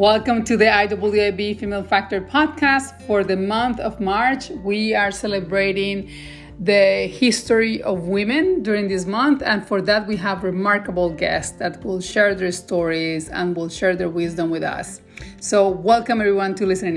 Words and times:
Welcome 0.00 0.44
to 0.44 0.56
the 0.56 0.64
IWIB 0.64 1.58
Female 1.58 1.82
Factor 1.84 2.22
podcast. 2.22 2.98
For 3.02 3.22
the 3.22 3.36
month 3.36 3.78
of 3.80 4.00
March, 4.00 4.48
we 4.48 4.94
are 4.94 5.10
celebrating 5.10 6.10
the 6.58 7.06
history 7.06 7.82
of 7.82 8.08
women 8.08 8.62
during 8.62 8.88
this 8.88 9.04
month, 9.04 9.42
and 9.44 9.62
for 9.62 9.82
that, 9.82 10.06
we 10.06 10.16
have 10.16 10.42
remarkable 10.42 11.10
guests 11.10 11.52
that 11.58 11.84
will 11.84 12.00
share 12.00 12.34
their 12.34 12.50
stories 12.50 13.28
and 13.28 13.54
will 13.54 13.68
share 13.68 13.94
their 13.94 14.08
wisdom 14.08 14.48
with 14.48 14.62
us. 14.62 15.02
So, 15.38 15.68
welcome 15.68 16.22
everyone 16.22 16.54
to 16.54 16.64
listening 16.64 16.96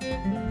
in. 0.00 0.41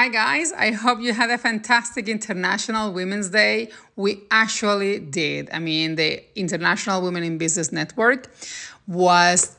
Hi, 0.00 0.08
guys. 0.08 0.50
I 0.54 0.70
hope 0.70 1.02
you 1.02 1.12
had 1.12 1.28
a 1.28 1.36
fantastic 1.36 2.08
International 2.08 2.90
Women's 2.90 3.28
Day. 3.28 3.68
We 3.96 4.22
actually 4.30 4.98
did. 4.98 5.50
I 5.52 5.58
mean, 5.58 5.96
the 5.96 6.24
International 6.38 7.02
Women 7.02 7.22
in 7.22 7.36
Business 7.36 7.70
Network 7.70 8.30
was 8.86 9.58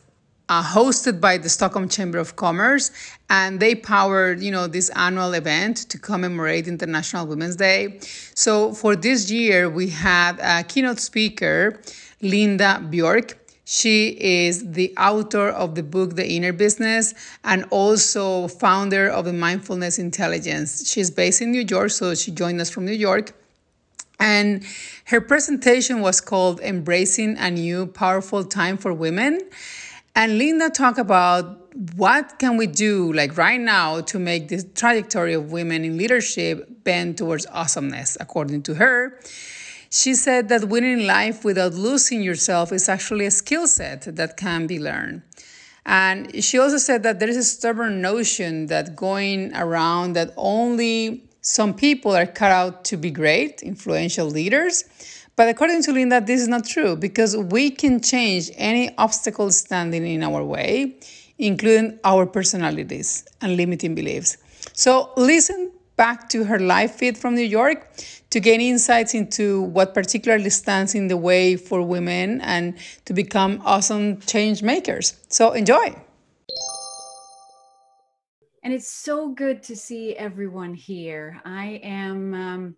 uh, 0.50 0.64
hosted 0.64 1.22
by 1.22 1.38
the 1.38 1.48
Stockholm 1.48 1.88
Chamber 1.88 2.18
of 2.18 2.38
Commerce, 2.38 2.90
and 3.30 3.60
they 3.60 3.76
powered, 3.76 4.42
you 4.42 4.50
know, 4.50 4.66
this 4.66 4.90
annual 4.96 5.34
event 5.34 5.78
to 5.92 6.00
commemorate 6.00 6.68
International 6.68 7.28
Women's 7.28 7.56
Day. 7.56 8.00
So 8.34 8.74
for 8.74 8.96
this 8.96 9.30
year, 9.30 9.70
we 9.70 9.90
had 9.90 10.40
a 10.40 10.64
keynote 10.64 10.98
speaker, 11.00 11.80
Linda 12.20 12.84
Bjork. 12.90 13.41
She 13.74 14.18
is 14.20 14.74
the 14.74 14.94
author 14.98 15.48
of 15.48 15.76
the 15.76 15.82
book 15.82 16.18
The 16.18 16.30
Inner 16.30 16.52
Business 16.52 17.14
and 17.46 17.64
also 17.70 18.50
founder 18.50 19.08
of 19.08 19.24
the 19.24 19.32
Mindfulness 19.32 19.98
Intelligence. 19.98 20.92
She's 20.92 21.10
based 21.10 21.42
in 21.42 21.54
New 21.54 21.62
York, 21.62 21.92
so 21.92 22.14
she 22.14 22.32
joined 22.32 22.60
us 22.60 22.70
from 22.70 22.86
New 22.86 22.92
York. 22.92 23.32
And 24.20 24.66
her 25.06 25.22
presentation 25.22 26.02
was 26.02 26.20
called 26.20 26.60
Embracing 26.60 27.38
a 27.38 27.50
New 27.50 27.88
Powerful 27.88 28.44
Time 28.44 28.76
for 28.76 28.94
Women. 28.94 29.40
And 30.18 30.38
Linda 30.38 30.70
talked 30.70 31.00
about 31.00 31.74
what 31.96 32.40
can 32.40 32.58
we 32.58 32.68
do 32.68 33.14
like 33.14 33.38
right 33.38 33.62
now 33.62 34.02
to 34.02 34.20
make 34.20 34.50
this 34.50 34.66
trajectory 34.76 35.34
of 35.34 35.54
women 35.54 35.86
in 35.86 35.98
leadership 35.98 36.84
bend 36.84 37.18
towards 37.18 37.46
awesomeness, 37.46 38.18
according 38.20 38.64
to 38.64 38.74
her. 38.74 39.18
She 39.94 40.16
said 40.16 40.48
that 40.48 40.70
winning 40.70 41.06
life 41.06 41.44
without 41.44 41.74
losing 41.74 42.22
yourself 42.22 42.72
is 42.72 42.88
actually 42.88 43.26
a 43.26 43.32
skill 43.32 43.68
set 43.68 44.04
that 44.16 44.38
can 44.38 44.66
be 44.66 44.80
learned. 44.80 45.22
And 45.86 46.42
she 46.42 46.58
also 46.58 46.78
said 46.78 47.04
that 47.04 47.20
there 47.20 47.28
is 47.28 47.36
a 47.36 47.44
stubborn 47.44 48.02
notion 48.02 48.68
that 48.68 48.96
going 48.96 49.54
around 49.54 50.14
that 50.14 50.34
only 50.38 51.26
some 51.42 51.74
people 51.74 52.16
are 52.16 52.26
cut 52.26 52.54
out 52.54 52.86
to 52.86 52.96
be 52.96 53.12
great, 53.12 53.62
influential 53.64 54.28
leaders. 54.28 54.86
But 55.36 55.50
according 55.50 55.84
to 55.84 55.92
Linda, 55.92 56.22
this 56.22 56.40
is 56.40 56.48
not 56.48 56.66
true 56.66 56.96
because 56.96 57.36
we 57.36 57.70
can 57.70 58.00
change 58.00 58.50
any 58.56 58.96
obstacle 58.98 59.52
standing 59.52 60.08
in 60.08 60.24
our 60.24 60.42
way, 60.42 61.00
including 61.38 62.00
our 62.06 62.26
personalities 62.26 63.26
and 63.42 63.58
limiting 63.58 63.94
beliefs. 63.96 64.38
So 64.72 65.12
listen 65.18 65.72
back 65.98 66.30
to 66.30 66.46
her 66.46 66.60
live 66.60 66.96
feed 66.96 67.18
from 67.18 67.36
New 67.36 67.42
York 67.42 67.92
to 68.32 68.40
gain 68.40 68.62
insights 68.62 69.14
into 69.14 69.62
what 69.62 69.94
particularly 69.94 70.50
stands 70.50 70.96
in 70.96 71.08
the 71.08 71.18
way 71.18 71.56
for 71.56 71.82
women 71.82 72.42
and 72.42 72.78
to 73.06 73.14
become 73.14 73.62
awesome 73.64 74.20
change 74.22 74.64
makers. 74.64 75.20
So 75.30 75.52
enjoy. 75.52 75.96
And 78.64 78.74
it's 78.74 78.88
so 78.88 79.30
good 79.30 79.64
to 79.64 79.76
see 79.76 80.16
everyone 80.16 80.74
here. 80.74 81.42
I 81.46 81.82
am 81.84 82.34
um, 82.34 82.76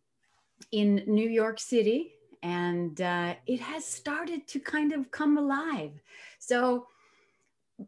in 0.72 1.04
New 1.08 1.30
York 1.30 1.60
City 1.60 2.14
and 2.42 3.00
uh, 3.02 3.36
it 3.48 3.60
has 3.60 3.86
started 3.86 4.48
to 4.48 4.60
kind 4.60 4.92
of 4.92 5.12
come 5.12 5.38
alive. 5.38 5.92
So 6.40 6.88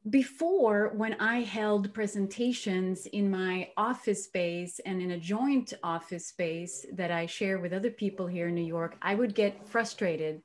before 0.09 0.91
when 0.95 1.15
i 1.19 1.41
held 1.41 1.93
presentations 1.93 3.05
in 3.07 3.29
my 3.29 3.69
office 3.77 4.25
space 4.25 4.79
and 4.85 5.01
in 5.01 5.11
a 5.11 5.19
joint 5.19 5.73
office 5.83 6.27
space 6.27 6.85
that 6.93 7.11
i 7.11 7.25
share 7.25 7.59
with 7.59 7.73
other 7.73 7.91
people 7.91 8.27
here 8.27 8.47
in 8.47 8.55
new 8.55 8.61
york 8.61 8.97
i 9.01 9.15
would 9.15 9.35
get 9.35 9.67
frustrated. 9.67 10.41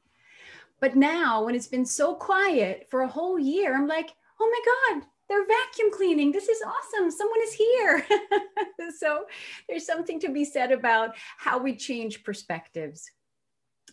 But 0.81 0.97
now 0.97 1.45
when 1.45 1.55
it's 1.55 1.69
been 1.69 1.85
so 1.85 2.15
quiet 2.15 2.87
for 2.91 3.03
a 3.03 3.09
whole 3.09 3.39
year 3.39 3.77
i'm 3.77 3.87
like 3.87 4.11
oh 4.41 4.51
my 4.51 4.99
god 5.01 5.07
they're 5.31 5.47
vacuum 5.47 5.93
cleaning. 5.93 6.33
This 6.33 6.49
is 6.49 6.61
awesome. 6.61 7.09
Someone 7.09 7.41
is 7.45 7.55
here. 7.55 8.07
So 8.99 9.25
there's 9.69 9.87
something 9.87 10.19
to 10.21 10.31
be 10.31 10.45
said 10.45 10.73
about 10.73 11.15
how 11.39 11.59
we 11.59 11.77
change 11.77 12.25
perspectives. 12.25 13.11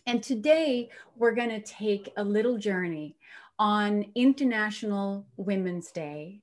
And 0.06 0.22
today 0.22 0.90
we're 1.16 1.34
going 1.34 1.50
to 1.50 1.60
take 1.60 2.10
a 2.16 2.24
little 2.24 2.58
journey 2.58 3.16
on 3.58 4.06
International 4.14 5.26
Women's 5.36 5.90
Day. 5.90 6.40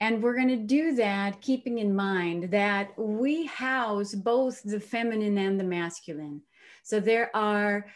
And 0.00 0.22
we're 0.22 0.34
going 0.34 0.48
to 0.48 0.56
do 0.56 0.94
that 0.96 1.40
keeping 1.40 1.78
in 1.78 1.94
mind 1.94 2.50
that 2.50 2.98
we 2.98 3.46
house 3.46 4.14
both 4.14 4.62
the 4.62 4.80
feminine 4.80 5.38
and 5.38 5.58
the 5.58 5.64
masculine. 5.64 6.42
So 6.82 7.00
there 7.00 7.34
are 7.34 7.86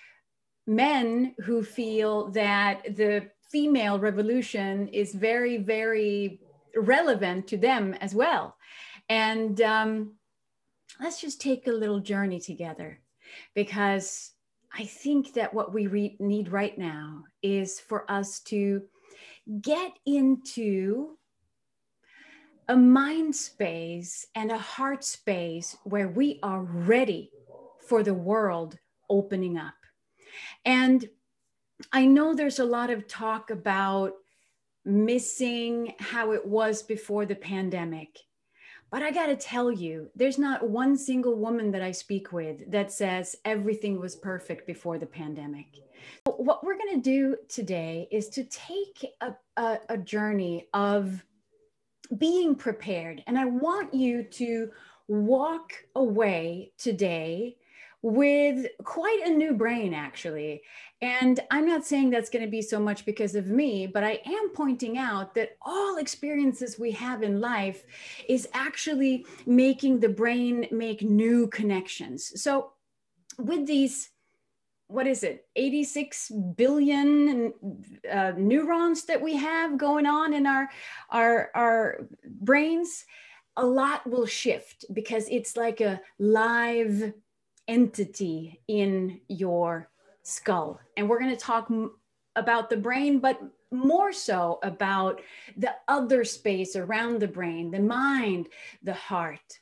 men 0.67 1.35
who 1.45 1.63
feel 1.63 2.31
that 2.31 2.97
the 2.97 3.31
female 3.51 3.99
revolution 3.99 4.89
is 4.89 5.15
very, 5.15 5.57
very 5.57 6.41
relevant 6.77 7.47
to 7.49 7.57
them 7.57 7.95
as 7.95 8.15
well. 8.15 8.57
And 9.09 9.61
um, 9.63 10.15
let's 11.01 11.21
just 11.21 11.41
take 11.41 11.67
a 11.67 11.73
little 11.73 12.01
journey 12.01 12.41
together 12.41 13.01
because 13.55 14.33
I 14.79 14.85
think 14.85 15.35
that 15.35 15.53
what 15.53 15.75
we 15.75 15.89
re- 15.89 16.17
need 16.21 16.53
right 16.53 16.79
now 16.79 17.25
is 17.43 17.81
for 17.81 18.09
us 18.09 18.39
to 18.43 18.83
get 19.61 19.99
into 20.07 21.17
a 22.69 22.77
mind 22.77 23.35
space 23.35 24.27
and 24.37 24.53
a 24.53 24.59
heart 24.59 25.03
space 25.03 25.77
where 25.83 26.09
we 26.09 26.39
are 26.45 26.63
ready 26.63 27.31
for 27.89 28.05
the 28.05 28.15
world 28.15 28.79
opening 29.11 29.59
up. 29.59 29.75
And 30.65 31.05
I 31.93 32.07
know 32.07 32.35
there's 32.35 32.61
a 32.61 32.65
lot 32.65 32.91
of 32.91 33.09
talk 33.09 33.51
about 33.51 34.13
missing 34.85 35.95
how 35.99 36.33
it 36.33 36.47
was 36.47 36.83
before 36.83 37.27
the 37.27 37.35
pandemic. 37.35 38.17
But 38.91 39.03
I 39.03 39.11
got 39.11 39.27
to 39.27 39.37
tell 39.37 39.71
you, 39.71 40.11
there's 40.17 40.39
not 40.39 40.69
one 40.69 40.97
single 40.97 41.35
woman 41.35 41.71
that 41.73 41.83
I 41.83 41.93
speak 41.93 42.33
with 42.33 42.71
that 42.71 42.91
says 42.91 43.37
everything 43.45 44.01
was 44.01 44.17
perfect 44.17 44.67
before 44.67 44.99
the 44.99 45.07
pandemic. 45.07 45.67
What 46.25 46.65
we're 46.65 46.79
to 46.95 47.01
do 47.01 47.37
today 47.49 48.09
is 48.11 48.29
to 48.31 48.45
take 48.45 49.05
a, 49.21 49.35
a, 49.57 49.79
a 49.91 49.99
journey 49.99 50.69
of 50.73 51.23
being 52.17 52.55
prepared. 52.55 53.23
And 53.27 53.39
I 53.39 53.45
want 53.45 53.93
you 53.93 54.23
to 54.23 54.71
walk 55.09 55.73
away 55.95 56.73
today 56.79 57.58
with 58.03 58.67
quite 58.85 59.21
a 59.25 59.31
new 59.31 59.55
brain, 59.55 59.93
actually. 59.93 60.63
And 61.01 61.41
I'm 61.51 61.67
not 61.67 61.85
saying 61.85 62.11
that's 62.11 62.31
going 62.31 62.45
to 62.45 62.51
be 62.51 62.63
so 62.63 62.79
much 62.79 63.05
because 63.05 63.35
of 63.35 63.47
me, 63.47 63.87
but 63.87 64.05
I 64.05 64.21
am 64.25 64.51
pointing 64.55 64.99
out 64.99 65.35
that 65.35 65.57
all 65.63 65.99
experiences 65.99 66.79
we 66.79 66.93
have 66.93 67.23
in 67.23 67.41
life 67.41 67.85
is 68.29 68.49
actually 68.53 69.27
making 69.47 70.01
the 70.01 70.09
brain 70.09 70.67
make 70.71 71.03
new 71.03 71.49
connections. 71.49 72.41
So, 72.41 72.73
with 73.39 73.67
these, 73.67 74.11
what 74.89 75.07
is 75.07 75.23
it, 75.23 75.47
86 75.55 76.33
billion 76.57 77.53
uh, 78.11 78.33
neurons 78.37 79.05
that 79.05 79.23
we 79.23 79.37
have 79.37 79.79
going 79.79 80.07
on 80.07 80.35
in 80.35 80.47
our, 80.47 80.69
our, 81.11 81.51
our 81.55 82.09
brains, 82.25 83.05
a 83.57 83.65
lot 83.65 84.09
will 84.09 84.27
shift 84.27 84.85
because 84.93 85.29
it's 85.29 85.57
like 85.57 85.81
a 85.81 86.01
live 86.19 87.13
entity 87.69 88.61
in 88.67 89.21
your 89.29 89.89
skull. 90.23 90.81
And 90.97 91.09
we're 91.09 91.21
going 91.21 91.37
to 91.37 91.37
talk 91.37 91.71
about 92.37 92.71
the 92.71 92.77
brain, 92.77 93.21
but 93.21 93.41
more 93.71 94.13
so 94.13 94.59
about 94.63 95.21
the 95.57 95.75
other 95.89 96.25
space 96.25 96.75
around 96.75 97.21
the 97.21 97.29
brain, 97.29 97.71
the 97.71 97.81
mind, 97.81 98.49
the 98.83 98.95
heart. 98.95 99.61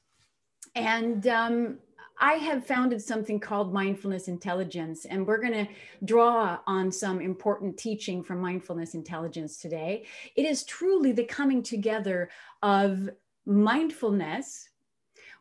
And 0.74 1.26
um, 1.26 1.78
I 2.18 2.34
have 2.34 2.66
founded 2.66 3.02
something 3.02 3.40
called 3.40 3.72
mindfulness 3.72 4.28
intelligence, 4.28 5.04
and 5.04 5.26
we're 5.26 5.40
going 5.40 5.66
to 5.66 5.72
draw 6.04 6.58
on 6.66 6.90
some 6.90 7.20
important 7.20 7.76
teaching 7.76 8.22
from 8.22 8.40
mindfulness 8.40 8.94
intelligence 8.94 9.58
today. 9.58 10.06
It 10.34 10.46
is 10.46 10.64
truly 10.64 11.12
the 11.12 11.24
coming 11.24 11.62
together 11.62 12.30
of 12.62 13.10
mindfulness, 13.44 14.68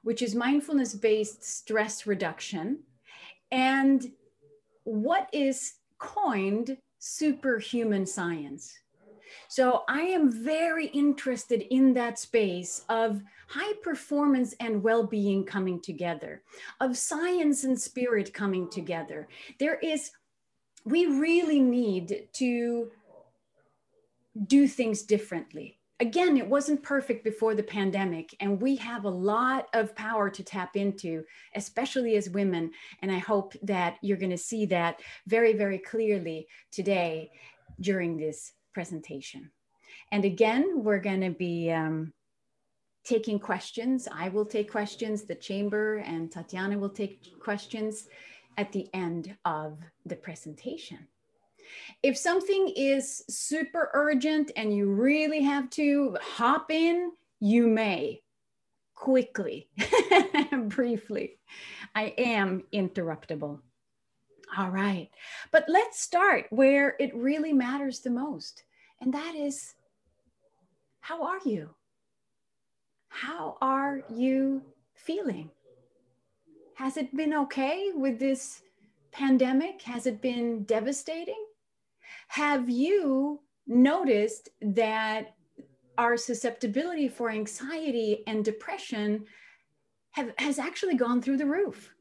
which 0.06 0.22
is 0.22 0.36
mindfulness 0.36 0.94
based 0.94 1.44
stress 1.44 2.06
reduction, 2.06 2.78
and 3.52 4.12
what 4.84 5.28
is 5.34 5.74
coined 5.98 6.78
superhuman 7.00 8.06
science. 8.06 8.78
So 9.48 9.84
I 9.90 10.02
am 10.02 10.32
very 10.32 10.88
interested 10.88 11.66
in 11.74 11.96
that 11.96 12.20
space 12.20 12.86
of 12.88 13.24
high 13.48 13.74
performance 13.82 14.54
and 14.60 14.84
well 14.84 15.04
being 15.04 15.44
coming 15.44 15.80
together, 15.80 16.44
of 16.80 16.96
science 16.98 17.64
and 17.64 17.80
spirit 17.80 18.32
coming 18.32 18.70
together. 18.70 19.28
There 19.60 19.80
is 19.80 20.12
we 20.84 21.08
really 21.08 21.60
need 21.60 22.28
to 22.34 22.92
do 24.46 24.68
things 24.68 25.02
differently. 25.02 25.80
Again, 26.02 26.36
it 26.36 26.48
wasn't 26.48 26.84
perfect 26.84 27.24
before 27.24 27.56
the 27.56 27.64
pandemic, 27.64 28.36
and 28.42 28.62
we 28.62 28.76
have 28.76 29.06
a 29.06 29.10
lot 29.10 29.68
of 29.74 29.96
power 29.96 30.30
to 30.30 30.44
tap 30.44 30.76
into, 30.76 31.24
especially 31.56 32.18
as 32.18 32.30
women. 32.30 32.72
And 33.02 33.10
I 33.10 33.20
hope 33.20 33.54
that 33.64 33.98
you're 34.02 34.18
going 34.18 34.32
to 34.32 34.38
see 34.38 34.66
that 34.68 35.00
very, 35.26 35.54
very 35.54 35.78
clearly 35.78 36.48
today 36.72 37.32
during 37.80 38.18
this 38.18 38.52
presentation. 38.74 39.52
And 40.12 40.26
again, 40.26 40.84
we're 40.84 41.00
going 41.00 41.22
to 41.22 41.32
be 41.32 41.72
um, 41.72 42.12
taking 43.06 43.40
questions. 43.40 44.08
I 44.12 44.30
will 44.30 44.46
take 44.46 44.70
questions, 44.70 45.24
the 45.24 45.36
chamber 45.36 45.98
and 45.98 46.32
Tatiana 46.32 46.78
will 46.78 46.90
take 46.90 47.40
questions 47.40 48.08
at 48.58 48.72
the 48.72 48.90
end 48.94 49.36
of 49.46 49.80
the 50.06 50.16
presentation. 50.16 51.08
If 52.04 52.18
something 52.18 52.74
is 52.76 53.24
super 53.30 53.90
urgent 53.94 54.52
and 54.56 54.76
you 54.76 54.92
really 54.92 55.42
have 55.42 55.70
to 55.72 56.18
hop 56.22 56.72
in, 56.72 57.12
you 57.40 57.68
may 57.68 58.22
quickly, 58.96 59.70
briefly. 60.68 61.38
I 61.94 62.14
am 62.18 62.64
interruptible. 62.74 63.60
All 64.58 64.70
right. 64.70 65.10
But 65.52 65.66
let's 65.68 66.00
start 66.00 66.46
where 66.50 66.96
it 67.00 67.16
really 67.16 67.54
matters 67.54 68.00
the 68.00 68.10
most. 68.10 68.64
And 69.02 69.14
that 69.14 69.36
is 69.36 69.76
how 71.02 71.24
are 71.24 71.40
you? 71.46 71.70
How 73.10 73.58
are 73.62 74.02
you 74.10 74.64
feeling? 74.96 75.52
Has 76.76 76.98
it 76.98 77.16
been 77.16 77.34
okay 77.34 77.92
with 77.94 78.20
this 78.20 78.62
pandemic? 79.12 79.82
Has 79.84 80.08
it 80.08 80.22
been 80.22 80.64
devastating? 80.64 81.46
Have 82.36 82.70
you 82.70 83.40
noticed 83.66 84.50
that 84.62 85.36
our 85.98 86.18
susceptibility 86.18 87.08
for 87.08 87.30
anxiety 87.30 88.24
and 88.28 88.44
depression 88.44 89.24
have, 90.12 90.34
has 90.38 90.60
actually 90.60 90.96
gone 90.96 91.22
through 91.22 91.38
the 91.38 91.46
roof? 91.46 91.96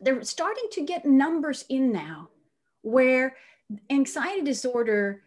They're 0.00 0.24
starting 0.24 0.64
to 0.72 0.86
get 0.86 1.04
numbers 1.04 1.66
in 1.68 1.92
now 1.92 2.30
where 2.80 3.36
anxiety 3.90 4.40
disorder 4.40 5.24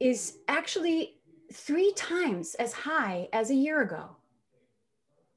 is 0.00 0.38
actually 0.48 1.16
three 1.52 1.92
times 1.92 2.54
as 2.54 2.72
high 2.72 3.28
as 3.34 3.50
a 3.50 3.54
year 3.54 3.82
ago. 3.82 4.16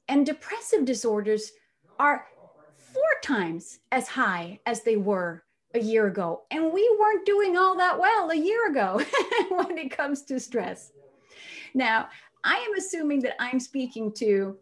And 0.08 0.24
depressive 0.24 0.86
disorders 0.86 1.52
are 1.98 2.24
four 2.76 3.02
times 3.22 3.80
as 3.92 4.08
high 4.08 4.60
as 4.64 4.84
they 4.84 4.96
were 4.96 5.44
a 5.74 5.80
year 5.80 6.06
ago. 6.06 6.42
And 6.50 6.72
we 6.72 6.96
weren't 6.98 7.26
doing 7.26 7.56
all 7.56 7.76
that 7.76 7.98
well 7.98 8.30
a 8.30 8.36
year 8.36 8.68
ago 8.70 9.02
when 9.50 9.78
it 9.78 9.90
comes 9.90 10.22
to 10.24 10.40
stress. 10.40 10.92
Now, 11.74 12.08
I 12.44 12.54
am 12.56 12.78
assuming 12.78 13.20
that 13.20 13.40
I'm 13.40 13.60
speaking 13.60 14.12
to 14.14 14.56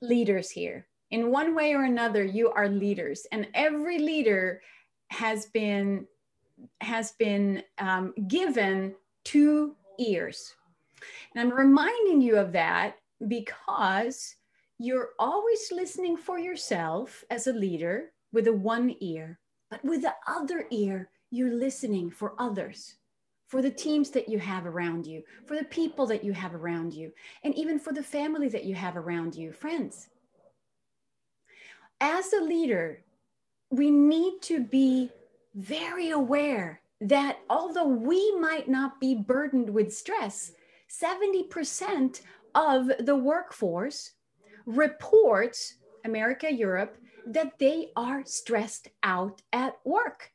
leaders 0.00 0.50
here. 0.50 0.86
In 1.10 1.30
one 1.30 1.54
way 1.54 1.74
or 1.74 1.84
another, 1.84 2.24
you 2.24 2.50
are 2.50 2.68
leaders, 2.68 3.26
and 3.30 3.46
every 3.54 3.98
leader 3.98 4.60
has 5.08 5.46
been 5.46 6.06
has 6.80 7.12
been 7.12 7.62
um, 7.78 8.14
given 8.26 8.94
two 9.24 9.76
ears. 9.98 10.54
And 11.34 11.40
I'm 11.40 11.56
reminding 11.56 12.20
you 12.20 12.36
of 12.36 12.52
that 12.52 12.96
because 13.28 14.34
you're 14.78 15.10
always 15.18 15.70
listening 15.70 16.16
for 16.16 16.38
yourself 16.38 17.24
as 17.30 17.46
a 17.46 17.52
leader 17.52 18.12
with 18.32 18.48
a 18.48 18.52
one 18.52 18.94
ear, 19.00 19.38
but 19.74 19.84
with 19.84 20.02
the 20.02 20.14
other 20.28 20.66
ear, 20.70 21.08
you're 21.32 21.52
listening 21.52 22.08
for 22.08 22.34
others, 22.38 22.94
for 23.48 23.60
the 23.60 23.70
teams 23.70 24.10
that 24.10 24.28
you 24.28 24.38
have 24.38 24.66
around 24.66 25.04
you, 25.04 25.20
for 25.46 25.56
the 25.56 25.64
people 25.64 26.06
that 26.06 26.22
you 26.22 26.32
have 26.32 26.54
around 26.54 26.94
you, 26.94 27.10
and 27.42 27.52
even 27.56 27.80
for 27.80 27.92
the 27.92 28.02
family 28.02 28.48
that 28.48 28.64
you 28.64 28.76
have 28.76 28.96
around 28.96 29.34
you, 29.34 29.52
friends. 29.52 30.10
As 32.00 32.32
a 32.32 32.40
leader, 32.40 33.02
we 33.70 33.90
need 33.90 34.42
to 34.42 34.62
be 34.62 35.10
very 35.56 36.10
aware 36.10 36.80
that 37.00 37.38
although 37.50 37.88
we 37.88 38.38
might 38.38 38.68
not 38.68 39.00
be 39.00 39.16
burdened 39.16 39.68
with 39.68 39.92
stress, 39.92 40.52
70% 40.88 42.20
of 42.54 42.92
the 43.00 43.16
workforce 43.16 44.12
reports, 44.66 45.74
America, 46.04 46.52
Europe, 46.52 46.96
that 47.26 47.58
they 47.58 47.88
are 47.96 48.24
stressed 48.24 48.88
out 49.02 49.42
at 49.52 49.74
work. 49.84 50.30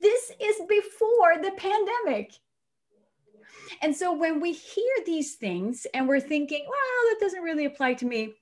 This 0.00 0.30
is 0.40 0.56
before 0.68 1.38
the 1.42 1.52
pandemic. 1.56 2.32
And 3.82 3.94
so 3.94 4.12
when 4.12 4.40
we 4.40 4.52
hear 4.52 4.92
these 5.06 5.36
things 5.36 5.86
and 5.94 6.06
we're 6.06 6.20
thinking, 6.20 6.64
well, 6.68 7.10
that 7.10 7.20
doesn't 7.20 7.42
really 7.42 7.64
apply 7.64 7.94
to 7.94 8.06
me, 8.06 8.34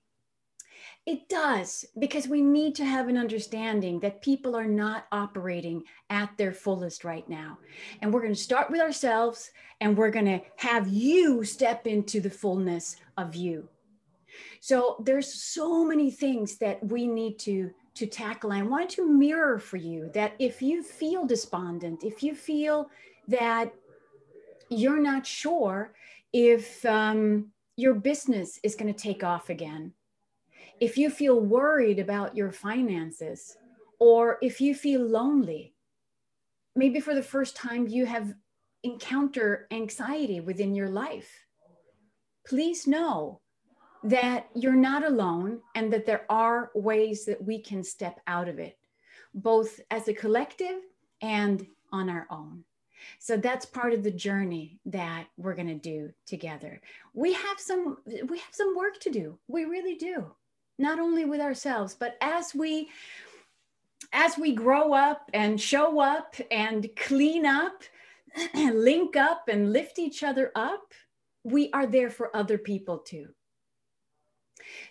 it 1.06 1.28
does, 1.28 1.86
because 1.98 2.28
we 2.28 2.42
need 2.42 2.74
to 2.74 2.84
have 2.84 3.08
an 3.08 3.16
understanding 3.16 3.98
that 4.00 4.20
people 4.20 4.54
are 4.54 4.66
not 4.66 5.06
operating 5.10 5.84
at 6.10 6.36
their 6.36 6.52
fullest 6.52 7.02
right 7.02 7.26
now. 7.28 7.58
And 8.02 8.12
we're 8.12 8.20
going 8.20 8.34
to 8.34 8.38
start 8.38 8.70
with 8.70 8.80
ourselves 8.80 9.50
and 9.80 9.96
we're 9.96 10.10
going 10.10 10.26
to 10.26 10.40
have 10.56 10.88
you 10.88 11.44
step 11.44 11.86
into 11.86 12.20
the 12.20 12.28
fullness 12.28 12.96
of 13.16 13.34
you. 13.34 13.68
So 14.60 15.02
there's 15.04 15.32
so 15.32 15.84
many 15.84 16.10
things 16.10 16.58
that 16.58 16.84
we 16.84 17.06
need 17.06 17.38
to 17.40 17.70
to 17.94 18.06
tackle. 18.06 18.52
I 18.52 18.62
wanted 18.62 18.90
to 18.90 19.06
mirror 19.06 19.58
for 19.58 19.76
you 19.76 20.08
that 20.14 20.34
if 20.38 20.62
you 20.62 20.84
feel 20.84 21.26
despondent, 21.26 22.04
if 22.04 22.22
you 22.22 22.32
feel 22.32 22.90
that 23.26 23.72
you're 24.70 25.00
not 25.00 25.26
sure 25.26 25.92
if 26.32 26.84
um, 26.86 27.48
your 27.76 27.94
business 27.94 28.60
is 28.62 28.76
going 28.76 28.92
to 28.92 28.98
take 28.98 29.24
off 29.24 29.50
again, 29.50 29.92
if 30.80 30.96
you 30.96 31.10
feel 31.10 31.40
worried 31.40 31.98
about 31.98 32.36
your 32.36 32.52
finances, 32.52 33.56
or 33.98 34.38
if 34.42 34.60
you 34.60 34.76
feel 34.76 35.00
lonely, 35.00 35.74
maybe 36.76 37.00
for 37.00 37.14
the 37.14 37.22
first 37.22 37.56
time 37.56 37.88
you 37.88 38.06
have 38.06 38.32
encounter 38.84 39.66
anxiety 39.72 40.38
within 40.38 40.74
your 40.74 40.88
life, 40.88 41.46
please 42.46 42.86
know 42.86 43.40
that 44.04 44.48
you're 44.54 44.74
not 44.74 45.04
alone 45.04 45.60
and 45.74 45.92
that 45.92 46.06
there 46.06 46.24
are 46.28 46.70
ways 46.74 47.24
that 47.24 47.42
we 47.42 47.58
can 47.58 47.82
step 47.82 48.20
out 48.26 48.48
of 48.48 48.58
it, 48.58 48.78
both 49.34 49.80
as 49.90 50.08
a 50.08 50.14
collective 50.14 50.80
and 51.20 51.66
on 51.92 52.08
our 52.08 52.26
own. 52.30 52.64
So 53.18 53.36
that's 53.36 53.64
part 53.64 53.92
of 53.92 54.02
the 54.02 54.10
journey 54.10 54.78
that 54.86 55.26
we're 55.36 55.54
going 55.54 55.68
to 55.68 55.74
do 55.74 56.10
together. 56.26 56.80
We 57.14 57.32
have 57.32 57.58
some 57.58 57.98
we 58.06 58.38
have 58.38 58.52
some 58.52 58.76
work 58.76 58.98
to 59.00 59.10
do. 59.10 59.38
We 59.46 59.64
really 59.64 59.94
do 59.94 60.26
not 60.78 60.98
only 60.98 61.24
with 61.24 61.40
ourselves, 61.40 61.94
but 61.94 62.16
as 62.20 62.54
we 62.54 62.88
as 64.12 64.36
we 64.38 64.54
grow 64.54 64.92
up 64.92 65.30
and 65.32 65.60
show 65.60 66.00
up 66.00 66.34
and 66.50 66.88
clean 66.96 67.46
up, 67.46 67.82
and 68.54 68.80
link 68.84 69.16
up 69.16 69.48
and 69.48 69.72
lift 69.72 69.98
each 69.98 70.22
other 70.22 70.52
up, 70.54 70.92
we 71.44 71.70
are 71.72 71.86
there 71.86 72.10
for 72.10 72.34
other 72.36 72.58
people 72.58 72.98
too. 72.98 73.28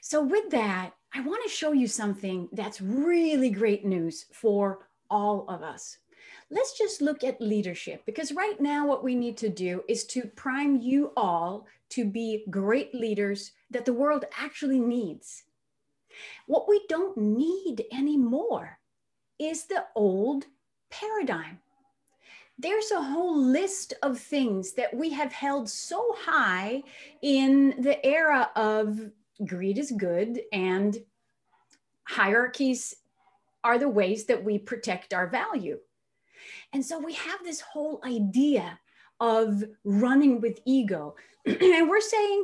So, 0.02 0.24
with 0.24 0.50
that, 0.52 0.92
I 1.14 1.22
want 1.22 1.44
to 1.44 1.50
show 1.50 1.72
you 1.72 1.88
something 1.88 2.50
that's 2.52 2.82
really 2.82 3.50
great 3.50 3.86
news 3.86 4.26
for 4.32 4.90
all 5.10 5.46
of 5.48 5.64
us. 5.64 5.98
Let's 6.50 6.78
just 6.78 7.02
look 7.02 7.24
at 7.24 7.42
leadership 7.42 8.04
because 8.06 8.32
right 8.32 8.60
now, 8.60 8.88
what 8.88 9.04
we 9.04 9.16
need 9.16 9.38
to 9.38 9.50
do 9.50 9.84
is 9.88 10.06
to 10.06 10.28
prime 10.36 10.82
you 10.82 11.12
all 11.18 11.66
to 11.90 12.06
be 12.06 12.46
great 12.50 12.94
leaders 12.94 13.52
that 13.72 13.86
the 13.86 13.94
world 13.94 14.26
actually 14.38 14.80
needs. 14.80 15.44
What 16.48 16.68
we 16.68 16.82
don't 16.90 17.18
need 17.18 17.86
anymore 17.92 18.80
is 19.40 19.66
the 19.66 19.86
old 19.96 20.46
paradigm. 20.90 21.60
There's 22.60 22.92
a 22.92 23.02
whole 23.02 23.38
list 23.38 23.94
of 24.02 24.20
things 24.20 24.74
that 24.74 24.94
we 24.94 25.12
have 25.12 25.32
held 25.32 25.70
so 25.70 26.16
high 26.18 26.82
in 27.22 27.76
the 27.80 28.04
era 28.04 28.50
of 28.56 29.12
greed 29.46 29.78
is 29.78 29.92
good 29.92 30.42
and 30.52 30.98
hierarchies 32.04 32.96
are 33.64 33.78
the 33.78 33.90
ways 33.90 34.26
that 34.26 34.44
we 34.44 34.58
protect 34.58 35.14
our 35.14 35.28
value. 35.28 35.80
And 36.74 36.86
so 36.86 37.00
we 37.00 37.14
have 37.14 37.44
this 37.44 37.62
whole 37.62 38.02
idea 38.06 38.80
of 39.20 39.64
running 39.84 40.42
with 40.42 40.60
ego. 40.66 41.16
and 41.46 41.90
we're 41.90 42.02
saying 42.02 42.44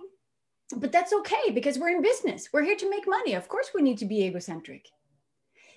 but 0.78 0.92
that's 0.92 1.14
okay 1.14 1.52
because 1.54 1.78
we're 1.78 1.90
in 1.90 2.02
business. 2.02 2.50
We're 2.52 2.64
here 2.64 2.76
to 2.78 2.90
make 2.90 3.08
money. 3.08 3.34
Of 3.34 3.48
course, 3.48 3.72
we 3.74 3.82
need 3.82 3.98
to 4.00 4.06
be 4.06 4.24
egocentric. 4.24 4.88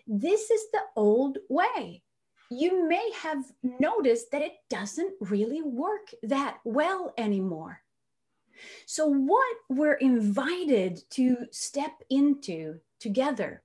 This 0.07 0.51
is 0.51 0.61
the 0.73 0.83
old 0.95 1.39
way. 1.49 2.03
You 2.51 2.89
may 2.89 3.11
have 3.23 3.43
noticed 3.63 4.31
that 4.31 4.43
it 4.43 4.53
doesn't 4.71 5.15
really 5.21 5.63
work 5.63 6.09
that 6.23 6.59
well 6.65 7.13
anymore. 7.19 7.81
So, 8.87 9.07
what 9.07 9.57
we're 9.69 9.95
invited 9.95 11.03
to 11.11 11.47
step 11.51 12.03
into 12.11 12.81
together 12.99 13.63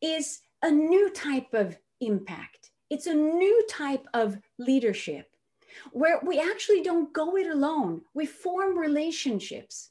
is 0.00 0.40
a 0.62 0.70
new 0.70 1.10
type 1.10 1.52
of 1.54 1.76
impact. 2.00 2.70
It's 2.90 3.06
a 3.06 3.14
new 3.14 3.64
type 3.68 4.06
of 4.14 4.38
leadership 4.58 5.30
where 5.92 6.20
we 6.24 6.40
actually 6.40 6.82
don't 6.82 7.12
go 7.12 7.36
it 7.36 7.48
alone. 7.48 8.02
We 8.14 8.26
form 8.26 8.78
relationships. 8.78 9.90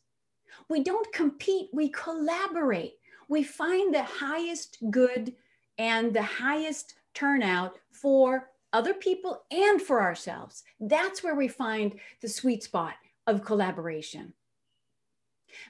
We 0.70 0.84
don't 0.84 1.12
compete, 1.14 1.70
we 1.74 1.90
collaborate. 1.90 2.94
We 3.28 3.44
find 3.44 3.94
the 3.94 4.04
highest 4.04 4.78
good 4.90 5.34
and 5.78 6.14
the 6.14 6.24
highest 6.24 6.96
turnout 7.14 7.78
for 7.92 8.50
other 8.74 8.94
people 8.94 9.44
and 9.52 9.82
for 9.82 10.02
ourselves. 10.02 10.64
That's 10.80 11.24
where 11.24 11.36
we 11.36 11.48
find 11.48 12.00
the 12.22 12.30
sweet 12.30 12.64
spot 12.64 12.96
of 13.28 13.44
collaboration. 13.44 14.34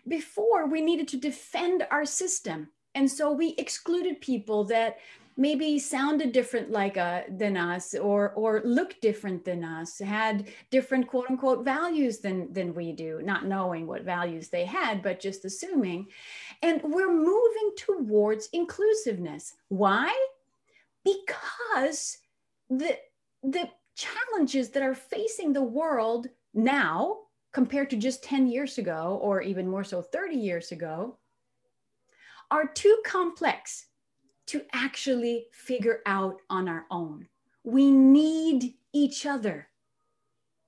Before, 0.07 0.67
we 0.67 0.81
needed 0.81 1.07
to 1.09 1.17
defend 1.17 1.85
our 1.91 2.05
system. 2.05 2.69
And 2.95 3.09
so 3.09 3.31
we 3.31 3.55
excluded 3.57 4.21
people 4.21 4.63
that 4.65 4.97
maybe 5.37 5.77
sounded 5.77 6.31
different 6.31 6.71
like 6.71 6.97
uh, 6.97 7.23
than 7.29 7.57
us 7.57 7.93
or 7.93 8.31
or 8.31 8.61
looked 8.63 9.01
different 9.01 9.43
than 9.43 9.63
us 9.63 9.99
had 9.99 10.47
different 10.71 11.07
quote 11.07 11.29
unquote 11.29 11.65
values 11.65 12.19
than 12.19 12.51
than 12.53 12.73
we 12.73 12.93
do 12.93 13.21
not 13.21 13.45
knowing 13.45 13.85
what 13.85 14.03
values 14.03 14.47
they 14.47 14.63
had 14.63 15.01
but 15.03 15.19
just 15.19 15.43
assuming 15.43 16.07
and 16.61 16.81
we're 16.83 17.11
moving 17.13 17.71
towards 17.77 18.47
inclusiveness 18.53 19.55
why 19.67 20.09
because 21.03 22.17
the 22.69 22.97
the 23.43 23.69
challenges 23.95 24.69
that 24.69 24.83
are 24.83 24.95
facing 24.95 25.51
the 25.51 25.61
world 25.61 26.27
now 26.53 27.17
compared 27.55 27.89
to 27.89 27.95
just 27.95 28.21
10 28.21 28.47
years 28.47 28.77
ago 28.79 29.17
or 29.21 29.41
even 29.41 29.65
more 29.65 29.85
so 29.85 30.01
30 30.01 30.35
years 30.35 30.73
ago 30.73 31.17
are 32.51 32.67
too 32.67 32.97
complex 33.05 33.85
to 34.45 34.61
actually 34.73 35.45
figure 35.53 36.01
out 36.05 36.41
on 36.49 36.67
our 36.67 36.83
own. 36.91 37.25
We 37.63 37.89
need 37.91 38.73
each 38.91 39.25
other. 39.25 39.69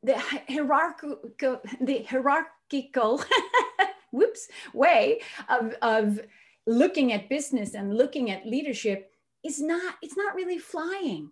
The 0.02 0.18
hierarchical, 0.18 1.60
the 1.82 2.04
hierarchical 2.04 3.22
whoops, 4.12 4.48
way 4.74 5.20
of, 5.50 5.76
of 5.82 6.22
looking 6.68 7.12
at 7.12 7.28
business 7.28 7.74
and 7.74 7.98
looking 7.98 8.32
at 8.32 8.48
leadership 8.48 9.12
is 9.44 9.62
not, 9.62 9.96
it's 10.02 10.16
not 10.16 10.36
really 10.36 10.58
flying. 10.58 11.32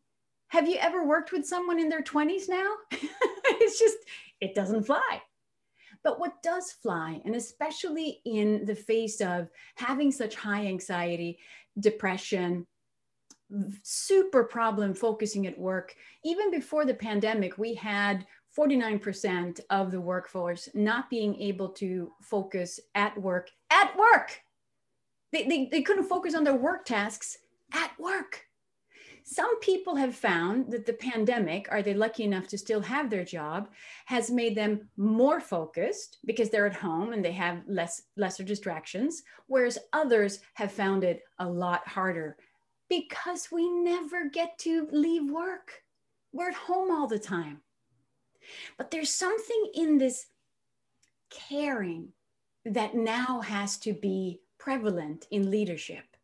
Have 0.49 0.67
you 0.67 0.75
ever 0.81 1.07
worked 1.07 1.31
with 1.31 1.45
someone 1.45 1.79
in 1.79 1.87
their 1.87 2.03
20s 2.03 2.49
now? 2.49 2.73
it's 2.91 3.79
just, 3.79 3.97
it 4.41 4.53
doesn't 4.53 4.83
fly. 4.83 5.21
But 6.05 6.19
what 6.19 6.43
does 6.43 6.71
fly, 6.71 7.19
and 7.25 7.35
especially 7.35 8.21
in 8.25 8.63
the 8.63 8.75
face 8.75 9.19
of 9.21 9.49
having 9.75 10.11
such 10.11 10.35
high 10.35 10.67
anxiety, 10.67 11.39
depression, 11.79 12.67
super 13.81 14.43
problem 14.43 14.93
focusing 14.93 15.47
at 15.47 15.57
work. 15.57 15.95
Even 16.23 16.51
before 16.51 16.85
the 16.85 16.93
pandemic, 16.93 17.57
we 17.57 17.73
had 17.73 18.25
49% 18.55 19.59
of 19.71 19.91
the 19.91 19.99
workforce 19.99 20.69
not 20.75 21.09
being 21.09 21.35
able 21.41 21.69
to 21.69 22.11
focus 22.21 22.79
at 22.93 23.19
work, 23.19 23.49
at 23.71 23.97
work. 23.97 24.39
They, 25.31 25.47
they, 25.47 25.69
they 25.71 25.81
couldn't 25.81 26.07
focus 26.07 26.35
on 26.35 26.43
their 26.43 26.55
work 26.55 26.85
tasks 26.85 27.39
at 27.73 27.91
work. 27.99 28.45
Some 29.27 29.59
people 29.59 29.95
have 29.95 30.15
found 30.15 30.71
that 30.71 30.85
the 30.85 30.93
pandemic, 30.93 31.67
are 31.71 31.81
they 31.81 31.95
lucky 31.95 32.23
enough 32.23 32.47
to 32.49 32.59
still 32.59 32.81
have 32.81 33.09
their 33.09 33.25
job, 33.25 33.69
has 34.05 34.29
made 34.29 34.55
them 34.55 34.87
more 34.97 35.41
focused 35.41 36.19
because 36.25 36.51
they're 36.51 36.67
at 36.67 36.75
home 36.75 37.11
and 37.11 37.25
they 37.25 37.31
have 37.31 37.63
less 37.67 38.03
lesser 38.15 38.43
distractions, 38.43 39.23
whereas 39.47 39.79
others 39.93 40.41
have 40.53 40.71
found 40.71 41.03
it 41.03 41.23
a 41.39 41.49
lot 41.49 41.87
harder 41.87 42.37
because 42.87 43.49
we 43.51 43.67
never 43.67 44.29
get 44.29 44.59
to 44.59 44.87
leave 44.91 45.31
work. 45.31 45.81
We're 46.31 46.49
at 46.49 46.55
home 46.55 46.91
all 46.91 47.07
the 47.07 47.17
time. 47.17 47.61
But 48.77 48.91
there's 48.91 49.09
something 49.09 49.71
in 49.73 49.97
this 49.97 50.27
caring 51.31 52.09
that 52.63 52.93
now 52.93 53.41
has 53.41 53.77
to 53.77 53.93
be 53.93 54.41
prevalent 54.59 55.25
in 55.31 55.49
leadership 55.49 56.14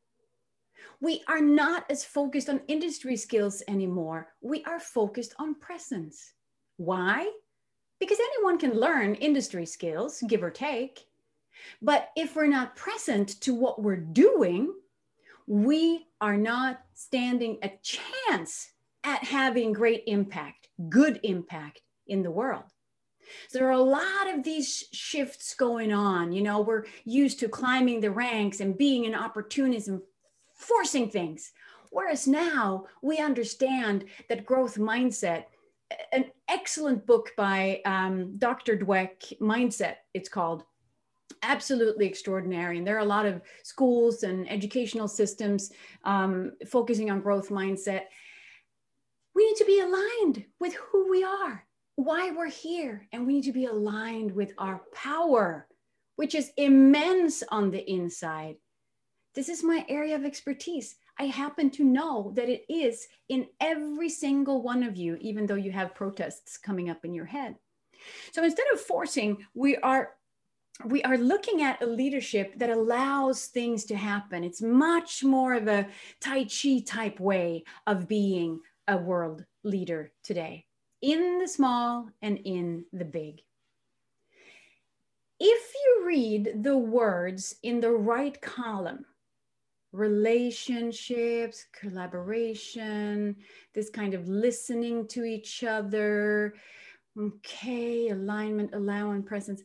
we 1.00 1.23
are 1.27 1.41
not 1.41 1.89
as 1.89 2.03
focused 2.03 2.50
on 2.50 2.61
industry 2.67 3.15
skills 3.15 3.63
anymore. 3.67 4.33
We 4.41 4.63
are 4.65 4.79
focused 4.79 5.33
on 5.39 5.55
presence. 5.55 6.33
Why? 6.77 7.31
Because 8.00 8.19
anyone 8.19 8.57
can 8.57 8.79
learn 8.79 9.15
industry 9.15 9.65
skills, 9.65 10.23
give 10.27 10.43
or 10.43 10.51
take. 10.51 11.05
But 11.81 12.09
if 12.15 12.35
we're 12.35 12.47
not 12.47 12.75
present 12.75 13.41
to 13.41 13.53
what 13.53 13.81
we're 13.81 13.97
doing, 13.97 14.73
we 15.47 16.07
are 16.19 16.38
not 16.38 16.81
standing 16.93 17.57
a 17.61 17.71
chance 17.81 18.71
at 19.03 19.23
having 19.23 19.73
great 19.73 20.03
impact, 20.07 20.69
good 20.89 21.19
impact 21.23 21.81
in 22.07 22.23
the 22.23 22.31
world. 22.31 22.63
So 23.50 23.59
there 23.59 23.67
are 23.67 23.71
a 23.71 23.79
lot 23.79 24.33
of 24.33 24.43
these 24.43 24.85
shifts 24.91 25.53
going 25.55 25.91
on. 25.91 26.31
You 26.31 26.41
know, 26.41 26.61
we're 26.61 26.85
used 27.05 27.39
to 27.39 27.47
climbing 27.47 28.01
the 28.01 28.11
ranks 28.11 28.59
and 28.59 28.77
being 28.77 29.05
an 29.05 29.15
opportunism 29.15 30.01
forcing 30.62 31.10
things. 31.10 31.51
Whereas 31.89 32.27
now 32.27 32.86
we 33.01 33.18
understand 33.18 34.06
that 34.30 34.46
growth 34.46 34.77
mindset, 34.77 35.46
an 36.13 36.25
excellent 36.48 37.06
book 37.06 37.32
by 37.36 37.82
um, 37.86 38.38
Dr. 38.38 38.77
Dweck, 38.77 39.38
Mindset, 39.41 39.96
it's 40.13 40.30
called, 40.30 40.63
absolutely 41.44 42.06
extraordinary. 42.06 42.77
And 42.77 42.88
there 42.88 42.96
are 42.96 43.00
a 43.00 43.06
lot 43.06 43.25
of 43.25 43.41
schools 43.63 44.24
and 44.24 44.50
educational 44.50 45.08
systems 45.08 45.72
um, 46.06 46.53
focusing 46.68 47.12
on 47.12 47.22
growth 47.22 47.50
mindset. 47.50 48.03
We 49.36 49.46
need 49.46 49.58
to 49.58 49.65
be 49.65 49.80
aligned 49.80 50.46
with 50.60 50.75
who 50.75 51.10
we 51.10 51.24
are, 51.24 51.65
why 51.96 52.32
we're 52.32 52.50
here, 52.50 53.08
and 53.12 53.25
we 53.25 53.34
need 53.34 53.46
to 53.46 53.51
be 53.51 53.65
aligned 53.65 54.32
with 54.32 54.53
our 54.58 54.82
power, 54.94 55.68
which 56.15 56.36
is 56.36 56.51
immense 56.58 57.44
on 57.50 57.72
the 57.72 57.89
inside 57.89 58.56
this 59.33 59.50
is 59.50 59.63
my 59.63 59.85
area 59.88 60.15
of 60.15 60.25
expertise. 60.25 60.95
I 61.17 61.25
happen 61.25 61.69
to 61.71 61.83
know 61.83 62.31
that 62.35 62.50
it 62.50 62.65
is 62.67 63.07
in 63.29 63.47
every 63.59 64.09
single 64.09 64.61
one 64.61 64.83
of 64.83 64.97
you, 64.97 65.17
even 65.21 65.45
though 65.45 65.55
you 65.55 65.71
have 65.71 65.95
protests 65.95 66.57
coming 66.57 66.89
up 66.89 67.05
in 67.05 67.13
your 67.13 67.25
head. 67.25 67.55
So 68.31 68.43
instead 68.43 68.65
of 68.73 68.81
forcing, 68.81 69.45
we 69.53 69.77
are 69.77 70.15
we 70.85 71.03
are 71.03 71.17
looking 71.17 71.61
at 71.61 71.81
a 71.83 71.85
leadership 71.85 72.57
that 72.57 72.69
allows 72.69 73.45
things 73.45 73.85
to 73.85 73.95
happen. 73.95 74.43
It's 74.43 74.61
much 74.61 75.23
more 75.23 75.53
of 75.53 75.67
a 75.67 75.88
Tai 76.19 76.45
Chi 76.45 76.81
type 76.85 77.19
way 77.19 77.65
of 77.85 78.07
being 78.07 78.59
a 78.88 78.97
world 78.97 79.45
leader 79.63 80.11
today, 80.23 80.65
in 81.01 81.39
the 81.39 81.47
small 81.47 82.09
and 82.21 82.39
in 82.45 82.85
the 82.91 83.05
big. 83.05 83.41
If 85.39 85.73
you 85.73 86.03
read 86.05 86.63
the 86.63 86.77
words 86.77 87.55
in 87.63 87.79
the 87.79 87.91
right 87.91 88.39
column, 88.41 89.05
relationships, 89.91 91.65
collaboration, 91.77 93.36
this 93.74 93.89
kind 93.89 94.13
of 94.13 94.27
listening 94.27 95.07
to 95.07 95.24
each 95.24 95.63
other. 95.63 96.53
Okay, 97.19 98.10
alignment, 98.10 98.74
allowing, 98.74 99.24
presence. 99.24 99.62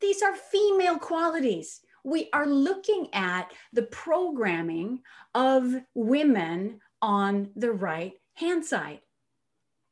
These 0.00 0.22
are 0.22 0.34
female 0.34 0.98
qualities. 0.98 1.82
We 2.04 2.30
are 2.32 2.46
looking 2.46 3.08
at 3.12 3.52
the 3.74 3.82
programming 3.82 5.00
of 5.34 5.74
women 5.94 6.80
on 7.02 7.50
the 7.56 7.72
right 7.72 8.12
hand 8.34 8.64
side. 8.64 9.00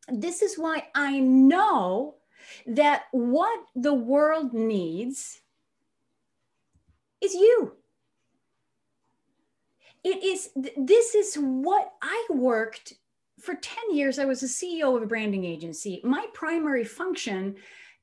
This 0.08 0.40
is 0.40 0.56
why 0.56 0.86
I 0.94 1.18
know 1.18 2.14
that 2.66 3.04
what 3.10 3.60
the 3.74 3.92
world 3.92 4.54
needs 4.54 5.42
is 7.20 7.34
you 7.34 7.77
it 10.08 10.24
is 10.24 10.50
this 10.76 11.14
is 11.14 11.36
what 11.36 11.92
i 12.02 12.26
worked 12.30 12.94
for 13.40 13.54
10 13.54 13.94
years. 13.94 14.18
I 14.18 14.24
was 14.24 14.42
a 14.42 14.46
ceo 14.46 14.96
of 14.96 15.02
a 15.02 15.06
branding 15.06 15.44
agency. 15.44 16.00
My 16.04 16.26
primary 16.34 16.84
function 16.84 17.56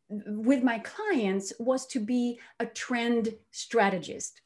with 0.09 0.63
my 0.63 0.79
clients 0.79 1.51
was 1.59 1.85
to 1.87 1.99
be 1.99 2.39
a 2.59 2.65
trend 2.65 3.33
strategist. 3.51 4.41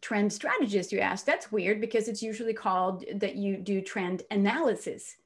Trend 0.00 0.32
strategist 0.32 0.92
you 0.92 0.98
ask. 0.98 1.24
That's 1.24 1.52
weird 1.52 1.80
because 1.80 2.08
it's 2.08 2.22
usually 2.22 2.54
called 2.54 3.04
that 3.16 3.36
you 3.36 3.56
do 3.58 3.80
trend 3.80 4.22
analysis. 4.30 5.16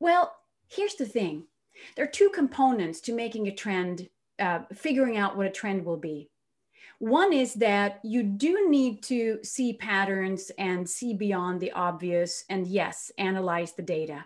Well 0.00 0.34
here's 0.68 0.94
the 0.94 1.06
thing. 1.06 1.44
There 1.94 2.04
are 2.04 2.08
two 2.08 2.30
components 2.30 3.00
to 3.02 3.12
making 3.12 3.48
a 3.48 3.54
trend 3.54 4.08
uh, 4.38 4.60
figuring 4.74 5.16
out 5.16 5.36
what 5.36 5.46
a 5.46 5.50
trend 5.50 5.84
will 5.84 5.96
be 5.96 6.30
one 6.98 7.32
is 7.32 7.54
that 7.54 8.00
you 8.02 8.22
do 8.22 8.68
need 8.70 9.02
to 9.04 9.38
see 9.42 9.74
patterns 9.74 10.50
and 10.58 10.88
see 10.88 11.14
beyond 11.14 11.60
the 11.60 11.72
obvious, 11.72 12.44
and 12.48 12.66
yes, 12.66 13.10
analyze 13.18 13.72
the 13.72 13.82
data. 13.82 14.24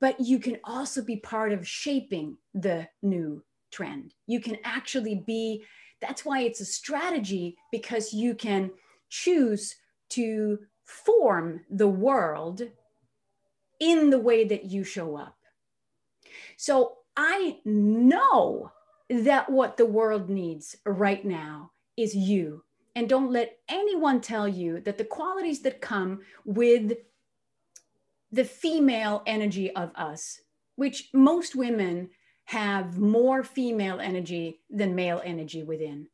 But 0.00 0.20
you 0.20 0.38
can 0.38 0.58
also 0.64 1.02
be 1.02 1.16
part 1.16 1.52
of 1.52 1.66
shaping 1.66 2.36
the 2.54 2.86
new 3.02 3.42
trend. 3.72 4.14
You 4.26 4.40
can 4.40 4.58
actually 4.64 5.22
be, 5.26 5.64
that's 6.00 6.24
why 6.24 6.40
it's 6.40 6.60
a 6.60 6.66
strategy, 6.66 7.56
because 7.72 8.12
you 8.12 8.34
can 8.34 8.70
choose 9.08 9.74
to 10.10 10.58
form 10.84 11.62
the 11.70 11.88
world 11.88 12.62
in 13.80 14.10
the 14.10 14.18
way 14.18 14.44
that 14.44 14.66
you 14.66 14.84
show 14.84 15.16
up. 15.16 15.36
So 16.56 16.98
I 17.16 17.58
know 17.64 18.70
that 19.08 19.50
what 19.50 19.76
the 19.76 19.86
world 19.86 20.28
needs 20.28 20.76
right 20.84 21.24
now 21.24 21.70
is 21.96 22.14
you. 22.14 22.62
And 22.94 23.08
don't 23.08 23.32
let 23.32 23.58
anyone 23.68 24.20
tell 24.20 24.48
you 24.48 24.80
that 24.80 24.98
the 24.98 25.04
qualities 25.04 25.60
that 25.62 25.80
come 25.80 26.20
with 26.44 26.94
the 28.32 28.44
female 28.44 29.22
energy 29.26 29.70
of 29.74 29.90
us, 29.94 30.40
which 30.76 31.10
most 31.12 31.54
women 31.54 32.10
have 32.44 32.98
more 32.98 33.42
female 33.42 34.00
energy 34.00 34.60
than 34.70 34.94
male 34.94 35.20
energy 35.24 35.62
within. 35.62 36.06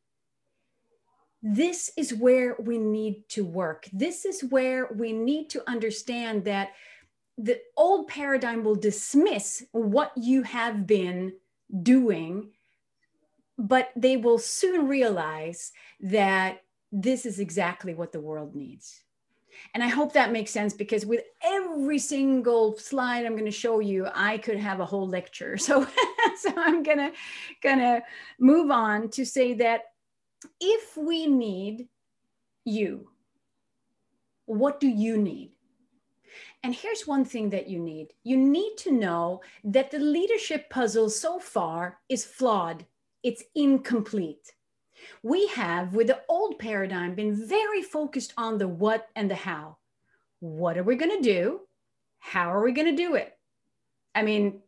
This 1.41 1.91
is 1.97 2.13
where 2.13 2.55
we 2.59 2.77
need 2.77 3.27
to 3.29 3.43
work. 3.43 3.87
This 3.91 4.25
is 4.25 4.43
where 4.45 4.87
we 4.95 5.11
need 5.11 5.49
to 5.51 5.69
understand 5.69 6.45
that 6.45 6.69
the 7.37 7.59
old 7.75 8.07
paradigm 8.07 8.63
will 8.63 8.75
dismiss 8.75 9.63
what 9.71 10.11
you 10.15 10.43
have 10.43 10.87
been 10.87 11.33
doing, 11.81 12.51
but 13.57 13.91
they 13.95 14.17
will 14.17 14.39
soon 14.39 14.87
realize 14.87 15.71
that 15.99 16.63
this 16.91 17.25
is 17.25 17.39
exactly 17.39 17.93
what 17.93 18.11
the 18.11 18.21
world 18.21 18.55
needs. 18.55 19.03
And 19.73 19.83
I 19.83 19.87
hope 19.87 20.13
that 20.13 20.31
makes 20.31 20.51
sense 20.51 20.73
because 20.73 21.05
with 21.05 21.23
every 21.43 21.99
single 21.99 22.77
slide 22.77 23.25
I'm 23.25 23.33
going 23.33 23.45
to 23.45 23.51
show 23.51 23.79
you, 23.79 24.07
I 24.13 24.37
could 24.37 24.57
have 24.57 24.79
a 24.79 24.85
whole 24.85 25.07
lecture. 25.07 25.57
So, 25.63 25.87
so 26.37 26.51
I'm 26.57 26.83
gonna 26.83 27.11
gonna 27.61 28.01
move 28.39 28.71
on 28.71 29.09
to 29.09 29.25
say 29.25 29.53
that 29.55 29.81
if 30.59 30.97
we 30.97 31.27
need 31.27 31.87
you, 32.65 33.09
what 34.45 34.79
do 34.79 34.87
you 34.87 35.17
need? 35.17 35.51
And 36.63 36.73
here's 36.73 37.07
one 37.07 37.23
thing 37.23 37.49
that 37.51 37.69
you 37.69 37.79
need 37.79 38.13
you 38.23 38.37
need 38.37 38.77
to 38.79 38.91
know 38.91 39.41
that 39.63 39.91
the 39.91 39.99
leadership 39.99 40.69
puzzle 40.69 41.09
so 41.09 41.39
far 41.39 41.99
is 42.09 42.25
flawed, 42.25 42.85
it's 43.23 43.43
incomplete. 43.55 44.53
We 45.21 45.47
have, 45.47 45.95
with 45.95 46.07
the 46.07 46.21
old 46.29 46.59
paradigm, 46.59 47.15
been 47.15 47.47
very 47.47 47.81
focused 47.81 48.33
on 48.37 48.57
the 48.57 48.67
what 48.67 49.09
and 49.15 49.29
the 49.29 49.35
how. 49.35 49.77
What 50.39 50.77
are 50.77 50.83
we 50.83 50.95
going 50.95 51.17
to 51.17 51.23
do? 51.23 51.61
How 52.19 52.53
are 52.53 52.63
we 52.63 52.71
going 52.71 52.95
to 52.95 53.03
do 53.03 53.15
it? 53.15 53.37
I 54.15 54.21
mean, 54.23 54.61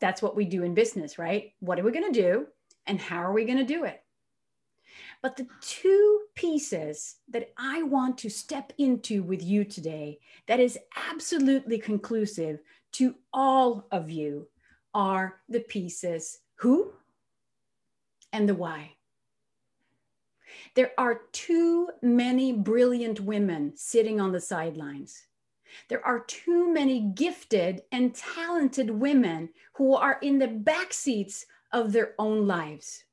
that's 0.00 0.22
what 0.22 0.36
we 0.36 0.44
do 0.44 0.62
in 0.62 0.74
business, 0.74 1.18
right? 1.18 1.52
What 1.60 1.78
are 1.78 1.82
we 1.82 1.92
going 1.92 2.12
to 2.12 2.20
do? 2.20 2.46
And 2.86 3.00
how 3.00 3.22
are 3.22 3.32
we 3.32 3.44
going 3.44 3.58
to 3.58 3.64
do 3.64 3.84
it? 3.84 4.02
But 5.20 5.36
the 5.36 5.48
two 5.60 6.20
pieces 6.34 7.16
that 7.28 7.50
I 7.58 7.82
want 7.82 8.18
to 8.18 8.30
step 8.30 8.72
into 8.78 9.22
with 9.22 9.42
you 9.42 9.64
today, 9.64 10.20
that 10.46 10.60
is 10.60 10.78
absolutely 11.10 11.78
conclusive 11.78 12.60
to 12.92 13.16
all 13.32 13.86
of 13.90 14.10
you, 14.10 14.48
are 14.94 15.40
the 15.48 15.60
pieces 15.60 16.38
who 16.54 16.92
and 18.32 18.48
the 18.48 18.54
why. 18.54 18.92
There 20.74 20.92
are 20.98 21.22
too 21.32 21.90
many 22.02 22.52
brilliant 22.52 23.20
women 23.20 23.72
sitting 23.76 24.20
on 24.20 24.32
the 24.32 24.40
sidelines. 24.40 25.26
There 25.88 26.04
are 26.04 26.20
too 26.20 26.72
many 26.72 27.00
gifted 27.14 27.82
and 27.92 28.14
talented 28.14 28.90
women 28.90 29.50
who 29.74 29.94
are 29.94 30.18
in 30.22 30.38
the 30.38 30.48
back 30.48 30.92
seats 30.92 31.46
of 31.72 31.92
their 31.92 32.14
own 32.18 32.46
lives. 32.46 33.04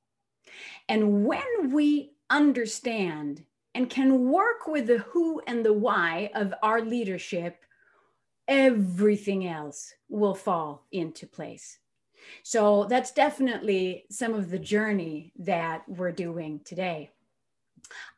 And 0.87 1.25
when 1.25 1.71
we 1.71 2.11
understand 2.29 3.43
and 3.73 3.89
can 3.89 4.29
work 4.29 4.67
with 4.67 4.87
the 4.87 4.99
who 4.99 5.41
and 5.47 5.65
the 5.65 5.73
why 5.73 6.31
of 6.33 6.53
our 6.63 6.81
leadership, 6.81 7.63
everything 8.47 9.47
else 9.47 9.93
will 10.07 10.35
fall 10.35 10.85
into 10.91 11.27
place. 11.27 11.79
So 12.43 12.85
that's 12.85 13.11
definitely 13.11 14.05
some 14.09 14.33
of 14.33 14.49
the 14.49 14.59
journey 14.59 15.33
that 15.39 15.83
we're 15.87 16.11
doing 16.11 16.61
today. 16.65 17.11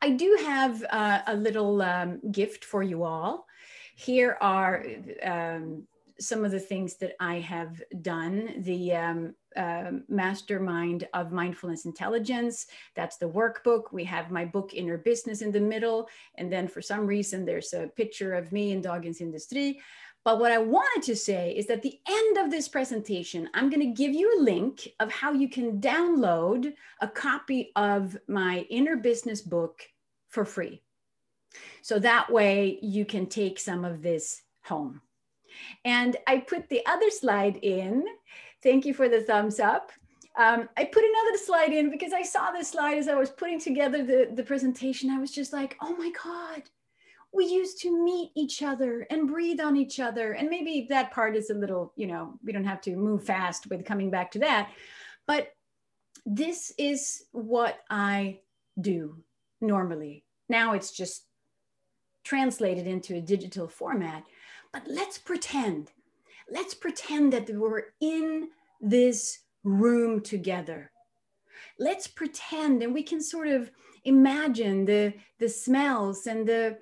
I 0.00 0.10
do 0.10 0.38
have 0.44 0.84
uh, 0.90 1.20
a 1.26 1.36
little 1.36 1.82
um, 1.82 2.20
gift 2.30 2.64
for 2.64 2.82
you 2.82 3.04
all. 3.04 3.46
Here 3.94 4.38
are 4.40 4.84
um, 5.24 5.86
some 6.20 6.44
of 6.44 6.50
the 6.50 6.60
things 6.60 6.96
that 6.96 7.14
I 7.20 7.40
have 7.40 7.80
done. 8.02 8.54
The 8.58 8.94
um, 8.94 9.34
uh, 9.56 9.92
Mastermind 10.08 11.08
of 11.14 11.32
Mindfulness 11.32 11.84
Intelligence, 11.84 12.66
that's 12.94 13.16
the 13.16 13.28
workbook. 13.28 13.92
We 13.92 14.04
have 14.04 14.30
my 14.30 14.44
book 14.44 14.74
Inner 14.74 14.98
Business 14.98 15.42
in 15.42 15.52
the 15.52 15.60
middle. 15.60 16.08
And 16.36 16.52
then 16.52 16.68
for 16.68 16.82
some 16.82 17.06
reason, 17.06 17.44
there's 17.44 17.72
a 17.72 17.88
picture 17.88 18.34
of 18.34 18.52
me 18.52 18.72
in 18.72 18.82
Dagens 18.82 19.20
Industri. 19.20 19.78
But 20.24 20.40
what 20.40 20.52
I 20.52 20.58
wanted 20.58 21.02
to 21.04 21.16
say 21.16 21.54
is 21.56 21.66
that 21.66 21.82
the 21.82 21.98
end 22.08 22.38
of 22.38 22.50
this 22.50 22.68
presentation, 22.68 23.48
I'm 23.54 23.70
going 23.70 23.80
to 23.80 24.02
give 24.02 24.12
you 24.12 24.38
a 24.38 24.42
link 24.42 24.88
of 25.00 25.10
how 25.10 25.32
you 25.32 25.48
can 25.48 25.80
download 25.80 26.74
a 27.00 27.08
copy 27.08 27.70
of 27.76 28.16
my 28.28 28.66
inner 28.68 28.96
business 28.96 29.40
book 29.40 29.82
for 30.28 30.44
free. 30.44 30.82
So 31.82 31.98
that 32.00 32.30
way 32.30 32.78
you 32.82 33.04
can 33.04 33.26
take 33.26 33.58
some 33.58 33.84
of 33.84 34.02
this 34.02 34.42
home. 34.64 35.00
And 35.84 36.16
I 36.26 36.38
put 36.38 36.68
the 36.68 36.84
other 36.86 37.10
slide 37.10 37.56
in. 37.62 38.04
Thank 38.62 38.84
you 38.84 38.92
for 38.92 39.08
the 39.08 39.22
thumbs 39.22 39.60
up. 39.60 39.92
Um, 40.38 40.68
I 40.76 40.84
put 40.84 41.02
another 41.02 41.38
slide 41.38 41.72
in 41.72 41.90
because 41.90 42.12
I 42.12 42.22
saw 42.22 42.50
this 42.50 42.68
slide 42.68 42.98
as 42.98 43.08
I 43.08 43.14
was 43.14 43.30
putting 43.30 43.58
together 43.58 44.04
the, 44.04 44.30
the 44.32 44.44
presentation. 44.44 45.10
I 45.10 45.18
was 45.18 45.32
just 45.32 45.52
like, 45.52 45.76
oh 45.80 45.96
my 45.96 46.12
God, 46.22 46.62
we 47.32 47.44
used 47.46 47.80
to 47.82 48.04
meet 48.04 48.30
each 48.34 48.62
other 48.62 49.06
and 49.10 49.28
breathe 49.28 49.60
on 49.60 49.76
each 49.76 50.00
other. 50.00 50.32
And 50.32 50.48
maybe 50.48 50.86
that 50.90 51.12
part 51.12 51.36
is 51.36 51.50
a 51.50 51.54
little, 51.54 51.92
you 51.96 52.06
know, 52.06 52.34
we 52.44 52.52
don't 52.52 52.64
have 52.64 52.80
to 52.82 52.96
move 52.96 53.24
fast 53.24 53.68
with 53.68 53.84
coming 53.84 54.10
back 54.10 54.30
to 54.32 54.38
that. 54.40 54.70
But 55.26 55.52
this 56.24 56.72
is 56.78 57.24
what 57.32 57.78
I 57.90 58.40
do 58.80 59.22
normally. 59.60 60.24
Now 60.48 60.72
it's 60.72 60.90
just 60.90 61.24
translated 62.24 62.86
into 62.86 63.16
a 63.16 63.20
digital 63.20 63.68
format. 63.68 64.24
But 64.72 64.82
let's 64.86 65.18
pretend, 65.18 65.92
let's 66.50 66.74
pretend 66.74 67.32
that 67.32 67.50
we're 67.50 67.84
in 68.00 68.48
this 68.80 69.40
room 69.64 70.20
together. 70.20 70.90
Let's 71.78 72.06
pretend 72.06 72.82
and 72.82 72.94
we 72.94 73.02
can 73.02 73.20
sort 73.20 73.48
of 73.48 73.70
imagine 74.04 74.84
the, 74.84 75.14
the 75.38 75.48
smells 75.48 76.26
and 76.26 76.46
the 76.46 76.78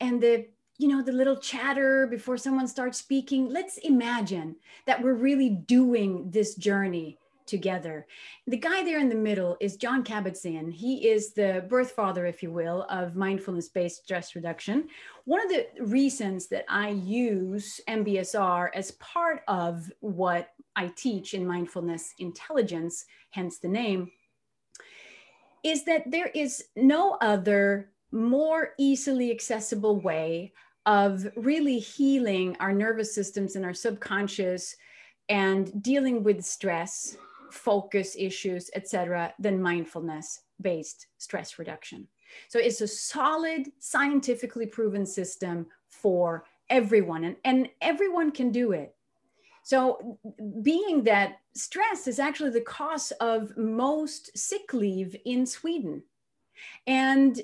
and 0.00 0.20
the 0.22 0.46
you 0.78 0.86
know 0.86 1.02
the 1.02 1.12
little 1.12 1.36
chatter 1.36 2.06
before 2.06 2.36
someone 2.36 2.68
starts 2.68 2.98
speaking. 2.98 3.48
Let's 3.48 3.78
imagine 3.78 4.56
that 4.86 5.02
we're 5.02 5.14
really 5.14 5.50
doing 5.50 6.30
this 6.30 6.54
journey 6.54 7.18
together. 7.46 8.06
The 8.46 8.58
guy 8.58 8.84
there 8.84 9.00
in 9.00 9.08
the 9.08 9.14
middle 9.14 9.56
is 9.58 9.76
jon 9.76 10.04
kabat-zinn. 10.04 10.70
He 10.70 11.08
is 11.08 11.32
the 11.32 11.64
birth 11.68 11.92
father 11.92 12.26
if 12.26 12.42
you 12.42 12.52
will 12.52 12.86
of 12.90 13.16
mindfulness 13.16 13.68
based 13.68 14.04
stress 14.04 14.36
reduction. 14.36 14.88
One 15.24 15.40
of 15.42 15.48
the 15.48 15.66
reasons 15.80 16.46
that 16.48 16.64
i 16.68 16.90
use 16.90 17.80
mbsr 17.88 18.68
as 18.74 18.92
part 18.92 19.42
of 19.48 19.90
what 20.00 20.50
i 20.76 20.88
teach 20.96 21.34
in 21.34 21.46
mindfulness 21.46 22.14
intelligence 22.18 23.04
hence 23.30 23.58
the 23.58 23.68
name 23.68 24.10
is 25.62 25.84
that 25.84 26.10
there 26.10 26.28
is 26.28 26.64
no 26.76 27.18
other 27.20 27.90
more 28.12 28.70
easily 28.78 29.30
accessible 29.30 30.00
way 30.00 30.52
of 30.86 31.26
really 31.36 31.78
healing 31.78 32.56
our 32.60 32.72
nervous 32.72 33.14
systems 33.14 33.56
and 33.56 33.64
our 33.64 33.74
subconscious 33.74 34.76
and 35.28 35.82
dealing 35.82 36.22
with 36.22 36.42
stress 36.44 37.16
focus 37.50 38.16
issues 38.18 38.70
etc 38.74 39.32
than 39.38 39.60
mindfulness 39.60 40.40
based 40.60 41.06
stress 41.18 41.58
reduction. 41.58 42.06
So 42.48 42.58
it's 42.58 42.80
a 42.80 42.88
solid 42.88 43.68
scientifically 43.78 44.66
proven 44.66 45.06
system 45.06 45.66
for 45.90 46.44
everyone 46.70 47.24
and, 47.24 47.36
and 47.44 47.68
everyone 47.80 48.30
can 48.30 48.50
do 48.50 48.72
it. 48.72 48.94
So 49.62 50.18
being 50.62 51.04
that 51.04 51.40
stress 51.54 52.06
is 52.06 52.18
actually 52.18 52.50
the 52.50 52.62
cause 52.62 53.12
of 53.20 53.54
most 53.56 54.36
sick 54.36 54.72
leave 54.72 55.14
in 55.26 55.44
sweden. 55.44 56.02
And 56.86 57.40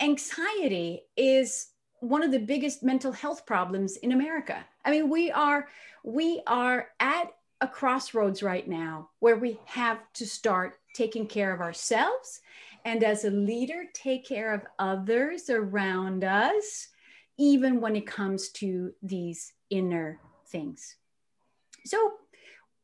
anxiety 0.00 1.02
is 1.16 1.68
one 2.00 2.22
of 2.22 2.30
the 2.30 2.38
biggest 2.38 2.82
mental 2.82 3.12
health 3.12 3.46
problems 3.46 3.96
in 3.96 4.12
America. 4.12 4.64
I 4.84 4.90
mean, 4.90 5.08
we 5.08 5.30
are 5.30 5.68
we 6.04 6.42
are 6.46 6.88
at 7.00 7.32
a 7.60 7.66
crossroads 7.66 8.42
right 8.42 8.68
now 8.68 9.10
where 9.20 9.36
we 9.36 9.58
have 9.64 9.98
to 10.14 10.26
start 10.26 10.78
taking 10.94 11.26
care 11.26 11.52
of 11.54 11.60
ourselves 11.60 12.40
and 12.84 13.02
as 13.02 13.24
a 13.24 13.30
leader 13.30 13.84
take 13.94 14.26
care 14.26 14.52
of 14.52 14.62
others 14.78 15.48
around 15.50 16.22
us 16.22 16.88
even 17.38 17.80
when 17.80 17.96
it 17.96 18.06
comes 18.06 18.50
to 18.50 18.92
these 19.02 19.52
inner 19.70 20.20
things. 20.48 20.96
So 21.84 22.12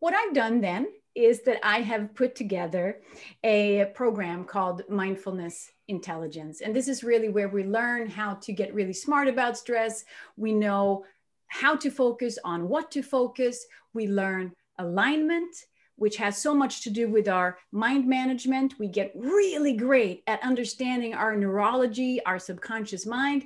what 0.00 0.14
I've 0.14 0.34
done 0.34 0.60
then 0.60 0.88
is 1.14 1.42
that 1.42 1.64
I 1.64 1.80
have 1.82 2.14
put 2.14 2.34
together 2.34 3.00
a 3.44 3.90
program 3.94 4.44
called 4.44 4.82
Mindfulness 4.88 5.70
Intelligence. 5.92 6.62
And 6.62 6.74
this 6.74 6.88
is 6.88 7.04
really 7.04 7.28
where 7.28 7.48
we 7.48 7.62
learn 7.64 8.08
how 8.08 8.34
to 8.34 8.52
get 8.52 8.74
really 8.74 8.94
smart 8.94 9.28
about 9.28 9.56
stress. 9.56 10.04
We 10.36 10.52
know 10.52 11.04
how 11.46 11.76
to 11.76 11.90
focus, 11.90 12.38
on 12.44 12.68
what 12.68 12.90
to 12.92 13.02
focus. 13.02 13.66
We 13.92 14.08
learn 14.08 14.52
alignment, 14.78 15.54
which 15.96 16.16
has 16.16 16.38
so 16.38 16.54
much 16.54 16.82
to 16.84 16.90
do 16.90 17.08
with 17.08 17.28
our 17.28 17.58
mind 17.70 18.08
management. 18.08 18.78
We 18.78 18.88
get 18.88 19.12
really 19.14 19.74
great 19.74 20.22
at 20.26 20.42
understanding 20.42 21.14
our 21.14 21.36
neurology, 21.36 22.24
our 22.24 22.38
subconscious 22.38 23.04
mind, 23.04 23.44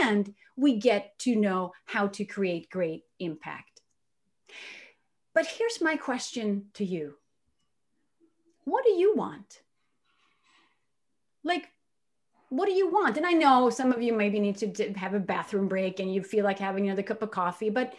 and 0.00 0.34
we 0.56 0.78
get 0.78 1.18
to 1.20 1.36
know 1.36 1.72
how 1.84 2.08
to 2.08 2.24
create 2.24 2.70
great 2.70 3.04
impact. 3.18 3.82
But 5.34 5.46
here's 5.46 5.80
my 5.80 5.96
question 5.96 6.66
to 6.74 6.84
you 6.84 7.16
What 8.64 8.84
do 8.84 8.92
you 8.92 9.14
want? 9.14 9.60
Like, 11.44 11.71
what 12.52 12.66
do 12.66 12.72
you 12.72 12.90
want? 12.90 13.16
And 13.16 13.24
I 13.24 13.32
know 13.32 13.70
some 13.70 13.92
of 13.92 14.02
you 14.02 14.12
maybe 14.12 14.38
need 14.38 14.56
to 14.58 14.92
have 14.92 15.14
a 15.14 15.18
bathroom 15.18 15.68
break 15.68 16.00
and 16.00 16.12
you 16.12 16.22
feel 16.22 16.44
like 16.44 16.58
having 16.58 16.84
another 16.84 17.02
cup 17.02 17.22
of 17.22 17.30
coffee, 17.30 17.70
but, 17.70 17.94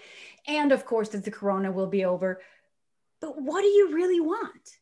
and 0.48 0.72
of 0.72 0.86
course, 0.86 1.10
that 1.10 1.26
the 1.26 1.32
corona 1.32 1.72
will 1.72 1.88
be 1.88 2.06
over. 2.06 2.40
But 3.20 3.42
what 3.42 3.62
do 3.62 3.68
you 3.68 3.96
really 3.96 4.20
want? 4.20 4.78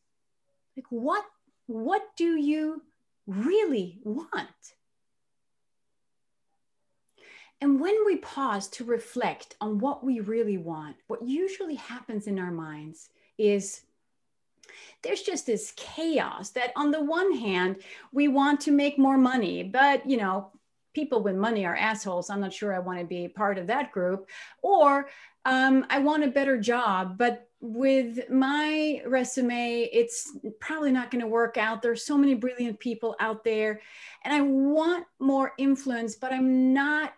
Like, 0.76 0.88
what, 0.90 1.24
what 1.68 2.02
do 2.18 2.36
you 2.36 2.82
really 3.26 4.00
want? 4.04 4.50
And 7.62 7.80
when 7.80 7.96
we 8.06 8.18
pause 8.18 8.68
to 8.70 8.84
reflect 8.84 9.56
on 9.62 9.80
what 9.80 10.04
we 10.04 10.20
really 10.20 10.58
want, 10.58 10.98
what 11.08 11.26
usually 11.26 11.76
happens 11.76 12.28
in 12.28 12.40
our 12.40 12.52
minds 12.52 13.10
is 13.38 13.84
there's 15.02 15.22
just 15.22 15.46
this 15.46 15.74
chaos 15.76 16.50
that 16.52 16.72
on 16.76 16.92
the 16.92 17.04
one 17.04 17.36
hand 17.36 17.78
we 18.12 18.28
want 18.28 18.60
to 18.62 18.72
make 18.72 18.98
more 18.98 19.18
money 19.18 19.64
but 19.64 20.08
you 20.10 20.18
know 20.18 20.52
people 20.94 21.24
with 21.24 21.36
money 21.36 21.66
are 21.66 21.76
assholes. 21.76 22.30
I'm 22.30 22.42
not 22.42 22.54
sure 22.54 22.74
i 22.74 22.80
want 22.80 23.00
to 23.00 23.06
be 23.06 23.28
part 23.28 23.58
of 23.58 23.68
that 23.68 23.92
group. 23.92 24.30
Or 24.62 25.10
um, 25.46 25.86
i 25.90 26.00
want 26.00 26.24
a 26.24 26.28
better 26.28 26.60
job 26.60 27.18
but 27.18 27.48
with 27.64 28.30
my 28.30 29.02
resume 29.06 29.88
it's 29.94 30.36
probably 30.60 30.92
not 30.92 31.12
going 31.12 31.22
to 31.22 31.28
work 31.28 31.58
out. 31.58 31.82
There's 31.82 32.06
so 32.06 32.18
many 32.18 32.34
brilliant 32.34 32.80
people 32.80 33.16
out 33.20 33.44
there 33.44 33.82
and 34.24 34.34
i 34.34 34.42
want 34.42 35.06
more 35.20 35.54
influence 35.58 36.16
but 36.16 36.34
i'm 36.34 36.74
not 36.74 37.14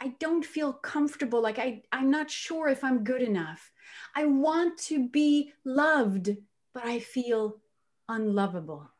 i 0.00 0.08
don't 0.20 0.44
feel 0.44 0.72
comfortable. 0.72 1.40
Like 1.40 1.58
I, 1.58 1.82
i'm 1.92 2.10
not 2.10 2.30
sure 2.30 2.68
if 2.68 2.84
i'm 2.84 3.04
good 3.04 3.22
enough. 3.22 3.70
I 4.14 4.26
want 4.26 4.78
to 4.88 5.08
be 5.08 5.52
loved 5.64 6.36
but 6.76 6.84
I 6.84 6.98
feel 6.98 7.56
unlovable. 8.06 8.90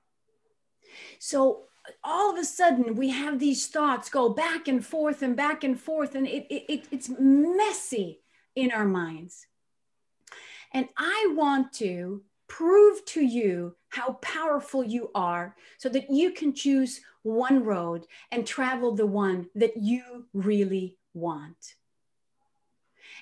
So 1.18 1.64
all 2.02 2.32
of 2.32 2.38
a 2.38 2.44
sudden 2.44 2.94
we 2.94 3.10
have 3.10 3.38
these 3.38 3.66
thoughts 3.66 4.08
go 4.08 4.30
back 4.30 4.66
and 4.66 4.82
forth 4.82 5.20
and 5.20 5.36
back 5.36 5.62
and 5.62 5.78
forth, 5.78 6.14
and 6.14 6.26
it, 6.26 6.46
it, 6.48 6.86
it's 6.90 7.10
messy 7.18 8.22
in 8.54 8.70
our 8.70 8.86
minds. 8.86 9.46
And 10.72 10.88
I 10.96 11.34
want 11.36 11.74
to 11.74 12.22
prove 12.48 13.04
to 13.06 13.20
you 13.20 13.76
how 13.90 14.14
powerful 14.22 14.82
you 14.82 15.10
are 15.14 15.54
so 15.76 15.90
that 15.90 16.10
you 16.10 16.30
can 16.30 16.54
choose 16.54 17.02
one 17.24 17.62
road 17.62 18.06
and 18.32 18.46
travel 18.46 18.94
the 18.94 19.06
one 19.06 19.48
that 19.54 19.76
you 19.76 20.24
really 20.32 20.96
want. 21.12 21.74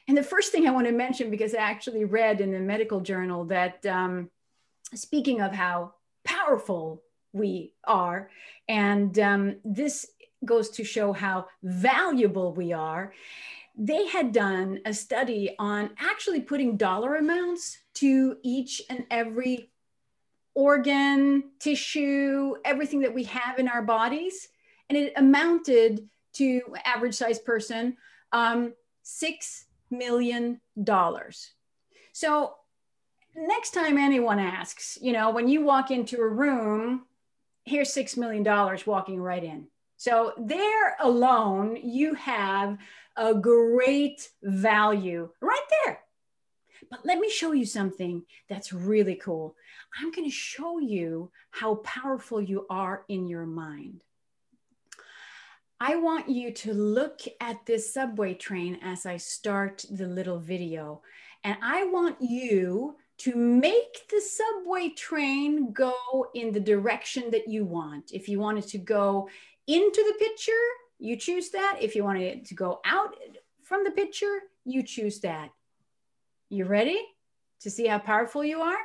And 0.06 0.16
the 0.16 0.22
first 0.22 0.52
thing 0.52 0.68
I 0.68 0.70
want 0.70 0.86
to 0.86 0.92
mention, 0.92 1.28
because 1.28 1.56
I 1.56 1.58
actually 1.58 2.04
read 2.04 2.40
in 2.40 2.52
the 2.52 2.60
medical 2.60 3.00
journal 3.00 3.46
that 3.46 3.84
um, 3.86 4.30
speaking 4.94 5.40
of 5.40 5.52
how 5.52 5.94
powerful 6.24 7.02
we 7.32 7.72
are, 7.84 8.30
and 8.68 9.18
um, 9.18 9.56
this 9.64 10.06
goes 10.44 10.70
to 10.70 10.84
show 10.84 11.12
how 11.12 11.46
valuable 11.62 12.52
we 12.52 12.72
are. 12.72 13.12
They 13.76 14.06
had 14.06 14.32
done 14.32 14.80
a 14.84 14.94
study 14.94 15.56
on 15.58 15.90
actually 15.98 16.40
putting 16.40 16.76
dollar 16.76 17.16
amounts 17.16 17.78
to 17.94 18.36
each 18.42 18.82
and 18.88 19.04
every 19.10 19.70
organ, 20.54 21.50
tissue, 21.58 22.54
everything 22.64 23.00
that 23.00 23.12
we 23.12 23.24
have 23.24 23.58
in 23.58 23.68
our 23.68 23.82
bodies. 23.82 24.48
And 24.88 24.96
it 24.96 25.12
amounted 25.16 26.08
to 26.34 26.60
average 26.84 27.14
size 27.14 27.38
person 27.38 27.96
um, 28.32 28.74
$6 29.04 29.64
million. 29.90 30.60
So 32.12 32.54
next 33.36 33.70
time 33.70 33.98
anyone 33.98 34.38
asks, 34.38 34.98
you 35.00 35.12
know, 35.12 35.30
when 35.30 35.48
you 35.48 35.64
walk 35.64 35.90
into 35.90 36.20
a 36.20 36.28
room, 36.28 37.04
here's 37.64 37.94
$6 37.94 38.16
million 38.16 38.44
walking 38.86 39.20
right 39.20 39.42
in. 39.42 39.66
So 39.96 40.32
there 40.38 40.96
alone, 41.00 41.78
you 41.82 42.14
have 42.14 42.78
a 43.16 43.34
great 43.34 44.28
value 44.42 45.30
right 45.40 45.66
there. 45.84 46.00
But 46.90 47.06
let 47.06 47.18
me 47.18 47.30
show 47.30 47.52
you 47.52 47.64
something 47.64 48.24
that's 48.48 48.72
really 48.72 49.14
cool. 49.14 49.56
I'm 49.98 50.10
going 50.10 50.28
to 50.28 50.34
show 50.34 50.78
you 50.78 51.30
how 51.50 51.76
powerful 51.76 52.40
you 52.40 52.66
are 52.68 53.04
in 53.08 53.28
your 53.28 53.46
mind. 53.46 54.02
I 55.80 55.96
want 55.96 56.28
you 56.28 56.52
to 56.52 56.72
look 56.72 57.20
at 57.40 57.66
this 57.66 57.92
subway 57.92 58.34
train 58.34 58.78
as 58.82 59.06
I 59.06 59.16
start 59.16 59.84
the 59.90 60.06
little 60.06 60.38
video. 60.38 61.02
And 61.42 61.56
I 61.62 61.84
want 61.84 62.16
you 62.20 62.96
to 63.18 63.36
make 63.36 64.08
the 64.10 64.20
subway 64.20 64.88
train 64.90 65.72
go 65.72 65.94
in 66.34 66.52
the 66.52 66.60
direction 66.60 67.30
that 67.30 67.48
you 67.48 67.64
want. 67.64 68.12
If 68.12 68.28
you 68.28 68.40
wanted 68.40 68.66
to 68.68 68.78
go 68.78 69.28
into 69.66 70.02
the 70.02 70.14
picture, 70.18 70.52
you 70.98 71.16
choose 71.16 71.50
that. 71.50 71.78
If 71.80 71.94
you 71.94 72.04
wanted 72.04 72.22
it 72.22 72.44
to 72.46 72.54
go 72.54 72.80
out 72.84 73.14
from 73.62 73.84
the 73.84 73.90
picture, 73.90 74.40
you 74.64 74.82
choose 74.82 75.20
that. 75.20 75.50
You 76.48 76.64
ready 76.66 77.00
to 77.60 77.70
see 77.70 77.86
how 77.86 77.98
powerful 77.98 78.44
you 78.44 78.60
are? 78.60 78.78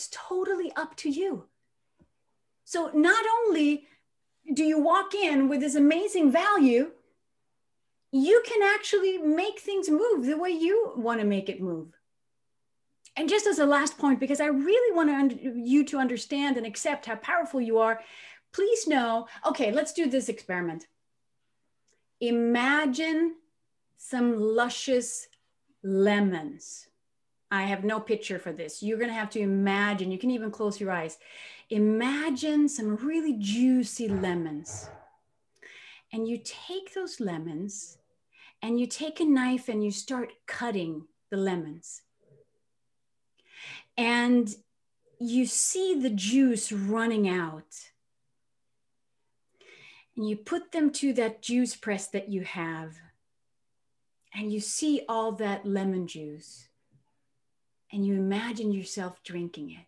It's 0.00 0.08
totally 0.10 0.72
up 0.76 0.96
to 0.96 1.10
you. 1.10 1.44
So 2.64 2.90
not 2.94 3.22
only 3.38 3.84
do 4.54 4.64
you 4.64 4.80
walk 4.80 5.14
in 5.14 5.46
with 5.48 5.60
this 5.60 5.74
amazing 5.74 6.32
value, 6.32 6.92
you 8.10 8.42
can 8.46 8.62
actually 8.62 9.18
make 9.18 9.60
things 9.60 9.90
move 9.90 10.24
the 10.24 10.38
way 10.38 10.50
you 10.50 10.92
want 10.96 11.20
to 11.20 11.26
make 11.26 11.50
it 11.50 11.60
move. 11.60 11.88
And 13.14 13.28
just 13.28 13.46
as 13.46 13.58
a 13.58 13.66
last 13.66 13.98
point, 13.98 14.20
because 14.20 14.40
I 14.40 14.46
really 14.46 14.96
want 14.96 15.32
to 15.32 15.52
you 15.54 15.84
to 15.84 15.98
understand 15.98 16.56
and 16.56 16.64
accept 16.64 17.04
how 17.04 17.16
powerful 17.16 17.60
you 17.60 17.76
are, 17.78 18.00
please 18.52 18.86
know 18.86 19.26
okay, 19.46 19.70
let's 19.70 19.92
do 19.92 20.08
this 20.08 20.30
experiment. 20.30 20.86
Imagine 22.20 23.34
some 23.98 24.40
luscious 24.40 25.28
lemons. 25.82 26.86
I 27.50 27.62
have 27.62 27.82
no 27.82 27.98
picture 27.98 28.38
for 28.38 28.52
this. 28.52 28.82
You're 28.82 28.98
going 28.98 29.10
to 29.10 29.14
have 29.14 29.30
to 29.30 29.40
imagine. 29.40 30.12
You 30.12 30.18
can 30.18 30.30
even 30.30 30.50
close 30.50 30.80
your 30.80 30.92
eyes. 30.92 31.18
Imagine 31.68 32.68
some 32.68 32.96
really 32.96 33.36
juicy 33.38 34.08
lemons. 34.08 34.88
And 36.12 36.28
you 36.28 36.40
take 36.44 36.94
those 36.94 37.18
lemons 37.18 37.98
and 38.62 38.78
you 38.78 38.86
take 38.86 39.20
a 39.20 39.24
knife 39.24 39.68
and 39.68 39.82
you 39.84 39.90
start 39.90 40.32
cutting 40.46 41.06
the 41.30 41.36
lemons. 41.36 42.02
And 43.96 44.54
you 45.18 45.46
see 45.46 45.98
the 46.00 46.10
juice 46.10 46.70
running 46.70 47.28
out. 47.28 47.90
And 50.16 50.28
you 50.28 50.36
put 50.36 50.72
them 50.72 50.90
to 50.92 51.12
that 51.14 51.42
juice 51.42 51.74
press 51.74 52.06
that 52.08 52.28
you 52.28 52.42
have. 52.42 52.94
And 54.34 54.52
you 54.52 54.60
see 54.60 55.02
all 55.08 55.32
that 55.32 55.66
lemon 55.66 56.06
juice 56.06 56.69
and 57.92 58.04
you 58.06 58.14
imagine 58.14 58.72
yourself 58.72 59.22
drinking 59.22 59.70
it. 59.72 59.86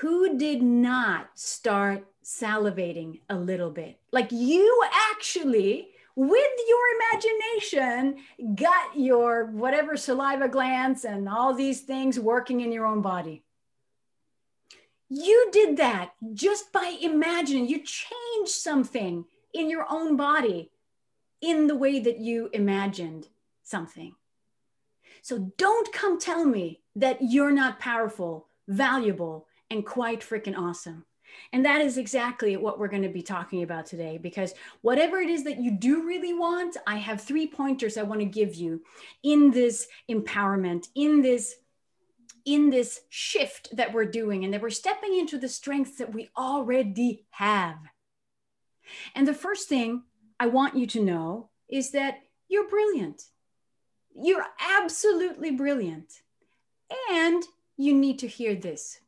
Who 0.00 0.36
did 0.36 0.62
not 0.62 1.30
start 1.34 2.06
salivating 2.22 3.20
a 3.30 3.36
little 3.36 3.70
bit? 3.70 3.98
Like 4.12 4.30
you 4.30 4.84
actually, 5.12 5.88
with 6.14 6.50
your 6.68 6.80
imagination, 6.96 8.16
got 8.54 8.98
your 8.98 9.46
whatever 9.46 9.96
saliva 9.96 10.48
glands 10.48 11.04
and 11.04 11.28
all 11.28 11.54
these 11.54 11.80
things 11.80 12.20
working 12.20 12.60
in 12.60 12.72
your 12.72 12.84
own 12.84 13.00
body. 13.00 13.42
You 15.08 15.48
did 15.52 15.76
that 15.78 16.12
just 16.34 16.72
by 16.72 16.96
imagining. 17.00 17.68
You 17.68 17.78
changed 17.78 18.52
something 18.52 19.24
in 19.54 19.70
your 19.70 19.86
own 19.88 20.16
body 20.16 20.70
in 21.40 21.68
the 21.68 21.76
way 21.76 22.00
that 22.00 22.18
you 22.18 22.50
imagined 22.52 23.28
something. 23.62 24.14
So 25.26 25.52
don't 25.58 25.92
come 25.92 26.20
tell 26.20 26.44
me 26.44 26.82
that 26.94 27.18
you're 27.20 27.50
not 27.50 27.80
powerful, 27.80 28.46
valuable, 28.68 29.48
and 29.68 29.84
quite 29.84 30.20
freaking 30.20 30.56
awesome. 30.56 31.04
And 31.52 31.64
that 31.64 31.80
is 31.80 31.98
exactly 31.98 32.56
what 32.56 32.78
we're 32.78 32.86
going 32.86 33.02
to 33.02 33.08
be 33.08 33.22
talking 33.22 33.64
about 33.64 33.86
today 33.86 34.18
because 34.18 34.54
whatever 34.82 35.18
it 35.18 35.28
is 35.28 35.42
that 35.42 35.58
you 35.58 35.72
do 35.72 36.06
really 36.06 36.32
want, 36.32 36.76
I 36.86 36.98
have 36.98 37.20
three 37.20 37.48
pointers 37.48 37.96
I 37.96 38.04
want 38.04 38.20
to 38.20 38.24
give 38.24 38.54
you 38.54 38.82
in 39.24 39.50
this 39.50 39.88
empowerment, 40.08 40.86
in 40.94 41.22
this 41.22 41.56
in 42.44 42.70
this 42.70 43.00
shift 43.08 43.76
that 43.76 43.92
we're 43.92 44.04
doing 44.04 44.44
and 44.44 44.54
that 44.54 44.62
we're 44.62 44.70
stepping 44.70 45.18
into 45.18 45.38
the 45.38 45.48
strengths 45.48 45.98
that 45.98 46.14
we 46.14 46.30
already 46.38 47.26
have. 47.30 47.78
And 49.16 49.26
the 49.26 49.34
first 49.34 49.68
thing 49.68 50.04
I 50.38 50.46
want 50.46 50.76
you 50.76 50.86
to 50.86 51.02
know 51.02 51.50
is 51.68 51.90
that 51.90 52.20
you're 52.48 52.68
brilliant. 52.68 53.24
You're 54.20 54.46
absolutely 54.80 55.50
brilliant. 55.50 56.22
And 57.10 57.42
you 57.76 57.94
need 57.94 58.20
to 58.20 58.28
hear 58.28 58.54
this 58.54 59.00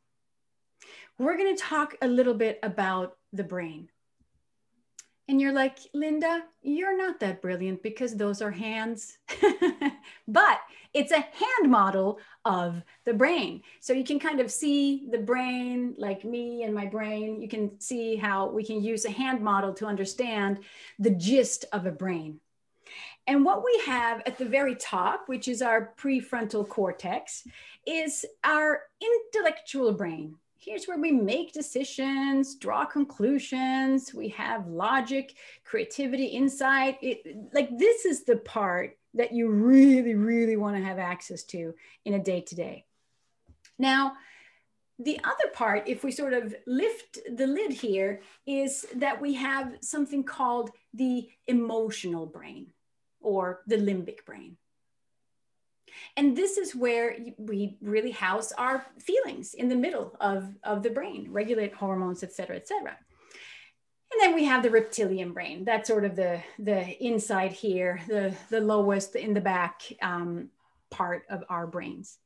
we're 1.19 1.37
going 1.37 1.53
to 1.53 1.61
talk 1.61 1.95
a 2.01 2.07
little 2.07 2.33
bit 2.33 2.59
about 2.63 3.17
the 3.33 3.43
brain. 3.43 3.89
And 5.27 5.39
you're 5.39 5.53
like, 5.53 5.77
Linda, 5.93 6.45
you're 6.63 6.97
not 6.97 7.19
that 7.19 7.41
brilliant 7.41 7.83
because 7.83 8.15
those 8.15 8.41
are 8.41 8.49
hands. 8.49 9.19
but 10.27 10.59
it's 10.93 11.11
a 11.11 11.19
hand 11.19 11.69
model 11.69 12.19
of 12.45 12.81
the 13.05 13.13
brain. 13.13 13.61
So 13.79 13.93
you 13.93 14.03
can 14.03 14.17
kind 14.17 14.39
of 14.39 14.49
see 14.49 15.07
the 15.11 15.19
brain, 15.19 15.93
like 15.99 16.23
me 16.23 16.63
and 16.63 16.73
my 16.73 16.87
brain. 16.87 17.41
You 17.43 17.47
can 17.47 17.79
see 17.79 18.15
how 18.15 18.49
we 18.49 18.63
can 18.63 18.81
use 18.81 19.05
a 19.05 19.11
hand 19.11 19.41
model 19.41 19.73
to 19.73 19.85
understand 19.85 20.61
the 20.97 21.11
gist 21.11 21.65
of 21.73 21.85
a 21.85 21.91
brain. 21.91 22.39
And 23.29 23.45
what 23.45 23.63
we 23.63 23.81
have 23.85 24.23
at 24.25 24.39
the 24.39 24.45
very 24.45 24.73
top, 24.73 25.27
which 25.27 25.47
is 25.47 25.61
our 25.61 25.93
prefrontal 25.97 26.67
cortex, 26.67 27.47
is 27.85 28.25
our 28.43 28.81
intellectual 28.99 29.93
brain 29.93 30.35
here's 30.61 30.87
where 30.87 30.99
we 30.99 31.11
make 31.11 31.53
decisions, 31.53 32.55
draw 32.55 32.83
conclusions, 32.83 34.13
we 34.13 34.27
have 34.27 34.67
logic, 34.67 35.33
creativity, 35.63 36.25
insight. 36.25 36.97
It, 37.01 37.53
like 37.53 37.69
this 37.77 38.03
is 38.03 38.25
the 38.25 38.35
part 38.35 38.97
that 39.13 39.31
you 39.31 39.49
really, 39.49 40.15
really 40.15 40.57
want 40.57 40.75
to 40.75 40.83
have 40.83 40.99
access 40.99 41.43
to 41.43 41.73
in 42.03 42.13
a 42.13 42.19
day 42.19 42.41
to 42.41 42.55
day. 42.55 42.83
Now, 43.77 44.17
the 44.99 45.17
other 45.23 45.49
part, 45.53 45.87
if 45.87 46.03
we 46.03 46.11
sort 46.11 46.33
of 46.33 46.53
lift 46.67 47.19
the 47.33 47.47
lid 47.47 47.71
here, 47.71 48.21
is 48.45 48.85
that 48.95 49.21
we 49.21 49.35
have 49.35 49.77
something 49.79 50.25
called 50.25 50.71
the 50.93 51.29
emotional 51.47 52.25
brain 52.25 52.67
or 53.21 53.61
the 53.67 53.77
limbic 53.77 54.25
brain. 54.25 54.57
And 56.15 56.37
this 56.37 56.57
is 56.57 56.75
where 56.75 57.17
we 57.37 57.77
really 57.81 58.11
house 58.11 58.51
our 58.51 58.85
feelings 58.99 59.53
in 59.53 59.69
the 59.69 59.75
middle 59.75 60.15
of, 60.21 60.47
of 60.63 60.83
the 60.83 60.89
brain, 60.89 61.27
regulate 61.31 61.73
hormones, 61.73 62.23
et 62.23 62.31
cetera, 62.31 62.55
et 62.55 62.67
cetera. 62.67 62.95
And 64.11 64.21
then 64.21 64.35
we 64.35 64.45
have 64.45 64.63
the 64.63 64.69
reptilian 64.69 65.33
brain. 65.33 65.65
That's 65.65 65.87
sort 65.87 66.05
of 66.05 66.15
the, 66.15 66.41
the 66.57 67.03
inside 67.03 67.51
here, 67.51 68.01
the, 68.07 68.33
the 68.49 68.61
lowest 68.61 69.15
in 69.15 69.33
the 69.33 69.41
back 69.41 69.81
um, 70.01 70.49
part 70.89 71.23
of 71.29 71.43
our 71.49 71.67
brains. 71.67 72.17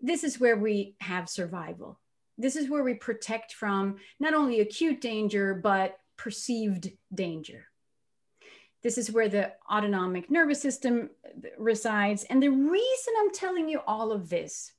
This 0.00 0.22
is 0.24 0.38
where 0.38 0.56
we 0.56 0.94
have 1.00 1.28
survival. 1.28 1.98
This 2.38 2.54
is 2.54 2.68
where 2.68 2.84
we 2.84 2.94
protect 2.94 3.54
from 3.54 3.96
not 4.20 4.34
only 4.34 4.60
acute 4.60 5.00
danger, 5.00 5.54
but 5.54 5.98
perceived 6.16 6.90
danger. 7.14 7.66
This 8.86 8.98
is 8.98 9.10
where 9.10 9.28
the 9.28 9.50
autonomic 9.68 10.30
nervous 10.30 10.62
system 10.62 11.10
uh, 11.26 11.48
resides. 11.58 12.22
And 12.30 12.40
the 12.40 12.50
reason 12.50 13.14
I'm 13.18 13.32
telling 13.32 13.68
you 13.68 13.80
all 13.84 14.12
of 14.12 14.28
this 14.28 14.74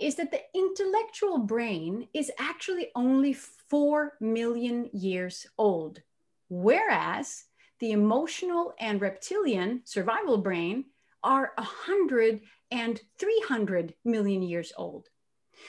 is 0.00 0.14
that 0.14 0.30
the 0.30 0.40
intellectual 0.54 1.36
brain 1.40 2.08
is 2.14 2.32
actually 2.38 2.88
only 2.94 3.34
4 3.34 4.14
million 4.22 4.88
years 4.94 5.46
old, 5.58 6.00
whereas 6.48 7.44
the 7.78 7.92
emotional 7.92 8.72
and 8.80 9.02
reptilian 9.02 9.82
survival 9.84 10.38
brain 10.38 10.86
are 11.22 11.52
100 11.58 12.40
and 12.70 12.98
300 13.18 13.92
million 14.02 14.40
years 14.40 14.72
old. 14.78 15.08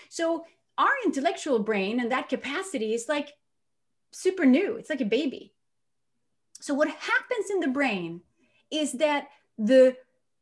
So 0.08 0.46
our 0.78 0.94
intellectual 1.04 1.60
brain 1.60 2.00
and 2.00 2.14
that 2.14 2.30
capacity 2.30 2.94
is 2.94 3.10
like 3.10 3.34
super 4.14 4.46
new, 4.46 4.78
it's 4.78 4.90
like 4.90 5.02
a 5.02 5.16
baby. 5.20 5.52
So, 6.68 6.74
what 6.74 6.90
happens 6.90 7.50
in 7.50 7.62
the 7.62 7.70
brain 7.70 8.20
is 8.70 8.92
that 9.04 9.30
the 9.58 9.96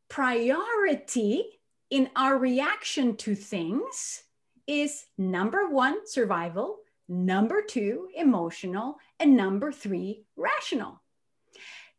priority 0.10 1.46
in 1.92 2.10
our 2.16 2.36
reaction 2.36 3.16
to 3.18 3.36
things 3.36 4.24
is 4.66 5.06
number 5.20 5.70
one, 5.70 6.08
survival, 6.08 6.80
number 7.08 7.62
two, 7.62 8.10
emotional, 8.16 8.98
and 9.20 9.38
number 9.38 9.72
three, 9.72 10.24
rational. 10.36 11.00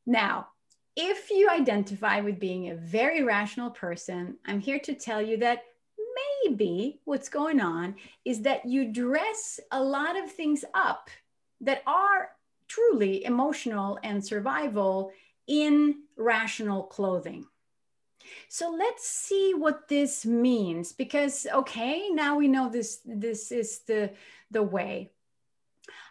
Now, 0.05 0.49
if 0.97 1.31
you 1.31 1.49
identify 1.49 2.21
with 2.21 2.41
being 2.41 2.71
a 2.71 2.75
very 2.75 3.23
rational 3.23 3.71
person, 3.71 4.39
I'm 4.45 4.59
here 4.59 4.81
to 4.81 4.95
tell 4.95 5.23
you 5.23 5.37
that 5.37 5.63
maybe 6.43 6.99
what's 7.05 7.29
going 7.29 7.61
on 7.61 7.95
is 8.25 8.43
that 8.43 8.67
you 8.67 8.93
dress 8.93 9.61
a 9.71 9.81
lot 9.81 10.21
of 10.21 10.33
things 10.33 10.65
up 10.75 11.11
that 11.61 11.85
are 11.87 12.31
truly 12.69 13.25
emotional 13.25 13.99
and 14.03 14.25
survival 14.25 15.13
in 15.47 16.03
rational 16.17 16.83
clothing. 16.85 17.47
So 18.49 18.71
let's 18.71 19.09
see 19.09 19.55
what 19.57 19.89
this 19.89 20.27
means 20.27 20.93
because 20.93 21.47
okay, 21.53 22.09
now 22.11 22.37
we 22.37 22.49
know 22.49 22.69
this 22.69 23.01
this 23.05 23.53
is 23.53 23.81
the 23.87 24.11
the 24.51 24.63
way. 24.63 25.13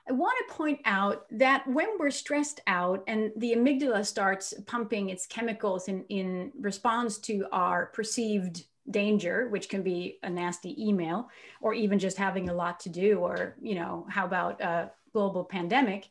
I 0.07 0.13
want 0.13 0.35
to 0.47 0.53
point 0.53 0.79
out 0.85 1.25
that 1.31 1.67
when 1.67 1.87
we're 1.97 2.11
stressed 2.11 2.61
out 2.67 3.03
and 3.07 3.31
the 3.37 3.53
amygdala 3.53 4.05
starts 4.05 4.53
pumping 4.67 5.09
its 5.09 5.25
chemicals 5.25 5.87
in, 5.87 6.05
in 6.09 6.51
response 6.59 7.17
to 7.19 7.47
our 7.51 7.87
perceived 7.87 8.65
danger, 8.91 9.47
which 9.49 9.67
can 9.67 9.81
be 9.81 10.19
a 10.21 10.29
nasty 10.29 10.75
email 10.87 11.29
or 11.59 11.73
even 11.73 11.97
just 11.97 12.17
having 12.17 12.49
a 12.49 12.53
lot 12.53 12.79
to 12.81 12.89
do, 12.89 13.17
or, 13.17 13.55
you 13.59 13.73
know, 13.73 14.05
how 14.07 14.25
about 14.25 14.61
a 14.61 14.91
global 15.11 15.43
pandemic? 15.43 16.09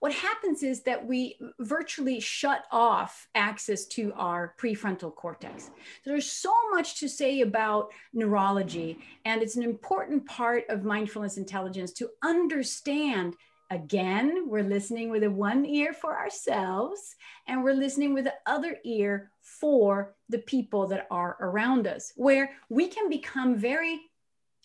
What 0.00 0.12
happens 0.14 0.62
is 0.62 0.82
that 0.82 1.06
we 1.06 1.38
virtually 1.60 2.20
shut 2.20 2.64
off 2.72 3.28
access 3.34 3.84
to 3.84 4.12
our 4.16 4.54
prefrontal 4.58 5.14
cortex. 5.14 5.64
So 5.64 6.10
there's 6.10 6.30
so 6.30 6.52
much 6.70 6.98
to 7.00 7.08
say 7.08 7.42
about 7.42 7.90
neurology, 8.14 8.98
and 9.26 9.42
it's 9.42 9.56
an 9.56 9.62
important 9.62 10.24
part 10.26 10.64
of 10.70 10.84
mindfulness 10.84 11.36
intelligence 11.36 11.92
to 11.92 12.08
understand. 12.24 13.36
Again, 13.70 14.46
we're 14.48 14.64
listening 14.64 15.10
with 15.10 15.22
a 15.22 15.30
one 15.30 15.66
ear 15.66 15.92
for 15.92 16.18
ourselves, 16.18 17.14
and 17.46 17.62
we're 17.62 17.74
listening 17.74 18.14
with 18.14 18.24
the 18.24 18.34
other 18.46 18.78
ear 18.84 19.30
for 19.42 20.14
the 20.30 20.38
people 20.38 20.86
that 20.88 21.06
are 21.10 21.36
around 21.40 21.86
us, 21.86 22.12
where 22.16 22.50
we 22.70 22.88
can 22.88 23.10
become 23.10 23.56
very 23.56 24.00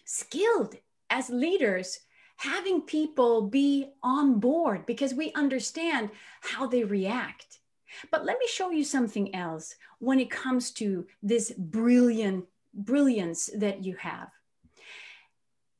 skilled 0.06 0.76
as 1.10 1.30
leaders 1.30 2.00
having 2.38 2.82
people 2.82 3.44
be 3.44 3.88
on 4.04 4.40
board 4.40 4.86
because 4.86 5.14
we 5.14 5.32
understand 5.34 6.10
how 6.42 6.68
they 6.68 6.84
react. 6.84 7.60
But 8.12 8.26
let 8.26 8.40
me 8.40 8.48
show 8.48 8.72
you 8.72 8.84
something 8.84 9.34
else 9.34 9.76
when 10.00 10.20
it 10.20 10.30
comes 10.30 10.72
to 10.72 11.06
this 11.24 11.52
brilliant 11.58 12.46
brilliance 12.74 13.50
that 13.56 13.86
you 13.86 13.96
have. 13.96 14.30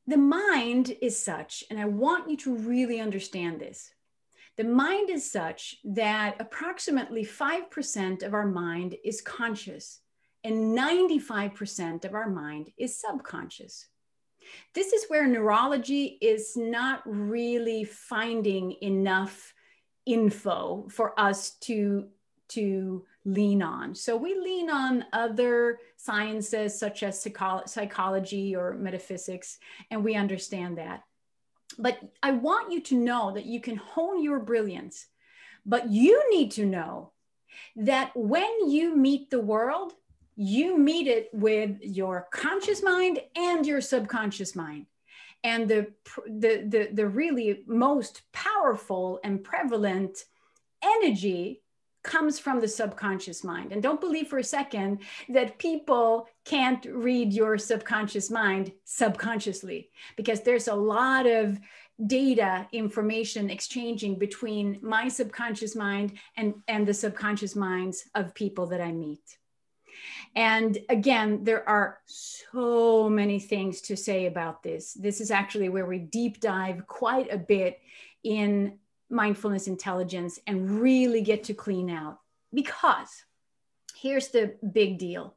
The 0.06 0.16
mind 0.16 0.96
is 1.02 1.22
such, 1.22 1.64
and 1.68 1.78
I 1.78 1.84
want 1.84 2.30
you 2.30 2.36
to 2.38 2.56
really 2.56 3.00
understand 3.00 3.60
this. 3.60 3.90
The 4.56 4.64
mind 4.64 5.10
is 5.10 5.30
such 5.30 5.76
that 5.84 6.36
approximately 6.40 7.24
5% 7.24 8.22
of 8.22 8.32
our 8.32 8.46
mind 8.46 8.96
is 9.04 9.20
conscious 9.20 10.00
and 10.44 10.78
95% 10.78 12.04
of 12.04 12.14
our 12.14 12.30
mind 12.30 12.70
is 12.78 12.98
subconscious. 12.98 13.88
This 14.74 14.92
is 14.92 15.06
where 15.08 15.26
neurology 15.26 16.18
is 16.20 16.56
not 16.56 17.02
really 17.04 17.84
finding 17.84 18.76
enough 18.82 19.54
info 20.04 20.86
for 20.90 21.18
us 21.18 21.52
to, 21.62 22.06
to 22.48 23.04
lean 23.24 23.62
on. 23.62 23.94
So 23.94 24.16
we 24.16 24.34
lean 24.34 24.70
on 24.70 25.04
other 25.12 25.80
sciences 25.96 26.78
such 26.78 27.02
as 27.02 27.20
psychology 27.20 28.54
or 28.54 28.74
metaphysics, 28.74 29.58
and 29.90 30.04
we 30.04 30.14
understand 30.14 30.78
that. 30.78 31.02
But 31.78 31.98
I 32.22 32.30
want 32.30 32.72
you 32.72 32.80
to 32.82 32.94
know 32.96 33.32
that 33.34 33.46
you 33.46 33.60
can 33.60 33.76
hone 33.76 34.22
your 34.22 34.38
brilliance, 34.38 35.06
but 35.66 35.90
you 35.90 36.30
need 36.30 36.52
to 36.52 36.64
know 36.64 37.12
that 37.74 38.12
when 38.14 38.70
you 38.70 38.96
meet 38.96 39.30
the 39.30 39.40
world, 39.40 39.92
you 40.36 40.78
meet 40.78 41.06
it 41.06 41.28
with 41.32 41.78
your 41.80 42.28
conscious 42.30 42.82
mind 42.82 43.18
and 43.34 43.66
your 43.66 43.80
subconscious 43.80 44.54
mind 44.54 44.86
and 45.44 45.68
the, 45.68 45.92
the 46.26 46.64
the 46.68 46.88
the 46.92 47.06
really 47.06 47.62
most 47.66 48.22
powerful 48.32 49.20
and 49.24 49.42
prevalent 49.42 50.24
energy 50.82 51.62
comes 52.02 52.38
from 52.38 52.60
the 52.60 52.68
subconscious 52.68 53.42
mind. 53.42 53.72
And 53.72 53.82
don't 53.82 54.00
believe 54.00 54.28
for 54.28 54.38
a 54.38 54.44
second 54.44 55.00
that 55.28 55.58
people 55.58 56.28
can't 56.44 56.86
read 56.88 57.32
your 57.32 57.58
subconscious 57.58 58.30
mind 58.30 58.72
subconsciously, 58.84 59.90
because 60.16 60.40
there's 60.42 60.68
a 60.68 60.74
lot 60.74 61.26
of 61.26 61.58
data 62.06 62.68
information 62.72 63.50
exchanging 63.50 64.18
between 64.18 64.78
my 64.82 65.08
subconscious 65.08 65.74
mind 65.74 66.12
and, 66.36 66.54
and 66.68 66.86
the 66.86 66.94
subconscious 66.94 67.56
minds 67.56 68.04
of 68.14 68.34
people 68.34 68.66
that 68.66 68.80
I 68.80 68.92
meet. 68.92 69.38
And 70.34 70.78
again, 70.88 71.44
there 71.44 71.66
are 71.68 71.98
so 72.06 73.08
many 73.08 73.38
things 73.38 73.80
to 73.82 73.96
say 73.96 74.26
about 74.26 74.62
this. 74.62 74.94
This 74.94 75.20
is 75.20 75.30
actually 75.30 75.68
where 75.68 75.86
we 75.86 75.98
deep 75.98 76.40
dive 76.40 76.86
quite 76.86 77.32
a 77.32 77.38
bit 77.38 77.80
in 78.22 78.78
mindfulness 79.08 79.66
intelligence 79.66 80.38
and 80.46 80.80
really 80.80 81.22
get 81.22 81.44
to 81.44 81.54
clean 81.54 81.90
out. 81.90 82.18
Because 82.52 83.24
here's 83.96 84.28
the 84.28 84.54
big 84.72 84.98
deal 84.98 85.36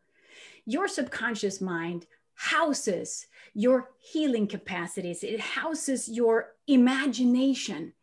your 0.66 0.88
subconscious 0.88 1.62
mind 1.62 2.06
houses 2.36 3.26
your 3.54 3.90
healing 4.00 4.48
capacities, 4.48 5.24
it 5.24 5.40
houses 5.40 6.08
your 6.08 6.54
imagination, 6.68 7.94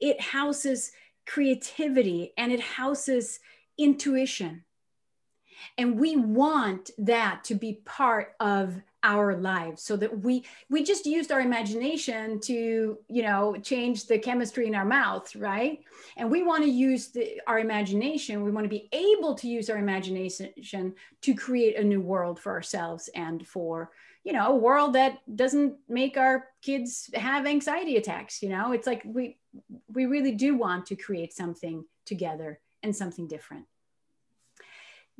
it 0.00 0.20
houses 0.20 0.92
creativity, 1.26 2.32
and 2.36 2.52
it 2.52 2.60
houses 2.60 3.40
intuition. 3.78 4.64
And 5.78 5.98
we 5.98 6.16
want 6.16 6.90
that 6.98 7.44
to 7.44 7.54
be 7.54 7.80
part 7.84 8.34
of 8.40 8.80
our 9.02 9.36
lives 9.36 9.82
so 9.82 9.96
that 9.96 10.20
we 10.20 10.44
we 10.70 10.82
just 10.82 11.06
used 11.06 11.32
our 11.32 11.40
imagination 11.40 12.38
to 12.38 12.98
you 13.08 13.22
know 13.22 13.56
change 13.62 14.06
the 14.06 14.18
chemistry 14.18 14.66
in 14.66 14.74
our 14.74 14.84
mouth 14.84 15.34
right? 15.34 15.80
And 16.16 16.30
we 16.30 16.42
want 16.42 16.62
to 16.64 16.70
use 16.70 17.08
the, 17.08 17.40
our 17.46 17.58
imagination 17.58 18.44
we 18.44 18.52
want 18.52 18.64
to 18.64 18.68
be 18.68 18.88
able 18.92 19.34
to 19.36 19.48
use 19.48 19.68
our 19.70 19.78
imagination 19.78 20.94
to 21.22 21.34
create 21.34 21.76
a 21.76 21.84
new 21.84 22.00
world 22.00 22.38
for 22.38 22.52
ourselves 22.52 23.10
and 23.14 23.46
for 23.46 23.90
you 24.24 24.32
know 24.32 24.48
a 24.48 24.56
world 24.56 24.92
that 24.92 25.18
doesn't 25.34 25.74
make 25.88 26.16
our 26.16 26.48
kids 26.62 27.10
have 27.14 27.46
anxiety 27.46 27.96
attacks 27.96 28.42
you 28.42 28.48
know? 28.48 28.72
It's 28.72 28.86
like 28.86 29.02
we 29.04 29.38
we 29.88 30.06
really 30.06 30.32
do 30.32 30.56
want 30.56 30.86
to 30.86 30.96
create 30.96 31.32
something 31.32 31.84
together 32.06 32.60
and 32.82 32.94
something 32.94 33.26
different 33.26 33.66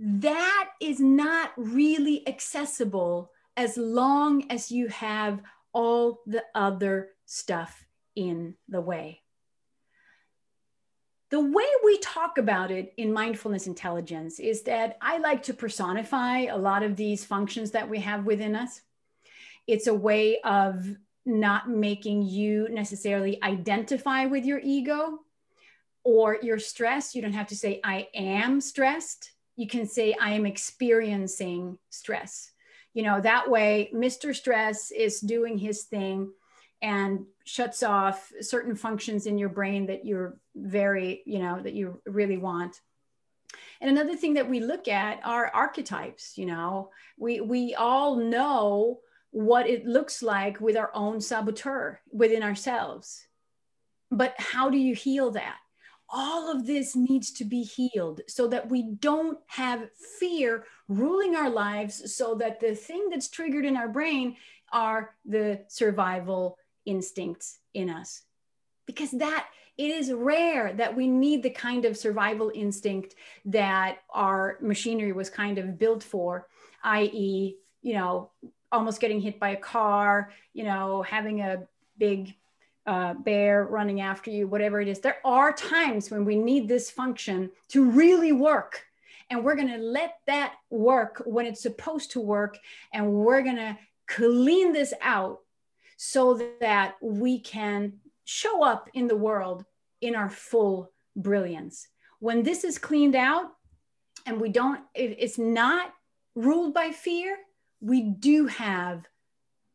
that 0.05 0.71
is 0.81 0.99
not 0.99 1.53
really 1.57 2.27
accessible 2.27 3.31
as 3.57 3.77
long 3.77 4.51
as 4.51 4.73
you 4.73 4.88
have 4.88 5.41
all 5.73 6.19
the 6.27 6.43
other 6.57 7.11
stuff 7.25 7.87
in 8.17 8.55
the 8.69 8.81
way. 8.81 9.21
The 11.31 11.41
way 11.41 11.65
we 11.85 11.99
talk 11.99 12.37
about 12.37 12.73
it 12.73 12.93
in 12.97 13.12
mindfulness 13.12 13.69
intelligence 13.69 14.41
is 14.41 14.62
that 14.62 14.99
I 15.01 15.19
like 15.19 15.45
to 15.45 15.55
personify 15.55 16.41
a 16.41 16.59
lot 16.59 16.83
of 16.83 16.97
these 16.97 17.25
functions 17.25 17.71
that 17.71 17.88
we 17.88 18.01
have 18.01 18.25
within 18.25 18.57
us. 18.57 18.81
It's 19.69 19.87
a 19.87 19.95
way 19.95 20.41
of 20.41 20.85
not 21.25 21.71
making 21.71 22.23
you 22.23 22.69
necessarily 22.71 23.41
identify 23.41 24.27
with 24.27 24.45
your 24.45 24.59
ego 24.59 25.21
or 26.03 26.38
your 26.43 26.59
stress. 26.59 27.15
You 27.15 27.23
don't 27.23 27.33
have 27.33 27.47
to 27.47 27.57
say, 27.57 27.81
I 27.85 28.09
am 28.15 28.61
stressed. 28.61 29.31
You 29.62 29.68
can 29.68 29.87
say, 29.87 30.12
I 30.20 30.33
am 30.33 30.44
experiencing 30.44 31.79
stress. 31.88 32.51
You 32.94 33.05
know 33.05 33.20
that 33.20 33.48
way 33.48 33.90
mr 33.94 34.35
stress 34.35 34.90
is 34.90 35.20
doing 35.20 35.57
his 35.57 35.85
thing 35.85 36.33
and 36.83 37.25
shuts 37.44 37.85
off 37.85 38.33
certain 38.40 38.75
functions 38.75 39.27
in 39.27 39.38
your 39.38 39.48
brain 39.48 39.87
that 39.87 40.05
you're 40.05 40.37
very 40.57 41.22
you 41.25 41.38
know 41.38 41.62
that 41.62 41.75
you 41.75 42.03
really 42.07 42.38
want. 42.38 42.81
And 43.81 43.88
another 43.88 44.16
thing 44.16 44.35
that 44.35 44.51
we 44.51 44.59
look 44.59 44.88
at 44.88 45.20
are 45.25 45.55
archetypes 45.55 46.37
you 46.37 46.46
know. 46.46 46.90
We 47.16 47.40
we 47.40 47.77
all 47.77 48.16
know 48.16 48.98
what 49.31 49.68
it 49.68 49.87
looks 49.87 50.25
like 50.25 50.61
with 50.61 50.77
our 50.77 50.90
own 50.92 51.20
saboteur 51.20 52.01
within 52.11 52.42
ourselves. 52.42 53.29
But 54.11 54.35
how 54.38 54.70
do 54.70 54.77
you 54.77 54.94
heal 54.96 55.31
that 55.31 55.62
all 56.12 56.51
of 56.55 56.66
this 56.66 56.94
needs 56.94 57.33
to 57.33 57.44
be 57.44 57.62
healed 57.62 58.20
so 58.29 58.46
that 58.46 58.70
we 58.70 58.92
don't 59.01 59.38
have 59.46 59.88
fear 60.20 60.64
ruling 60.88 61.35
our 61.35 61.48
lives 61.48 62.14
so 62.14 62.35
that 62.35 62.61
the 62.61 62.75
thing 62.75 63.09
that's 63.11 63.29
triggered 63.29 63.64
in 63.64 63.77
our 63.77 63.88
brain 63.88 64.37
are 64.72 65.14
the 65.25 65.61
survival 65.68 66.59
instincts 66.85 67.61
in 67.72 67.88
us. 67.88 68.22
Because 68.87 69.11
that 69.12 69.46
it 69.79 69.90
is 69.90 70.12
rare 70.12 70.75
that 70.75 70.94
we 70.94 71.09
need 71.09 71.42
the 71.42 71.51
kind 71.51 71.85
of 71.85 71.96
survival 71.96 72.53
instinct 72.55 73.14
that 73.46 73.98
our 74.11 74.59
machinery 74.61 75.12
was 75.12 75.31
kind 75.31 75.57
of 75.59 75.79
built 75.79 76.03
for 76.03 76.46
i.e 76.85 77.57
you 77.81 77.94
know 77.94 78.31
almost 78.70 79.01
getting 79.01 79.20
hit 79.20 79.40
by 79.40 79.51
a 79.51 79.57
car 79.57 80.31
you 80.53 80.64
know 80.64 81.03
having 81.03 81.40
a 81.40 81.66
big 81.98 82.35
uh, 82.87 83.14
bear 83.14 83.64
running 83.64 84.01
after 84.01 84.31
you, 84.31 84.47
whatever 84.47 84.81
it 84.81 84.88
is. 84.88 85.01
There 85.01 85.18
are 85.25 85.53
times 85.53 86.11
when 86.11 86.25
we 86.25 86.37
need 86.37 86.68
this 86.68 86.90
function 86.90 87.51
to 87.68 87.90
really 87.90 88.33
work. 88.33 88.85
And 89.31 89.45
we're 89.45 89.57
going 89.57 89.68
to 89.68 89.79
let 89.79 90.18
that 90.27 90.55
work 90.68 91.23
when 91.25 91.47
it's 91.47 91.62
supposed 91.62 92.11
to 92.12 92.21
work. 92.21 92.59
And 92.92 93.12
we're 93.12 93.42
going 93.42 93.57
to 93.57 93.79
clean 94.07 94.73
this 94.73 94.92
out 95.01 95.40
so 95.97 96.40
that 96.61 96.97
we 97.01 97.38
can 97.38 97.95
show 98.25 98.62
up 98.62 98.90
in 98.95 99.07
the 99.07 99.16
world 99.16 99.64
in 100.01 100.14
our 100.14 100.29
full 100.29 100.90
brilliance. 101.16 101.88
When 102.18 102.42
this 102.42 102.64
is 102.64 102.79
cleaned 102.79 103.16
out 103.16 103.53
and 104.27 104.40
we 104.40 104.49
don't, 104.49 104.81
it's 104.95 105.38
not 105.38 105.95
ruled 106.35 106.75
by 106.75 106.90
fear, 106.90 107.37
we 107.81 108.03
do 108.03 108.47
have 108.47 109.07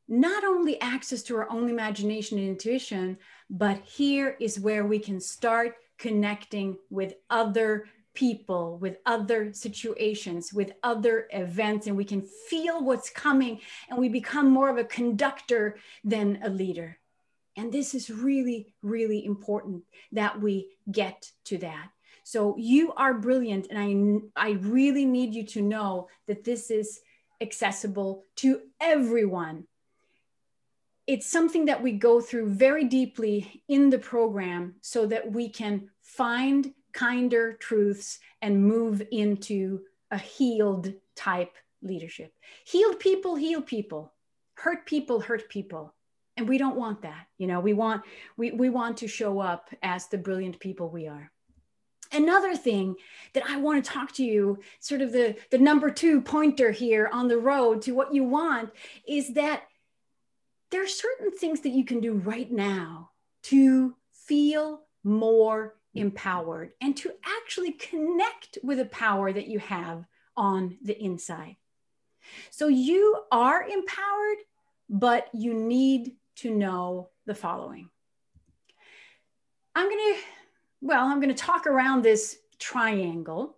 not 0.08 0.44
only 0.44 0.80
access 0.82 1.22
to 1.24 1.36
our 1.36 1.50
own 1.50 1.70
imagination 1.70 2.38
and 2.38 2.48
intuition, 2.48 3.18
but 3.50 3.80
here 3.86 4.38
is 4.40 4.60
where 4.60 4.86
we 4.86 5.00
can 5.00 5.20
start 5.20 5.76
connecting 5.98 6.78
with 6.90 7.14
other 7.30 7.86
people, 8.14 8.78
with 8.80 8.98
other 9.06 9.54
situations, 9.54 10.52
with 10.52 10.72
other 10.82 11.28
events, 11.32 11.88
and 11.88 11.96
we 11.96 12.06
can 12.06 12.22
feel 12.50 12.84
what's 12.84 13.10
coming 13.10 13.60
and 13.90 14.00
we 14.00 14.10
become 14.10 14.50
more 14.50 14.70
of 14.70 14.78
a 14.78 14.84
conductor 14.84 15.78
than 16.04 16.40
a 16.44 16.50
leader. 16.50 16.98
And 17.56 17.72
this 17.72 17.94
is 17.94 18.10
really, 18.10 18.74
really 18.82 19.26
important 19.26 19.84
that 20.12 20.40
we 20.42 20.70
get 20.92 21.32
to 21.46 21.58
that. 21.60 21.90
So 22.24 22.56
you 22.58 22.92
are 22.94 23.14
brilliant, 23.14 23.68
and 23.70 24.22
I, 24.36 24.50
I 24.50 24.52
really 24.62 25.06
need 25.06 25.34
you 25.34 25.46
to 25.48 25.62
know 25.62 26.08
that 26.28 26.44
this 26.44 26.72
is 26.72 27.00
accessible 27.40 28.24
to 28.38 28.62
everyone 28.82 29.66
it's 31.08 31.26
something 31.26 31.66
that 31.66 31.82
we 31.82 31.94
go 31.94 32.20
through 32.20 32.50
very 32.50 32.84
deeply 32.84 33.64
in 33.70 33.90
the 33.90 33.98
program 33.98 34.76
so 34.82 35.06
that 35.06 35.32
we 35.32 35.48
can 35.48 35.90
find 36.02 36.74
kinder 36.92 37.54
truths 37.54 38.20
and 38.42 38.64
move 38.64 39.02
into 39.12 39.82
a 40.12 40.18
healed 40.18 40.94
type 41.16 41.56
leadership. 41.82 42.34
Healed 42.66 43.00
people 43.00 43.36
heal 43.36 43.62
people. 43.62 44.14
Hurt 44.56 44.86
people 44.86 45.22
hurt 45.22 45.48
people. 45.50 45.94
And 46.36 46.48
we 46.48 46.58
don't 46.58 46.76
want 46.76 47.02
that. 47.02 47.28
You 47.38 47.48
know, 47.48 47.60
we 47.60 47.74
want 47.74 48.04
we, 48.36 48.52
we 48.52 48.70
want 48.70 48.98
to 48.98 49.08
show 49.08 49.40
up 49.40 49.70
as 49.82 50.08
the 50.08 50.18
brilliant 50.18 50.60
people 50.60 50.90
we 50.90 51.08
are. 51.08 51.32
Another 52.12 52.56
thing 52.56 52.96
that 53.34 53.44
I 53.50 53.58
want 53.58 53.84
to 53.84 53.92
talk 53.92 54.14
to 54.14 54.24
you, 54.24 54.60
sort 54.80 55.02
of 55.02 55.12
the, 55.12 55.36
the 55.52 55.58
number 55.58 55.90
two 55.90 56.22
pointer 56.22 56.72
here 56.72 57.10
on 57.12 57.28
the 57.28 57.38
road 57.38 57.82
to 57.84 57.92
what 57.92 58.14
you 58.14 58.24
want, 58.24 58.72
is 59.06 59.34
that 59.34 59.64
there 60.72 60.84
are 60.84 60.88
certain 60.88 61.32
things 61.32 61.62
that 61.62 61.70
you 61.70 61.86
can 61.86 62.00
do 62.00 62.14
right 62.14 62.52
now 62.52 63.12
to 63.44 63.96
feel 64.12 64.82
more 65.04 65.76
empowered 65.94 66.72
and 66.82 66.96
to 66.98 67.12
actually 67.24 67.72
connect 67.72 68.58
with 68.64 68.78
the 68.78 68.86
power 68.86 69.32
that 69.32 69.48
you 69.48 69.60
have 69.60 70.06
on 70.36 70.78
the 70.84 71.02
inside. 71.02 71.56
So 72.50 72.68
you 72.68 73.24
are 73.32 73.64
empowered, 73.64 74.38
but 74.90 75.30
you 75.34 75.54
need 75.54 76.16
to 76.38 76.54
know 76.54 77.10
the 77.26 77.36
following. 77.36 77.90
I'm 79.76 79.90
going 79.90 80.16
to, 80.16 80.20
well, 80.82 81.06
I'm 81.06 81.20
going 81.20 81.34
to 81.34 81.36
talk 81.36 81.68
around 81.68 82.02
this 82.04 82.38
triangle 82.60 83.58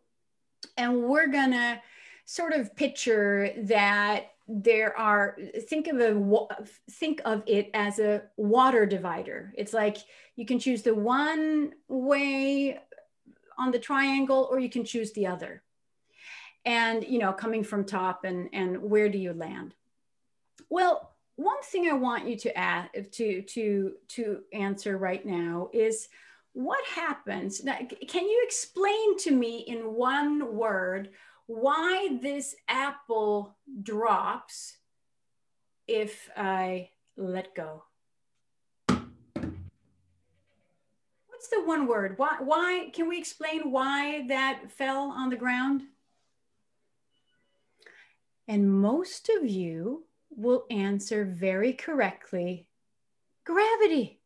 and 0.78 1.04
we're 1.04 1.28
going 1.28 1.52
to 1.52 1.82
sort 2.26 2.54
of 2.54 2.76
picture 2.76 3.52
that 3.64 4.32
there 4.52 4.98
are 4.98 5.38
think 5.68 5.88
of 5.88 6.00
a 6.00 6.48
think 6.92 7.22
of 7.24 7.44
it 7.46 7.70
as 7.76 8.00
a 8.00 8.24
water 8.36 8.84
divider 8.84 9.54
it's 9.56 9.74
like 9.74 9.98
you 10.36 10.46
can 10.46 10.58
choose 10.58 10.82
the 10.82 10.94
one 10.94 11.72
way 11.88 12.80
on 13.60 13.70
the 13.70 13.78
triangle 13.78 14.48
or 14.50 14.60
you 14.60 14.70
can 14.70 14.84
choose 14.84 15.12
the 15.14 15.28
other 15.28 15.62
and 16.66 17.06
you 17.08 17.20
know 17.20 17.32
coming 17.32 17.64
from 17.64 17.86
top 17.86 18.24
and 18.24 18.50
and 18.52 18.82
where 18.82 19.08
do 19.08 19.20
you 19.20 19.34
land 19.34 19.76
well 20.70 21.14
one 21.36 21.62
thing 21.62 21.88
i 21.88 21.94
want 21.94 22.28
you 22.28 22.36
to 22.36 22.58
add 22.58 22.90
to 23.12 23.44
to 23.44 23.94
to 24.08 24.42
answer 24.52 24.98
right 24.98 25.28
now 25.28 25.70
is 25.74 26.10
what 26.54 26.84
happens? 26.88 27.64
Now, 27.64 27.78
can 28.08 28.26
you 28.26 28.42
explain 28.46 29.18
to 29.20 29.32
me 29.32 29.60
in 29.60 29.94
one 29.94 30.56
word 30.56 31.10
why 31.50 32.20
this 32.22 32.56
apple 32.68 33.58
drops 33.82 34.78
if 35.88 36.30
I 36.38 36.92
let 37.18 37.56
go? 37.56 37.86
What's 41.28 41.48
the 41.50 41.64
one 41.66 41.88
word? 41.88 42.20
Why, 42.20 42.36
why 42.40 42.92
can 42.94 43.10
we 43.10 43.18
explain 43.18 43.72
why 43.72 44.28
that 44.28 44.66
fell 44.70 45.10
on 45.10 45.32
the 45.32 45.36
ground? 45.36 45.82
And 48.48 48.72
most 48.72 49.28
of 49.30 49.50
you 49.50 50.06
will 50.30 50.68
answer 50.70 51.26
very 51.26 51.74
correctly 51.74 52.68
gravity. 53.44 54.22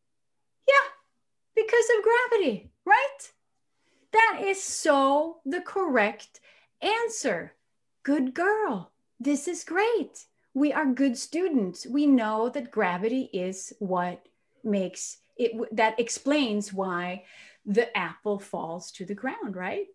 Yeah, 0.67 0.89
because 1.55 1.85
of 1.97 2.03
gravity, 2.03 2.69
right? 2.83 3.31
That 4.11 4.41
is 4.43 4.61
so 4.61 5.37
the 5.45 5.61
correct 5.61 6.41
answer. 6.83 7.53
Good 8.03 8.33
girl. 8.33 8.91
This 9.19 9.47
is 9.47 9.63
great. 9.63 10.25
We 10.53 10.73
are 10.73 10.85
good 10.85 11.17
students. 11.17 11.87
We 11.87 12.05
know 12.05 12.49
that 12.49 12.71
gravity 12.71 13.29
is 13.33 13.73
what 13.79 14.25
makes 14.63 15.17
it, 15.37 15.75
that 15.75 15.99
explains 15.99 16.71
why 16.71 17.23
the 17.65 17.95
apple 17.97 18.39
falls 18.39 18.91
to 18.91 19.05
the 19.05 19.15
ground, 19.15 19.55
right? 19.55 19.87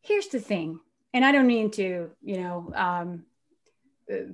Here's 0.00 0.28
the 0.28 0.40
thing, 0.40 0.80
and 1.14 1.24
I 1.24 1.32
don't 1.32 1.46
mean 1.46 1.70
to, 1.72 2.10
you 2.22 2.40
know, 2.40 2.72
um, 2.74 3.24
uh, 4.12 4.32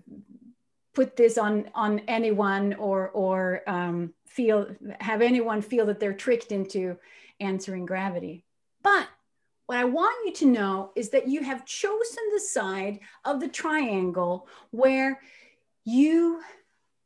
put 0.95 1.15
this 1.15 1.39
on 1.39 1.71
on 1.75 2.01
anyone 2.09 2.75
or 2.75 3.11
or 3.11 3.63
um, 3.67 4.15
feel 4.27 4.67
have 5.01 5.23
anyone 5.23 5.63
feel 5.63 5.87
that 5.87 6.01
they're 6.01 6.15
tricked 6.15 6.53
into 6.53 6.97
answering 7.39 7.87
gravity. 7.87 8.45
But 8.83 9.07
what 9.69 9.77
I 9.77 9.85
want 9.85 10.17
you 10.25 10.33
to 10.33 10.47
know 10.47 10.93
is 10.97 11.11
that 11.11 11.29
you 11.29 11.43
have 11.43 11.67
chosen 11.67 12.23
the 12.33 12.41
side 12.41 13.01
of 13.27 13.39
the 13.39 13.49
triangle 13.49 14.49
where 14.71 15.21
you 15.85 16.41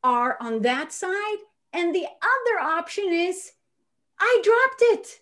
are 0.05 0.37
on 0.41 0.63
that 0.63 0.93
side, 0.93 1.39
and 1.73 1.93
the 1.93 2.07
other 2.07 2.61
option 2.61 3.13
is 3.13 3.51
I 4.21 4.41
dropped 4.45 4.83
it. 4.95 5.21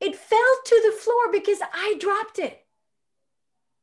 It 0.00 0.16
fell 0.16 0.38
to 0.64 0.82
the 0.86 0.96
floor 0.98 1.30
because 1.30 1.58
I 1.60 1.96
dropped 2.00 2.38
it. 2.38 2.64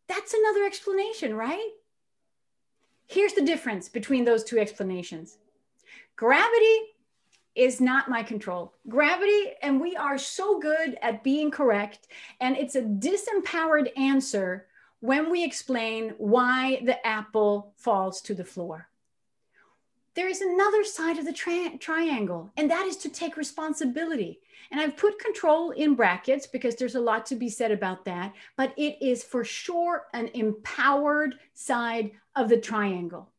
That's 0.07 0.33
another 0.33 0.65
explanation, 0.65 1.35
right? 1.35 1.69
Here's 3.05 3.33
the 3.33 3.45
difference 3.45 3.89
between 3.89 4.25
those 4.25 4.43
two 4.43 4.57
explanations. 4.57 5.37
Gravity 6.15 6.79
is 7.59 7.81
not 7.81 8.09
my 8.09 8.23
control. 8.23 8.73
Gravity, 8.87 9.51
and 9.61 9.81
we 9.81 9.95
are 9.97 10.17
so 10.17 10.59
good 10.59 10.97
at 11.01 11.23
being 11.23 11.51
correct, 11.51 12.07
and 12.39 12.55
it's 12.55 12.75
a 12.75 12.81
disempowered 12.81 13.89
answer 13.97 14.67
when 15.01 15.29
we 15.29 15.43
explain 15.43 16.13
why 16.17 16.81
the 16.85 17.05
apple 17.05 17.73
falls 17.75 18.21
to 18.21 18.33
the 18.33 18.45
floor. 18.45 18.87
There 20.15 20.29
is 20.29 20.41
another 20.41 20.85
side 20.85 21.17
of 21.17 21.25
the 21.25 21.33
tri- 21.33 21.75
triangle, 21.79 22.51
and 22.55 22.71
that 22.71 22.85
is 22.85 22.97
to 22.97 23.09
take 23.09 23.35
responsibility. 23.35 24.39
And 24.71 24.79
I've 24.79 24.97
put 24.97 25.19
control 25.19 25.71
in 25.71 25.95
brackets 25.95 26.47
because 26.47 26.75
there's 26.75 26.95
a 26.95 27.01
lot 27.01 27.25
to 27.27 27.35
be 27.35 27.49
said 27.49 27.71
about 27.71 28.05
that, 28.05 28.33
but 28.55 28.73
it 28.77 28.97
is 29.01 29.23
for 29.23 29.43
sure 29.43 30.07
an 30.13 30.29
empowered 30.33 31.35
side 31.53 32.11
of 32.35 32.47
the 32.49 32.57
triangle. 32.57 33.29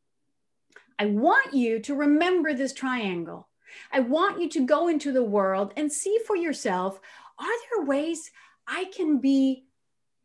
I 0.98 1.06
want 1.06 1.54
you 1.54 1.80
to 1.80 1.94
remember 1.94 2.52
this 2.52 2.74
triangle. 2.74 3.48
I 3.92 4.00
want 4.00 4.40
you 4.40 4.48
to 4.50 4.66
go 4.66 4.88
into 4.88 5.12
the 5.12 5.24
world 5.24 5.72
and 5.76 5.92
see 5.92 6.18
for 6.26 6.36
yourself 6.36 7.00
are 7.38 7.46
there 7.46 7.86
ways 7.86 8.30
I 8.66 8.84
can 8.94 9.18
be 9.18 9.64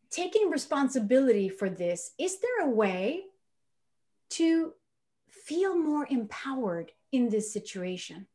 taking 0.09 0.49
responsibility 0.49 1.49
for 1.49 1.69
this? 1.69 2.11
Is 2.19 2.39
there 2.39 2.67
a 2.67 2.69
way 2.69 3.23
to 4.31 4.73
feel 5.29 5.77
more 5.77 6.07
empowered 6.09 6.91
in 7.11 7.29
this 7.29 7.53
situation? 7.53 8.27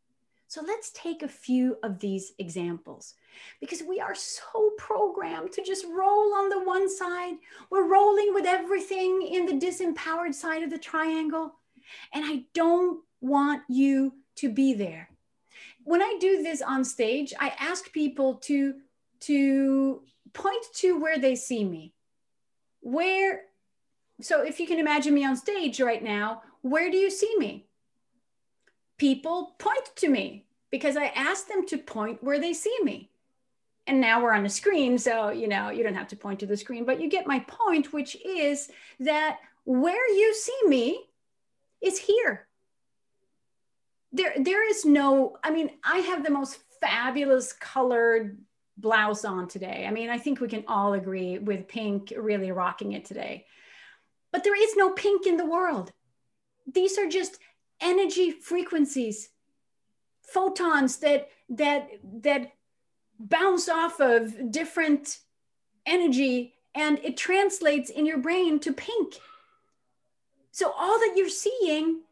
So 0.51 0.63
let's 0.67 0.91
take 0.91 1.23
a 1.23 1.29
few 1.29 1.79
of 1.85 2.01
these 2.01 2.33
examples 2.41 3.15
because 3.61 3.85
we 3.85 4.01
are 4.01 4.17
so 4.17 4.73
programmed 4.79 5.53
to 5.53 5.63
just 5.63 5.87
roll 5.87 6.35
on 6.35 6.49
the 6.49 6.65
one 6.65 6.91
side. 6.91 7.35
We're 7.71 7.87
rolling 7.87 8.35
with 8.35 8.47
everything 8.47 9.23
in 9.23 9.47
the 9.47 9.65
disempowered 9.65 10.35
side 10.35 10.65
of 10.65 10.71
the 10.71 10.79
triangle. 10.79 11.55
And 12.13 12.25
I 12.25 12.47
don't 12.53 13.01
want 13.21 13.63
you 13.69 14.15
to 14.37 14.51
be 14.51 14.75
there. 14.75 15.09
When 15.85 16.03
I 16.03 16.17
do 16.21 16.43
this 16.43 16.63
on 16.63 16.85
stage, 16.85 17.33
I 17.39 17.53
ask 17.59 17.93
people 17.93 18.35
to, 18.45 18.75
to 19.21 20.03
point 20.33 20.65
to 20.75 21.01
where 21.01 21.19
they 21.19 21.35
see 21.35 21.65
me. 21.65 21.93
Where, 22.81 23.43
so 24.21 24.43
if 24.43 24.61
you 24.61 24.67
can 24.67 24.79
imagine 24.79 25.15
me 25.15 25.25
on 25.25 25.37
stage 25.37 25.81
right 25.81 26.03
now, 26.03 26.43
where 26.63 26.91
do 26.91 26.97
you 26.97 27.11
see 27.11 27.35
me? 27.39 27.67
people 29.01 29.55
point 29.59 29.91
to 29.97 30.11
me 30.11 30.45
because 30.71 30.95
I 30.95 31.07
asked 31.07 31.49
them 31.49 31.67
to 31.69 31.79
point 31.79 32.23
where 32.23 32.39
they 32.39 32.53
see 32.53 32.77
me. 32.83 33.11
And 33.87 33.99
now 33.99 34.23
we're 34.23 34.35
on 34.35 34.45
a 34.45 34.51
screen, 34.51 34.99
so 34.99 35.31
you 35.31 35.49
know, 35.49 35.71
you 35.71 35.83
don't 35.83 35.95
have 35.95 36.09
to 36.09 36.17
point 36.17 36.39
to 36.41 36.47
the 36.47 36.57
screen, 36.57 36.85
but 36.85 37.01
you 37.01 37.09
get 37.09 37.27
my 37.27 37.41
point, 37.49 37.95
which 37.95 38.15
is 38.25 38.71
that 39.01 39.39
where 39.65 40.15
you 40.15 40.35
see 40.35 40.69
me 40.69 41.01
is 41.81 41.99
here. 41.99 42.47
There, 44.13 44.35
there 44.39 44.69
is 44.69 44.85
no, 44.85 45.37
I 45.45 45.51
mean, 45.51 45.71
I 45.85 45.99
have 45.99 46.25
the 46.25 46.31
most 46.31 46.59
fabulous 46.81 47.53
colored 47.53 48.39
blouse 48.77 49.25
on 49.25 49.47
today. 49.47 49.85
I 49.87 49.93
mean, 49.93 50.11
I 50.11 50.19
think 50.19 50.41
we 50.41 50.49
can 50.49 50.65
all 50.67 50.95
agree 50.95 51.39
with 51.39 51.69
pink 51.69 52.13
really 52.17 52.51
rocking 52.51 52.93
it 52.93 53.05
today. 53.05 53.47
But 54.33 54.45
there 54.45 54.61
is 54.61 54.77
no 54.77 54.91
pink 54.91 55.27
in 55.27 55.37
the 55.37 55.47
world. 55.47 55.93
These 56.73 56.99
are 56.99 57.09
just 57.09 57.39
energy 57.81 58.31
frequencies 58.31 59.31
photons 60.33 60.99
that 60.99 61.29
that 61.49 61.89
that 62.23 62.53
bounce 63.19 63.69
off 63.69 64.01
of 64.01 64.51
different 64.51 65.19
energy 65.87 66.55
and 66.75 66.99
it 67.03 67.17
translates 67.17 67.91
in 67.91 68.07
your 68.07 68.19
brain 68.19 68.61
to 68.61 68.73
pink 68.73 69.15
so 70.53 70.73
all 70.79 70.99
that 71.01 71.15
you're 71.17 71.29
seeing 71.29 72.03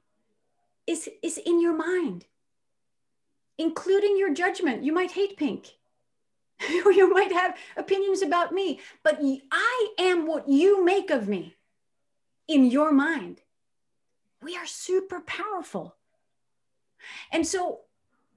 is 0.89 1.09
is 1.23 1.39
in 1.39 1.61
your 1.61 1.77
mind 1.77 2.25
including 3.59 4.17
your 4.19 4.33
judgment 4.33 4.83
you 4.83 4.93
might 4.93 5.13
hate 5.13 5.37
pink 5.37 5.75
you 6.71 7.13
might 7.13 7.33
have 7.33 7.57
opinions 7.77 8.23
about 8.23 8.53
me 8.53 8.81
but 9.05 9.21
i 9.53 9.89
am 9.99 10.27
what 10.27 10.49
you 10.49 10.85
make 10.85 11.11
of 11.11 11.29
me 11.29 11.55
in 12.49 12.65
your 12.65 12.93
mind 12.93 13.43
we 14.43 14.57
are 14.57 14.67
super 14.67 15.21
powerful. 15.21 15.97
And 17.33 17.47
so 17.47 17.81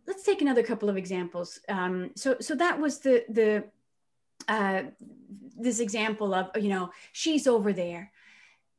let's 0.07 0.23
take 0.23 0.41
another 0.41 0.63
couple 0.63 0.89
of 0.89 0.97
examples. 0.97 1.59
Um, 1.69 2.11
so, 2.15 2.37
so 2.39 2.55
that 2.55 2.79
was 2.79 2.99
the, 2.99 3.23
the, 3.29 3.63
uh, 4.47 4.83
this 5.57 5.79
example 5.79 6.33
of, 6.33 6.49
you 6.55 6.69
know, 6.69 6.91
she's 7.11 7.47
over 7.47 7.73
there. 7.73 8.11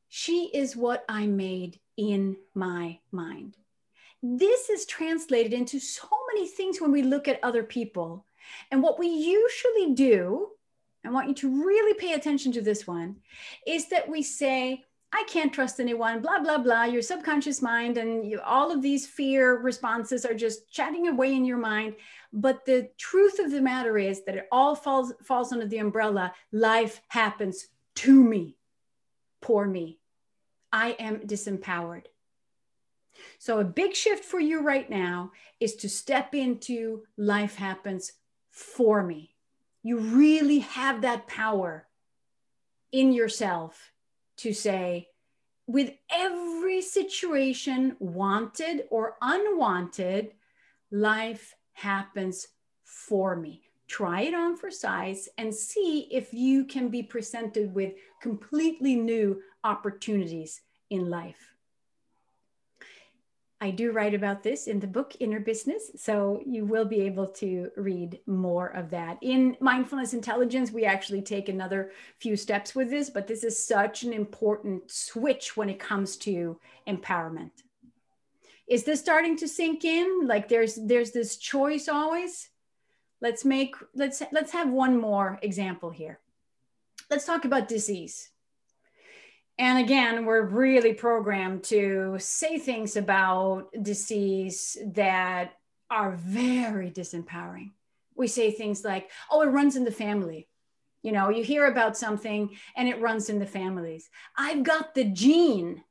She 0.09 0.51
is 0.53 0.77
what 0.77 1.05
I 1.09 1.27
made 1.27 1.79
in 1.97 2.37
my 2.55 2.99
mind. 3.13 3.57
This 4.23 4.71
is 4.71 4.87
translated 4.87 5.53
into 5.53 5.81
so 5.81 6.09
many 6.33 6.47
things 6.47 6.81
when 6.81 6.93
we 6.93 7.03
look 7.03 7.27
at 7.27 7.43
other 7.43 7.65
people. 7.65 8.25
And 8.71 8.83
what 8.83 8.99
we 8.99 9.09
usually 9.09 9.95
do, 9.95 10.49
I 11.05 11.11
want 11.11 11.29
you 11.29 11.35
to 11.35 11.65
really 11.65 11.95
pay 11.95 12.13
attention 12.13 12.53
to 12.53 12.63
this 12.63 12.87
one, 12.87 13.17
is 13.67 13.89
that 13.89 14.09
we 14.09 14.23
say, 14.23 14.85
I 15.13 15.25
can't 15.29 15.53
trust 15.53 15.79
anyone, 15.79 16.23
blah, 16.23 16.39
blah, 16.39 16.59
blah, 16.59 16.85
your 16.85 17.03
subconscious 17.03 17.61
mind 17.61 17.99
and 17.99 18.25
you, 18.25 18.41
all 18.41 18.73
of 18.73 18.81
these 18.81 19.07
fear 19.07 19.59
responses 19.59 20.25
are 20.25 20.35
just 20.35 20.71
chatting 20.71 21.09
away 21.09 21.35
in 21.35 21.45
your 21.45 21.59
mind. 21.59 21.97
But 22.33 22.65
the 22.65 22.89
truth 22.97 23.39
of 23.39 23.51
the 23.51 23.61
matter 23.61 23.99
is 23.99 24.25
that 24.25 24.37
it 24.37 24.49
all 24.51 24.75
falls, 24.75 25.13
falls 25.23 25.53
under 25.53 25.67
the 25.67 25.79
umbrella 25.79 26.33
life 26.51 27.03
happens 27.09 27.67
to 27.97 28.23
me. 28.23 28.57
Poor 29.43 29.67
me. 29.67 29.99
I 30.73 30.93
am 30.93 31.19
disempowered. 31.27 32.07
So, 33.39 33.59
a 33.61 33.65
big 33.65 33.95
shift 33.95 34.25
for 34.25 34.41
you 34.41 34.61
right 34.61 34.89
now 34.89 35.33
is 35.61 35.75
to 35.77 35.89
step 35.89 36.35
into 36.35 37.03
life 37.17 37.57
happens 37.57 38.13
for 38.51 39.03
me. 39.03 39.35
You 39.83 39.99
really 39.99 40.61
have 40.61 41.03
that 41.03 41.27
power 41.27 41.87
in 42.93 43.13
yourself 43.13 43.93
to 44.39 44.53
say, 44.53 45.09
with 45.67 45.93
every 46.11 46.83
situation, 46.83 47.97
wanted 47.99 48.85
or 48.91 49.17
unwanted, 49.23 50.33
life 50.91 51.55
happens 51.73 52.49
for 52.85 53.37
me. 53.37 53.63
Try 53.89 54.23
it 54.23 54.35
on 54.35 54.57
for 54.57 54.71
size 54.71 55.29
and 55.39 55.55
see 55.55 56.09
if 56.11 56.33
you 56.33 56.65
can 56.65 56.89
be 56.89 57.03
presented 57.03 57.75
with 57.75 57.93
completely 58.21 58.97
new 58.97 59.41
opportunities 59.65 60.61
in 60.91 61.09
life. 61.09 61.52
I 63.63 63.71
do 63.71 63.93
write 63.93 64.13
about 64.13 64.43
this 64.43 64.67
in 64.67 64.81
the 64.81 64.89
book 64.89 65.15
Inner 65.21 65.39
Business, 65.39 65.93
so 65.95 66.43
you 66.45 66.65
will 66.65 66.85
be 66.85 67.03
able 67.03 67.29
to 67.29 67.71
read 67.77 68.19
more 68.27 68.67
of 68.67 68.91
that. 68.91 69.19
In 69.23 69.57
Mindfulness 69.61 70.15
Intelligence, 70.15 70.73
we 70.73 70.85
actually 70.85 71.23
take 71.23 71.49
another 71.49 71.93
few 72.19 72.35
steps 72.35 72.75
with 72.75 72.91
this, 72.91 73.09
but 73.09 73.29
this 73.29 73.45
is 73.45 73.65
such 73.65 74.03
an 74.03 74.13
important 74.13 74.91
switch 74.91 75.57
when 75.57 75.71
it 75.71 75.79
comes 75.79 76.17
to 76.17 76.59
empowerment. 76.89 77.53
Is 78.67 78.83
this 78.83 78.99
starting 78.99 79.37
to 79.37 79.47
sink 79.47 79.85
in? 79.85 80.27
Like 80.27 80.49
there's 80.49 80.75
there's 80.75 81.13
this 81.13 81.37
choice 81.37 81.87
always. 81.87 82.49
Let's 83.21 83.45
make 83.45 83.77
let's 83.95 84.25
let's 84.33 84.51
have 84.51 84.71
one 84.71 85.01
more 85.01 85.39
example 85.41 85.91
here. 85.91 86.19
Let's 87.09 87.27
talk 87.27 87.45
about 87.45 87.69
disease. 87.69 88.31
And 89.59 89.79
again, 89.79 90.25
we're 90.25 90.43
really 90.43 90.95
programmed 90.95 91.65
to 91.65 92.17
say 92.19 92.59
things 92.59 92.97
about 92.97 93.69
disease 93.83 94.77
that 94.95 95.53
are 95.91 96.13
very 96.13 96.91
disempowering. 96.91 97.73
We 98.15 98.29
say 98.29 98.51
things 98.51 98.85
like, 98.85 99.11
oh, 99.31 99.43
it 99.43 99.47
runs 99.47 99.77
in 99.77 99.85
the 99.85 99.91
family. 99.91 100.49
You 101.03 101.13
know, 101.13 101.29
you 101.31 101.45
hear 101.45 101.67
about 101.67 101.97
something 101.97 102.51
and 102.77 102.89
it 102.89 103.01
runs 103.01 103.29
in 103.29 103.39
the 103.39 103.47
families. 103.47 104.09
I've 104.37 104.63
got 104.63 104.95
the 104.95 105.05
gene. 105.05 105.83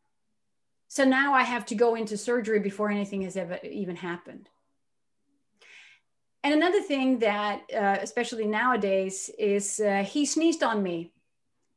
So 0.88 1.04
now 1.04 1.34
I 1.34 1.44
have 1.44 1.66
to 1.68 1.76
go 1.76 1.96
into 1.96 2.18
surgery 2.18 2.60
before 2.60 2.90
anything 2.90 3.22
has 3.22 3.38
ever 3.38 3.60
even 3.64 3.96
happened. 3.96 4.50
And 6.44 6.54
another 6.54 6.82
thing 6.82 7.20
that, 7.20 7.62
uh, 7.74 7.98
especially 8.02 8.48
nowadays, 8.48 9.30
is 9.38 9.80
uh, 9.80 10.04
he 10.04 10.26
sneezed 10.26 10.64
on 10.64 10.82
me 10.82 11.12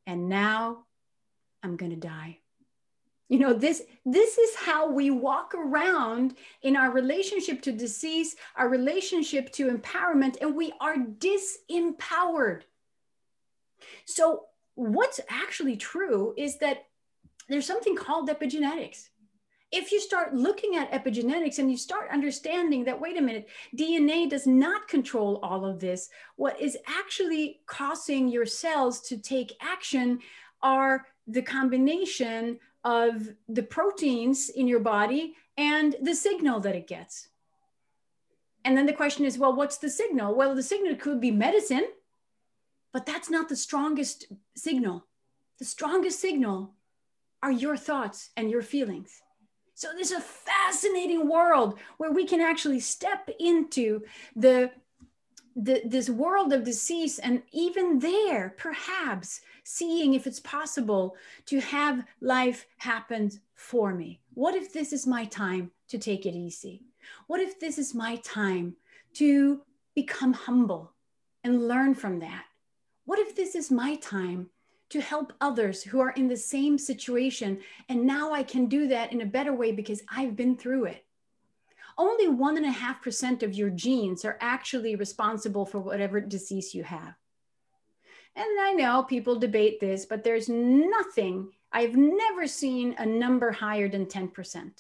and 0.07 0.29
now 0.29 0.85
I'm 1.65 1.77
going 1.77 1.91
to 1.91 1.97
die. 1.97 2.39
You 3.29 3.39
know, 3.39 3.55
this 3.55 3.83
this 4.05 4.37
is 4.37 4.55
how 4.55 4.91
we 4.91 5.11
walk 5.11 5.55
around 5.55 6.37
in 6.63 6.77
our 6.77 6.91
relationship 6.91 7.63
to 7.63 7.73
disease, 7.73 8.37
our 8.55 8.69
relationship 8.69 9.51
to 9.53 9.71
empowerment 9.71 10.37
and 10.43 10.55
we 10.55 10.73
are 10.79 10.97
disempowered. 10.97 12.63
So 14.05 14.45
what's 14.75 15.21
actually 15.29 15.77
true 15.77 16.35
is 16.37 16.59
that 16.59 16.85
there's 17.49 17.67
something 17.67 17.97
called 17.97 18.29
epigenetics. 18.29 19.09
If 19.73 19.91
you 19.91 20.01
start 20.01 20.35
looking 20.35 20.77
at 20.77 20.93
epigenetics 20.93 21.59
and 21.59 21.71
you 21.71 21.77
start 21.77 22.11
understanding 22.13 22.85
that, 22.85 23.01
wait 23.01 23.17
a 23.17 23.23
minute, 23.23 23.49
DNA 23.77 24.31
does 24.31 24.47
not 24.47 24.87
control 24.87 25.41
all 25.43 25.65
of 25.65 25.81
this, 25.81 26.11
what 26.37 26.61
is 26.61 26.79
actually 26.87 27.61
causing 27.67 28.29
your 28.29 28.47
cells 28.47 29.01
to 29.09 29.19
take 29.19 29.53
action 29.61 30.21
are 30.63 31.07
the 31.27 31.43
combination 31.43 32.59
of 32.85 33.29
the 33.49 33.63
proteins 33.63 34.51
in 34.51 34.69
your 34.69 34.81
body 34.81 35.35
and 35.57 35.97
the 36.03 36.15
signal 36.15 36.61
that 36.61 36.77
it 36.77 36.87
gets. 36.87 37.29
And 38.65 38.77
then 38.77 38.87
the 38.87 38.93
question 38.93 39.25
is, 39.25 39.39
well, 39.39 39.55
what's 39.55 39.79
the 39.79 39.91
signal? 39.91 40.35
Well, 40.35 40.55
the 40.55 40.63
signal 40.63 40.97
could 40.97 41.21
be 41.21 41.31
medicine, 41.31 41.87
but 42.93 43.07
that's 43.07 43.31
not 43.31 43.49
the 43.49 43.57
strongest 43.57 44.27
signal. 44.57 45.07
The 45.59 45.65
strongest 45.65 46.21
signal 46.21 46.73
are 47.43 47.53
your 47.53 47.77
thoughts 47.77 48.31
and 48.37 48.51
your 48.51 48.63
feelings. 48.63 49.21
So 49.75 49.89
there's 49.93 50.13
a 50.13 50.21
fascinating 50.21 51.29
world 51.29 51.79
where 51.99 52.13
we 52.13 52.25
can 52.25 52.41
actually 52.41 52.81
step 52.81 53.29
into 53.39 54.03
the, 54.37 54.71
the 55.57 55.83
this 55.85 56.09
world 56.09 56.53
of 56.53 56.65
disease 56.65 57.19
and 57.19 57.43
even 57.53 57.99
there 57.99 58.55
perhaps 58.57 59.41
seeing 59.65 60.15
if 60.15 60.27
it's 60.27 60.41
possible 60.41 61.17
to 61.47 61.61
have 61.61 62.05
life 62.21 62.67
happen 62.77 63.31
for 63.55 63.95
me. 63.95 64.21
What 64.35 64.55
if 64.55 64.73
this 64.73 64.93
is 64.93 65.07
my 65.07 65.25
time 65.25 65.71
to 65.89 65.99
take 65.99 66.27
it 66.27 66.35
easy? 66.35 66.83
What 67.27 67.41
if 67.41 67.59
this 67.59 67.79
is 67.79 67.95
my 67.95 68.17
time 68.17 68.77
to 69.15 69.63
become 69.95 70.33
humble 70.33 70.93
and 71.43 71.67
learn 71.67 71.95
from 71.95 72.21
that? 72.21 72.45
What 73.07 73.19
if 73.19 73.35
this 73.35 73.55
is 73.55 73.71
my 73.71 73.97
time 73.97 74.51
to 74.91 75.01
help 75.01 75.33
others 75.41 75.83
who 75.83 76.01
are 76.01 76.11
in 76.11 76.29
the 76.29 76.37
same 76.37 76.79
situation? 76.79 77.61
And 77.89 78.07
now 78.07 78.33
I 78.33 78.43
can 78.43 78.67
do 78.67 78.87
that 78.89 79.13
in 79.13 79.23
a 79.23 79.27
better 79.27 79.55
way 79.55 79.73
because 79.73 80.03
I've 80.09 80.37
been 80.37 80.57
through 80.57 80.87
it. 80.87 81.05
Only 81.97 82.29
one 82.29 82.57
and 82.57 82.67
a 82.67 82.71
half 82.71 83.03
percent 83.03 83.43
of 83.43 83.55
your 83.55 83.71
genes 83.71 84.25
are 84.25 84.39
actually 84.41 84.97
responsible 84.97 85.65
for 85.65 85.79
whatever 85.79 86.21
disease 86.21 86.75
you 86.75 86.83
have. 86.83 87.15
And 88.37 88.61
I 88.61 88.73
know 88.73 89.03
people 89.05 89.39
debate 89.39 89.79
this, 89.81 90.07
but 90.07 90.25
there's 90.25 90.49
nothing, 90.49 91.51
I've 91.73 91.97
never 91.97 92.47
seen 92.47 92.95
a 92.99 93.07
number 93.07 93.53
higher 93.53 93.89
than 93.89 94.07
10%. 94.07 94.73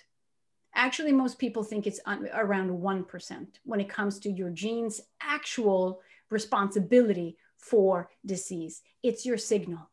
Actually, 0.74 1.12
most 1.12 1.38
people 1.38 1.62
think 1.62 1.86
it's 1.86 2.00
around 2.06 2.70
1% 2.70 3.46
when 3.64 3.80
it 3.80 3.88
comes 3.88 4.18
to 4.18 4.30
your 4.30 4.50
genes' 4.50 5.00
actual 5.20 6.00
responsibility 6.30 7.36
for 7.56 8.10
disease. 8.26 8.82
It's 9.02 9.24
your 9.24 9.38
signal. 9.38 9.88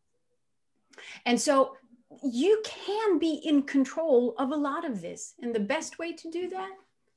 And 1.26 1.40
so 1.40 1.78
you 2.24 2.62
can 2.66 3.20
be 3.20 3.36
in 3.46 3.64
control 3.64 4.34
of 4.40 4.52
a 4.52 4.56
lot 4.56 4.86
of 4.86 5.02
this. 5.02 5.36
And 5.42 5.54
the 5.54 5.60
best 5.60 6.00
way 6.00 6.14
to 6.14 6.32
do 6.32 6.50
that 6.50 6.72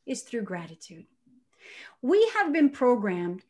is 0.07 0.23
through 0.23 0.43
gratitude. 0.43 1.07
We 2.03 2.31
have 2.37 2.53
been 2.53 2.69
programmed 2.69 3.45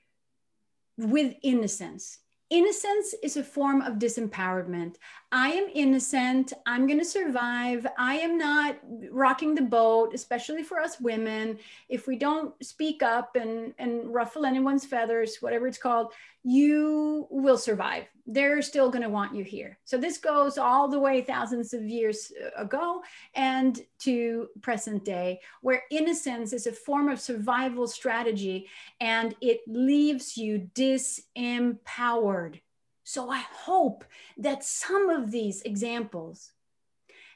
with 0.97 1.35
innocence 1.43 2.19
innocence 2.55 3.15
is 3.23 3.37
a 3.37 3.43
form 3.43 3.81
of 3.83 3.95
disempowerment. 3.95 4.95
I 5.37 5.49
am 5.49 5.67
innocent. 5.75 6.53
I'm 6.65 6.87
going 6.87 7.01
to 7.01 7.05
survive. 7.05 7.89
I 7.99 8.15
am 8.15 8.39
not 8.39 8.77
rocking 9.11 9.57
the 9.57 9.63
boat, 9.63 10.15
especially 10.15 10.63
for 10.63 10.79
us 10.79 11.01
women. 11.01 11.59
If 11.89 12.07
we 12.07 12.15
don't 12.15 12.55
speak 12.65 13.03
up 13.03 13.35
and, 13.35 13.75
and 13.81 14.15
ruffle 14.15 14.47
anyone's 14.47 14.87
feathers, 14.87 15.39
whatever 15.41 15.67
it's 15.67 15.77
called, 15.77 16.13
you 16.45 17.27
will 17.31 17.59
survive. 17.59 18.05
They're 18.29 18.63
still 18.63 18.91
going 18.91 19.03
to 19.03 19.09
want 19.09 19.35
you 19.35 19.43
here. 19.43 19.77
So 19.85 19.99
this 19.99 20.19
goes 20.19 20.57
all 20.57 20.87
the 20.87 21.01
way 21.01 21.23
thousands 21.23 21.75
of 21.75 21.83
years 21.83 22.31
ago 22.57 23.03
and 23.35 23.81
to 24.01 24.51
present 24.63 25.05
day, 25.05 25.41
where 25.63 25.83
innocence 25.91 26.53
is 26.53 26.69
a 26.69 26.73
form 26.73 27.09
of 27.09 27.21
survival 27.21 27.89
strategy 27.89 28.69
and 29.01 29.35
it 29.41 29.63
leaves 29.67 30.37
you 30.37 30.71
disempowered 30.75 32.61
so 33.05 33.31
I 33.31 33.45
hope 33.53 34.05
that 34.39 34.65
some 34.65 35.11
of 35.11 35.31
these 35.31 35.63
examples 35.63 36.53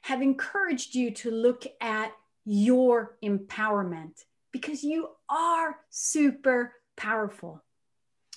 have 0.03 0.23
encouraged 0.23 0.95
you 0.95 1.11
to 1.11 1.31
look 1.31 1.65
at 1.81 2.13
your 2.45 3.19
empowerment 3.23 4.25
because 4.53 4.83
you 4.83 5.11
are 5.29 5.77
super 5.91 6.73
powerful. 6.97 7.63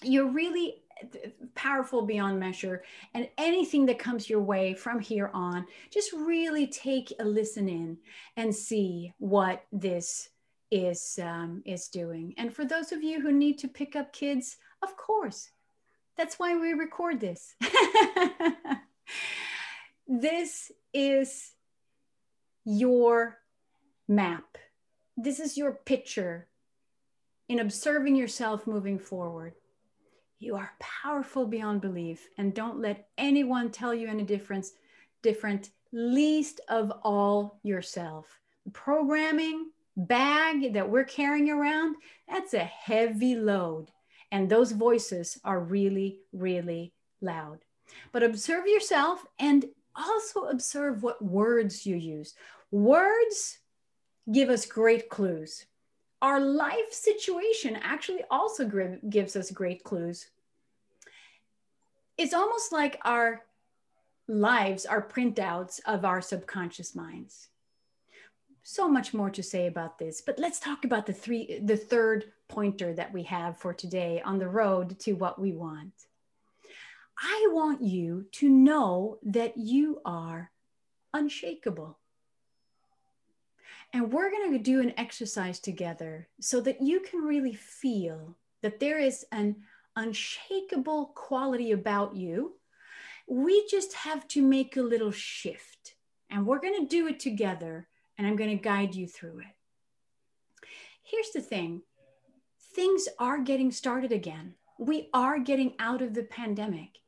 You're 0.03 0.31
really 0.31 0.81
powerful 1.55 2.03
beyond 2.03 2.39
measure. 2.39 2.83
And 3.13 3.29
anything 3.37 3.85
that 3.87 3.99
comes 3.99 4.29
your 4.29 4.41
way 4.41 4.73
from 4.73 4.99
here 4.99 5.31
on, 5.33 5.65
just 5.89 6.13
really 6.13 6.67
take 6.67 7.13
a 7.19 7.25
listen 7.25 7.69
in 7.69 7.97
and 8.37 8.53
see 8.53 9.13
what 9.17 9.63
this 9.71 10.29
is 10.69 11.19
um, 11.21 11.61
is 11.65 11.87
doing. 11.87 12.33
And 12.37 12.53
for 12.53 12.65
those 12.65 12.91
of 12.91 13.03
you 13.03 13.21
who 13.21 13.31
need 13.31 13.57
to 13.59 13.67
pick 13.67 13.95
up 13.95 14.13
kids, 14.13 14.57
of 14.81 14.95
course, 14.95 15.49
that's 16.17 16.37
why 16.37 16.57
we 16.57 16.73
record 16.73 17.19
this. 17.19 17.55
this 20.07 20.71
is 20.93 21.51
your 22.65 23.37
map. 24.07 24.57
This 25.17 25.39
is 25.39 25.57
your 25.57 25.71
picture 25.71 26.47
in 27.49 27.59
observing 27.59 28.15
yourself 28.15 28.67
moving 28.67 28.99
forward. 28.99 29.53
You 30.39 30.55
are 30.55 30.71
powerful 30.79 31.45
beyond 31.45 31.81
belief, 31.81 32.27
and 32.37 32.53
don't 32.53 32.79
let 32.79 33.09
anyone 33.17 33.69
tell 33.69 33.93
you 33.93 34.07
any 34.07 34.23
difference, 34.23 34.73
different, 35.21 35.69
least 35.91 36.61
of 36.67 36.91
all 37.03 37.59
yourself. 37.61 38.39
Programming 38.73 39.69
bag 39.95 40.73
that 40.73 40.89
we're 40.89 41.03
carrying 41.03 41.49
around, 41.49 41.95
that's 42.27 42.53
a 42.53 42.59
heavy 42.59 43.35
load. 43.35 43.91
And 44.31 44.49
those 44.49 44.71
voices 44.71 45.39
are 45.43 45.59
really, 45.59 46.19
really 46.31 46.93
loud. 47.21 47.59
But 48.11 48.23
observe 48.23 48.65
yourself 48.67 49.25
and 49.39 49.65
also 49.95 50.45
observe 50.45 51.03
what 51.03 51.23
words 51.23 51.85
you 51.85 51.97
use. 51.97 52.33
Words 52.71 53.59
give 54.31 54.49
us 54.49 54.65
great 54.65 55.09
clues. 55.09 55.65
Our 56.21 56.39
life 56.39 56.91
situation 56.91 57.77
actually 57.81 58.23
also 58.29 58.69
gives 59.09 59.35
us 59.35 59.51
great 59.51 59.83
clues. 59.83 60.29
It's 62.17 62.33
almost 62.33 62.71
like 62.71 62.99
our 63.03 63.41
lives 64.27 64.85
are 64.85 65.05
printouts 65.05 65.81
of 65.85 66.05
our 66.05 66.21
subconscious 66.21 66.95
minds 66.95 67.49
so 68.63 68.87
much 68.87 69.13
more 69.13 69.29
to 69.29 69.43
say 69.43 69.67
about 69.67 69.97
this, 69.97 70.21
but 70.21 70.39
let's 70.39 70.59
talk 70.59 70.85
about 70.85 71.05
the 71.05 71.13
three, 71.13 71.59
the 71.63 71.77
third 71.77 72.31
pointer 72.51 72.93
that 72.93 73.13
we 73.13 73.23
have 73.23 73.57
for 73.57 73.73
today 73.73 74.21
on 74.23 74.37
the 74.37 74.47
road 74.47 74.99
to 74.99 75.13
what 75.13 75.39
we 75.39 75.53
want. 75.53 75.93
I 77.17 77.47
want 77.51 77.81
you 77.81 78.25
to 78.33 78.49
know 78.49 79.19
that 79.23 79.57
you 79.57 80.01
are 80.05 80.51
unshakable. 81.13 81.97
And 83.93 84.11
we're 84.11 84.31
going 84.31 84.51
to 84.51 84.59
do 84.59 84.81
an 84.81 84.93
exercise 84.97 85.59
together 85.59 86.27
so 86.39 86.61
that 86.61 86.81
you 86.81 86.99
can 86.99 87.21
really 87.21 87.53
feel 87.53 88.37
that 88.61 88.79
there 88.79 88.99
is 88.99 89.25
an 89.31 89.57
unshakable 89.95 91.07
quality 91.15 91.71
about 91.71 92.15
you. 92.15 92.55
We 93.27 93.65
just 93.69 93.93
have 93.93 94.27
to 94.29 94.41
make 94.41 94.75
a 94.75 94.81
little 94.81 95.11
shift. 95.11 95.95
And 96.29 96.45
we're 96.45 96.61
going 96.61 96.81
to 96.81 96.87
do 96.87 97.07
it 97.07 97.19
together. 97.19 97.87
And 98.17 98.27
I'm 98.27 98.35
going 98.35 98.57
to 98.57 98.63
guide 98.63 98.95
you 98.95 99.07
through 99.07 99.39
it. 99.39 99.55
Here's 101.03 101.31
the 101.31 101.41
thing 101.41 101.81
things 102.73 103.07
are 103.19 103.39
getting 103.39 103.71
started 103.71 104.11
again. 104.11 104.55
We 104.79 105.09
are 105.13 105.39
getting 105.39 105.73
out 105.79 106.01
of 106.01 106.13
the 106.13 106.23
pandemic. 106.23 106.99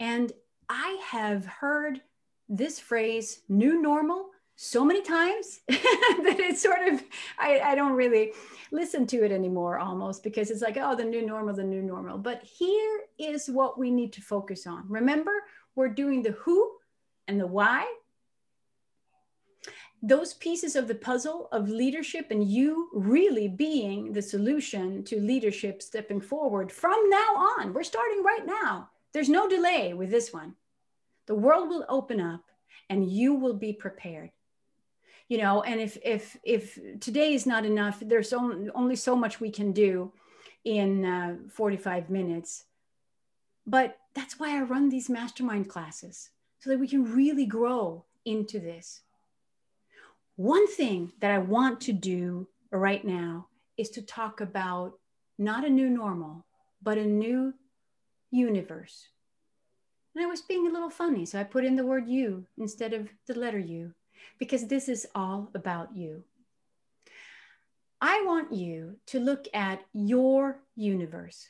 And 0.00 0.32
I 0.68 1.00
have 1.06 1.44
heard 1.46 2.00
this 2.48 2.78
phrase, 2.78 3.42
new 3.48 3.80
normal, 3.80 4.30
so 4.56 4.84
many 4.84 5.02
times 5.02 5.60
that 5.68 6.36
it's 6.38 6.62
sort 6.62 6.86
of 6.86 7.02
I, 7.38 7.60
I, 7.60 7.74
don't 7.74 7.94
really 7.94 8.32
listen 8.70 9.06
to 9.08 9.24
it 9.24 9.32
anymore 9.32 9.78
almost 9.78 10.22
because 10.22 10.50
it's 10.50 10.62
like 10.62 10.76
oh 10.76 10.94
the 10.94 11.04
new 11.04 11.24
normal 11.24 11.54
the 11.54 11.64
new 11.64 11.82
normal 11.82 12.18
but 12.18 12.42
here 12.42 13.00
is 13.18 13.48
what 13.48 13.78
we 13.78 13.90
need 13.90 14.12
to 14.12 14.20
focus 14.20 14.66
on 14.66 14.84
remember 14.88 15.32
we're 15.74 15.88
doing 15.88 16.22
the 16.22 16.32
who 16.32 16.70
and 17.28 17.40
the 17.40 17.46
why 17.46 17.90
those 20.02 20.34
pieces 20.34 20.74
of 20.74 20.88
the 20.88 20.96
puzzle 20.96 21.48
of 21.52 21.68
leadership 21.68 22.26
and 22.30 22.50
you 22.50 22.90
really 22.92 23.46
being 23.46 24.12
the 24.12 24.20
solution 24.20 25.04
to 25.04 25.20
leadership 25.20 25.80
stepping 25.80 26.20
forward 26.20 26.72
from 26.72 27.08
now 27.08 27.56
on. 27.58 27.72
We're 27.72 27.84
starting 27.84 28.24
right 28.24 28.44
now. 28.44 28.90
There's 29.12 29.28
no 29.28 29.48
delay 29.48 29.94
with 29.94 30.10
this 30.10 30.32
one. 30.32 30.56
The 31.26 31.36
world 31.36 31.68
will 31.68 31.86
open 31.88 32.20
up 32.20 32.42
and 32.90 33.08
you 33.08 33.34
will 33.34 33.54
be 33.54 33.72
prepared. 33.72 34.32
You 35.28 35.38
know 35.38 35.62
and 35.62 35.80
if 35.80 35.96
if 36.04 36.36
if 36.42 36.78
today 37.00 37.32
is 37.32 37.46
not 37.46 37.64
enough 37.64 38.02
there's 38.04 38.32
only, 38.32 38.96
so 38.96 39.16
much 39.16 39.40
we 39.40 39.50
can 39.50 39.72
do 39.72 40.12
in 40.64 41.04
uh, 41.04 41.36
45 41.48 42.10
minutes. 42.10 42.64
But 43.66 43.98
that's 44.14 44.38
why 44.38 44.58
i 44.58 44.62
run 44.62 44.88
these 44.88 45.08
mastermind 45.08 45.68
classes 45.68 46.30
so 46.58 46.70
that 46.70 46.80
we 46.80 46.88
can 46.88 47.04
really 47.14 47.46
grow 47.46 48.04
into 48.24 48.58
this 48.58 49.02
one 50.36 50.66
thing 50.66 51.12
that 51.20 51.30
i 51.30 51.38
want 51.38 51.80
to 51.80 51.92
do 51.92 52.46
right 52.70 53.04
now 53.04 53.46
is 53.76 53.90
to 53.90 54.02
talk 54.02 54.40
about 54.40 54.92
not 55.38 55.64
a 55.64 55.70
new 55.70 55.88
normal 55.88 56.44
but 56.82 56.98
a 56.98 57.04
new 57.04 57.52
universe 58.30 59.08
and 60.14 60.24
i 60.24 60.26
was 60.26 60.42
being 60.42 60.66
a 60.66 60.72
little 60.72 60.90
funny 60.90 61.24
so 61.24 61.38
i 61.38 61.44
put 61.44 61.64
in 61.64 61.76
the 61.76 61.86
word 61.86 62.08
you 62.08 62.44
instead 62.58 62.92
of 62.92 63.08
the 63.26 63.38
letter 63.38 63.58
u 63.58 63.92
because 64.38 64.66
this 64.66 64.88
is 64.88 65.06
all 65.14 65.50
about 65.54 65.94
you. 65.94 66.24
I 68.00 68.22
want 68.26 68.52
you 68.52 68.96
to 69.06 69.20
look 69.20 69.46
at 69.54 69.80
your 69.92 70.58
universe. 70.74 71.46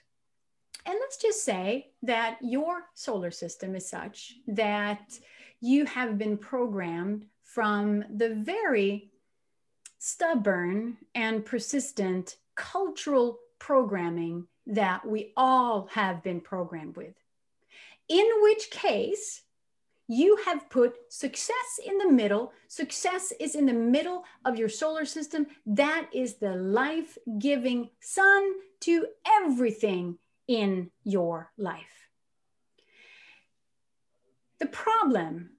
And 0.85 0.97
let's 1.01 1.17
just 1.17 1.45
say 1.45 1.93
that 2.03 2.39
your 2.43 2.83
solar 2.95 3.31
system 3.31 3.75
is 3.75 3.89
such 3.89 4.35
that 4.49 5.19
you 5.61 5.87
have 5.87 6.19
been 6.19 6.37
programmed 6.37 7.27
from 7.55 8.03
the 8.17 8.35
very 8.35 9.11
stubborn 9.99 10.97
and 11.15 11.45
persistent 11.45 12.37
cultural 12.55 13.39
programming 13.59 14.47
that 14.67 15.07
we 15.07 15.33
all 15.37 15.87
have 15.93 16.23
been 16.23 16.41
programmed 16.41 16.97
with. 16.97 17.15
In 18.09 18.27
which 18.41 18.71
case, 18.71 19.43
you 20.09 20.39
have 20.47 20.71
put 20.71 20.95
success 21.11 21.79
in 21.85 21.99
the 21.99 22.11
middle. 22.11 22.53
Success 22.69 23.33
is 23.39 23.55
in 23.55 23.67
the 23.67 23.73
middle 23.73 24.25
of 24.47 24.59
your 24.59 24.69
solar 24.69 25.05
system. 25.05 25.47
That 25.67 26.09
is 26.13 26.35
the 26.35 26.57
life 26.57 27.19
giving 27.39 27.91
sun 28.01 28.53
to 28.81 29.07
everything 29.43 30.19
in 30.49 30.91
your 31.05 31.53
life. 31.59 32.09
The 34.59 34.67
problem 34.67 35.51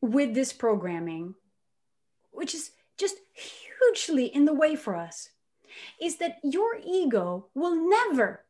with 0.00 0.34
this 0.34 0.52
programming, 0.52 1.34
which 2.30 2.54
is 2.54 2.70
just 2.96 3.16
hugely 3.32 4.26
in 4.26 4.44
the 4.44 4.54
way 4.54 4.76
for 4.76 4.96
us, 4.96 5.30
is 6.00 6.16
that 6.16 6.38
your 6.42 6.78
ego 6.84 7.46
will 7.54 7.88
never 7.88 8.44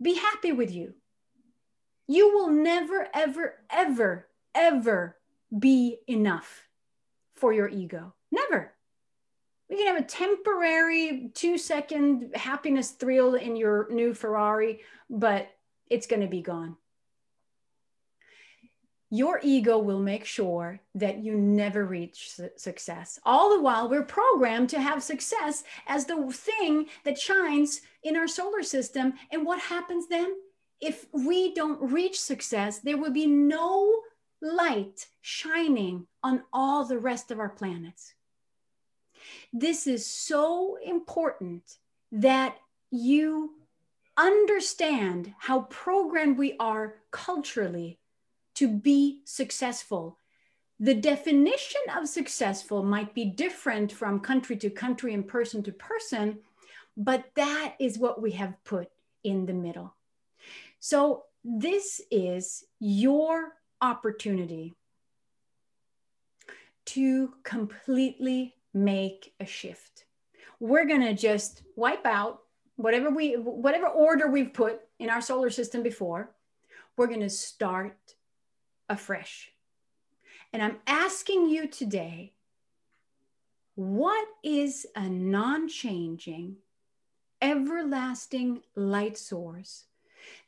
be 0.00 0.14
happy 0.14 0.52
with 0.52 0.72
you. 0.72 0.94
You 2.08 2.32
will 2.34 2.50
never, 2.50 3.08
ever, 3.14 3.54
ever 3.70 4.28
ever 4.54 5.16
be 5.56 5.98
enough 6.06 6.68
for 7.34 7.52
your 7.52 7.68
ego. 7.68 8.14
Never. 8.30 8.72
We 9.68 9.76
can 9.76 9.86
have 9.94 10.02
a 10.02 10.06
temporary 10.06 11.30
two 11.34 11.56
second 11.56 12.32
happiness 12.34 12.90
thrill 12.90 13.34
in 13.34 13.56
your 13.56 13.88
new 13.90 14.14
Ferrari, 14.14 14.80
but 15.08 15.48
it's 15.88 16.06
going 16.06 16.22
to 16.22 16.28
be 16.28 16.42
gone. 16.42 16.76
Your 19.14 19.40
ego 19.42 19.76
will 19.76 20.00
make 20.00 20.24
sure 20.24 20.80
that 20.94 21.18
you 21.18 21.36
never 21.36 21.84
reach 21.84 22.30
su- 22.30 22.48
success. 22.56 23.20
All 23.26 23.50
the 23.50 23.60
while, 23.60 23.86
we're 23.86 24.04
programmed 24.04 24.70
to 24.70 24.80
have 24.80 25.02
success 25.02 25.64
as 25.86 26.06
the 26.06 26.32
thing 26.32 26.86
that 27.04 27.18
shines 27.18 27.82
in 28.02 28.16
our 28.16 28.26
solar 28.26 28.62
system. 28.62 29.12
And 29.30 29.44
what 29.44 29.60
happens 29.60 30.08
then? 30.08 30.34
If 30.80 31.04
we 31.12 31.52
don't 31.52 31.92
reach 31.92 32.18
success, 32.18 32.78
there 32.78 32.96
will 32.96 33.10
be 33.12 33.26
no 33.26 34.00
light 34.40 35.08
shining 35.20 36.06
on 36.22 36.44
all 36.50 36.86
the 36.86 36.98
rest 36.98 37.30
of 37.30 37.38
our 37.38 37.50
planets. 37.50 38.14
This 39.52 39.86
is 39.86 40.06
so 40.06 40.78
important 40.82 41.76
that 42.12 42.56
you 42.90 43.56
understand 44.16 45.34
how 45.38 45.66
programmed 45.68 46.38
we 46.38 46.56
are 46.58 46.94
culturally 47.10 47.98
to 48.54 48.68
be 48.68 49.20
successful. 49.24 50.18
The 50.80 50.94
definition 50.94 51.80
of 51.96 52.08
successful 52.08 52.82
might 52.82 53.14
be 53.14 53.24
different 53.24 53.92
from 53.92 54.20
country 54.20 54.56
to 54.56 54.70
country 54.70 55.14
and 55.14 55.26
person 55.26 55.62
to 55.64 55.72
person, 55.72 56.38
but 56.96 57.24
that 57.36 57.74
is 57.78 57.98
what 57.98 58.20
we 58.20 58.32
have 58.32 58.62
put 58.64 58.90
in 59.24 59.46
the 59.46 59.52
middle. 59.52 59.94
So, 60.80 61.24
this 61.44 62.00
is 62.10 62.64
your 62.78 63.52
opportunity 63.80 64.74
to 66.86 67.34
completely 67.42 68.54
make 68.74 69.34
a 69.40 69.46
shift. 69.46 70.04
We're 70.60 70.86
going 70.86 71.00
to 71.02 71.14
just 71.14 71.62
wipe 71.76 72.06
out 72.06 72.42
whatever 72.76 73.10
we 73.10 73.34
whatever 73.34 73.86
order 73.86 74.28
we've 74.28 74.52
put 74.52 74.80
in 74.98 75.10
our 75.10 75.20
solar 75.20 75.50
system 75.50 75.82
before. 75.82 76.30
We're 76.96 77.06
going 77.06 77.20
to 77.20 77.30
start 77.30 77.96
afresh. 78.92 79.50
And 80.52 80.62
I'm 80.62 80.76
asking 80.86 81.48
you 81.48 81.66
today 81.66 82.34
what 83.74 84.28
is 84.44 84.86
a 84.94 85.08
non-changing 85.08 86.56
everlasting 87.40 88.60
light 88.76 89.16
source 89.16 89.86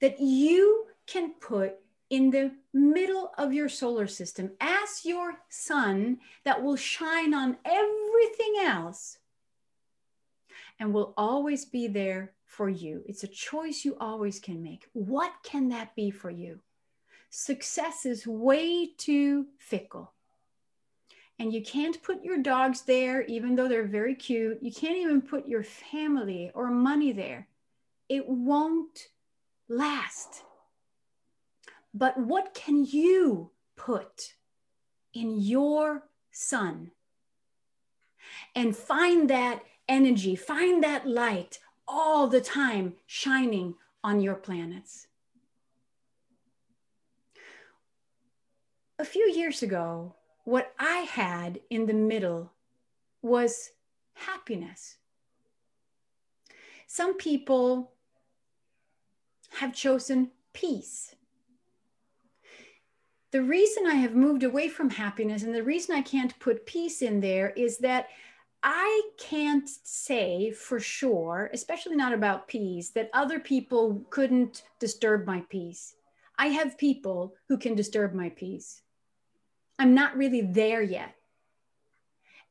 that 0.01 0.21
you 0.21 0.87
can 1.07 1.33
put 1.41 1.77
in 2.11 2.31
the 2.31 2.53
middle 2.73 3.33
of 3.39 3.53
your 3.53 3.69
solar 3.69 4.07
system 4.07 4.53
as 4.61 5.05
your 5.05 5.35
sun 5.49 6.19
that 6.45 6.63
will 6.63 6.77
shine 6.77 7.33
on 7.33 7.57
everything 7.65 8.55
else 8.63 9.19
and 10.79 10.93
will 10.93 11.15
always 11.17 11.65
be 11.65 11.89
there 11.89 12.33
for 12.45 12.69
you. 12.69 13.03
It's 13.07 13.25
a 13.25 13.29
choice 13.29 13.85
you 13.85 13.97
always 13.99 14.39
can 14.39 14.63
make. 14.63 14.87
What 14.93 15.33
can 15.43 15.71
that 15.71 15.97
be 15.97 16.11
for 16.11 16.31
you? 16.31 16.61
Success 17.37 18.07
is 18.07 18.29
way 18.29 18.87
too 18.97 19.47
fickle. 19.59 20.13
And 21.41 21.53
you 21.53 21.65
can't 21.65 22.01
put 22.01 22.23
your 22.23 22.39
dogs 22.39 22.83
there, 22.83 23.23
even 23.23 23.57
though 23.57 23.67
they're 23.67 23.89
very 23.89 24.15
cute. 24.15 24.63
You 24.63 24.73
can't 24.73 24.97
even 24.97 25.21
put 25.21 25.49
your 25.49 25.65
family 25.65 26.53
or 26.55 26.71
money 26.71 27.11
there. 27.11 27.49
It 28.09 28.29
won't 28.29 29.09
last. 29.69 30.45
But 31.93 32.17
what 32.17 32.55
can 32.55 32.85
you 32.85 33.51
put 33.75 34.35
in 35.13 35.41
your 35.41 36.05
sun? 36.31 36.93
And 38.55 38.77
find 38.77 39.29
that 39.29 39.65
energy, 39.89 40.37
find 40.37 40.85
that 40.85 41.09
light 41.09 41.59
all 41.89 42.29
the 42.29 42.41
time 42.41 42.95
shining 43.07 43.75
on 44.05 44.21
your 44.21 44.37
planets. 44.37 45.09
A 48.99 49.05
few 49.05 49.31
years 49.31 49.63
ago, 49.63 50.15
what 50.45 50.73
I 50.79 50.99
had 50.99 51.61
in 51.71 51.87
the 51.87 51.95
middle 51.95 52.53
was 53.23 53.71
happiness. 54.15 54.97
Some 56.87 57.17
people 57.17 57.93
have 59.59 59.75
chosen 59.75 60.31
peace 60.53 61.15
the 63.35 63.43
reason 63.43 63.85
I 63.89 63.95
have 63.95 64.15
moved 64.15 64.45
away 64.45 64.69
from 64.69 64.91
happiness 64.91 65.43
and 65.43 65.53
the 65.53 65.65
reason 65.65 65.97
I 65.97 66.03
can't 66.03 66.39
put 66.39 66.67
peace 66.67 67.03
in 67.03 67.19
there 67.19 67.51
is 67.57 67.79
that 67.79 68.07
I 68.63 69.11
can't 69.19 69.69
say 69.69 70.53
for 70.53 70.79
sure, 70.79 71.51
especially 71.53 71.97
not 71.97 72.13
about 72.13 72.47
peace, 72.47 72.91
that 72.91 73.11
other 73.13 73.41
people 73.41 74.07
couldn't 74.11 74.63
disturb 74.79 75.27
my 75.27 75.41
peace. 75.49 75.97
I 76.39 76.47
have 76.47 76.79
people 76.79 77.35
who 77.49 77.59
can 77.59 77.75
disturb 77.75 78.15
my 78.15 78.29
peace. 78.29 78.83
I'm 79.79 79.95
not 79.95 80.17
really 80.17 80.43
there 80.43 80.83
yet. 80.83 81.15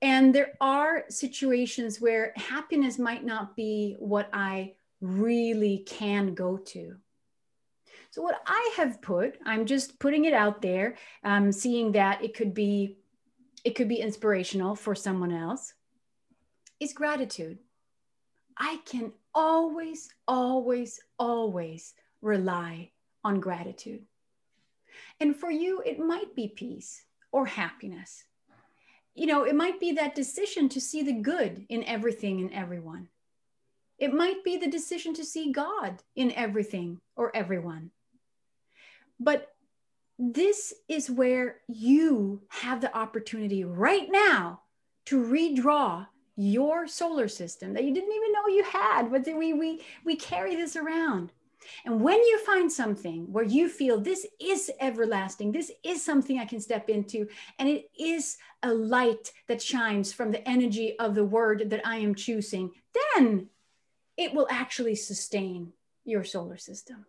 And 0.02 0.36
there 0.36 0.54
are 0.60 1.06
situations 1.10 2.02
where 2.02 2.34
happiness 2.36 3.00
might 3.00 3.24
not 3.24 3.56
be 3.56 3.96
what 4.00 4.30
I 4.34 4.74
really 5.00 5.84
can 5.88 6.34
go 6.34 6.58
to. 6.58 6.98
So, 8.12 8.22
what 8.22 8.42
I 8.46 8.74
have 8.78 9.02
put, 9.02 9.40
I'm 9.46 9.66
just 9.66 9.98
putting 10.00 10.26
it 10.26 10.34
out 10.34 10.62
there, 10.62 10.98
um, 11.24 11.52
seeing 11.52 11.94
that 11.94 12.24
it 12.24 12.34
could 12.36 12.54
be 12.54 12.98
it 13.64 13.76
could 13.76 13.88
be 13.88 14.02
inspirational 14.02 14.76
for 14.76 14.94
someone 14.94 15.32
else, 15.32 15.74
is 16.80 16.94
gratitude. 16.94 17.60
I 18.58 18.82
can 18.86 19.14
always, 19.34 20.14
always, 20.28 21.00
always 21.18 21.94
rely 22.22 22.92
on 23.24 23.40
gratitude. 23.40 24.04
And 25.20 25.36
for 25.36 25.50
you, 25.50 25.82
it 25.86 25.98
might 25.98 26.36
be 26.36 26.50
peace 26.50 27.04
or 27.34 27.46
happiness. 27.46 28.24
You 29.14 29.26
know, 29.26 29.44
it 29.44 29.56
might 29.56 29.82
be 29.82 29.92
that 29.94 30.16
decision 30.16 30.70
to 30.70 30.80
see 30.80 31.04
the 31.04 31.14
good 31.14 31.66
in 31.68 31.84
everything 31.84 32.40
and 32.40 32.54
everyone. 32.54 33.10
It 33.98 34.14
might 34.14 34.44
be 34.44 34.58
the 34.58 34.70
decision 34.70 35.14
to 35.16 35.26
see 35.26 35.52
God 35.52 36.02
in 36.16 36.32
everything 36.32 37.02
or 37.16 37.36
everyone. 37.36 37.92
But 39.20 39.50
this 40.18 40.74
is 40.88 41.10
where 41.10 41.58
you 41.68 42.42
have 42.50 42.82
the 42.82 42.96
opportunity 42.96 43.64
right 43.64 44.08
now 44.10 44.62
to 45.06 45.22
redraw 45.22 46.08
your 46.36 46.88
solar 46.88 47.28
system 47.28 47.74
that 47.74 47.84
you 47.84 47.94
didn't 47.94 48.14
even 48.14 48.32
know 48.32 48.48
you 48.48 48.64
had 48.64 49.12
but 49.12 49.24
we 49.38 49.54
we 49.54 49.82
we 50.04 50.16
carry 50.16 50.56
this 50.56 50.76
around 50.76 51.32
and 51.86 52.02
when 52.02 52.18
you 52.18 52.40
find 52.46 52.72
something 52.72 53.32
where 53.32 53.44
you 53.44 53.70
feel 53.70 54.00
this 54.00 54.26
is 54.40 54.72
everlasting 54.80 55.52
this 55.52 55.72
is 55.84 56.04
something 56.04 56.40
i 56.40 56.46
can 56.46 56.60
step 56.60 56.90
into 56.90 57.28
and 57.60 57.70
it 57.70 57.90
is 57.98 58.38
a 58.64 58.74
light 58.74 59.32
that 59.48 59.62
shines 59.62 60.14
from 60.14 60.32
the 60.32 60.48
energy 60.48 60.98
of 61.00 61.16
the 61.16 61.26
word 61.26 61.70
that 61.70 61.86
i 61.86 61.98
am 61.98 62.16
choosing 62.16 62.72
then 63.16 63.48
it 64.18 64.34
will 64.34 64.48
actually 64.50 64.96
sustain 64.96 65.74
your 66.06 66.24
solar 66.24 66.58
system 66.58 67.06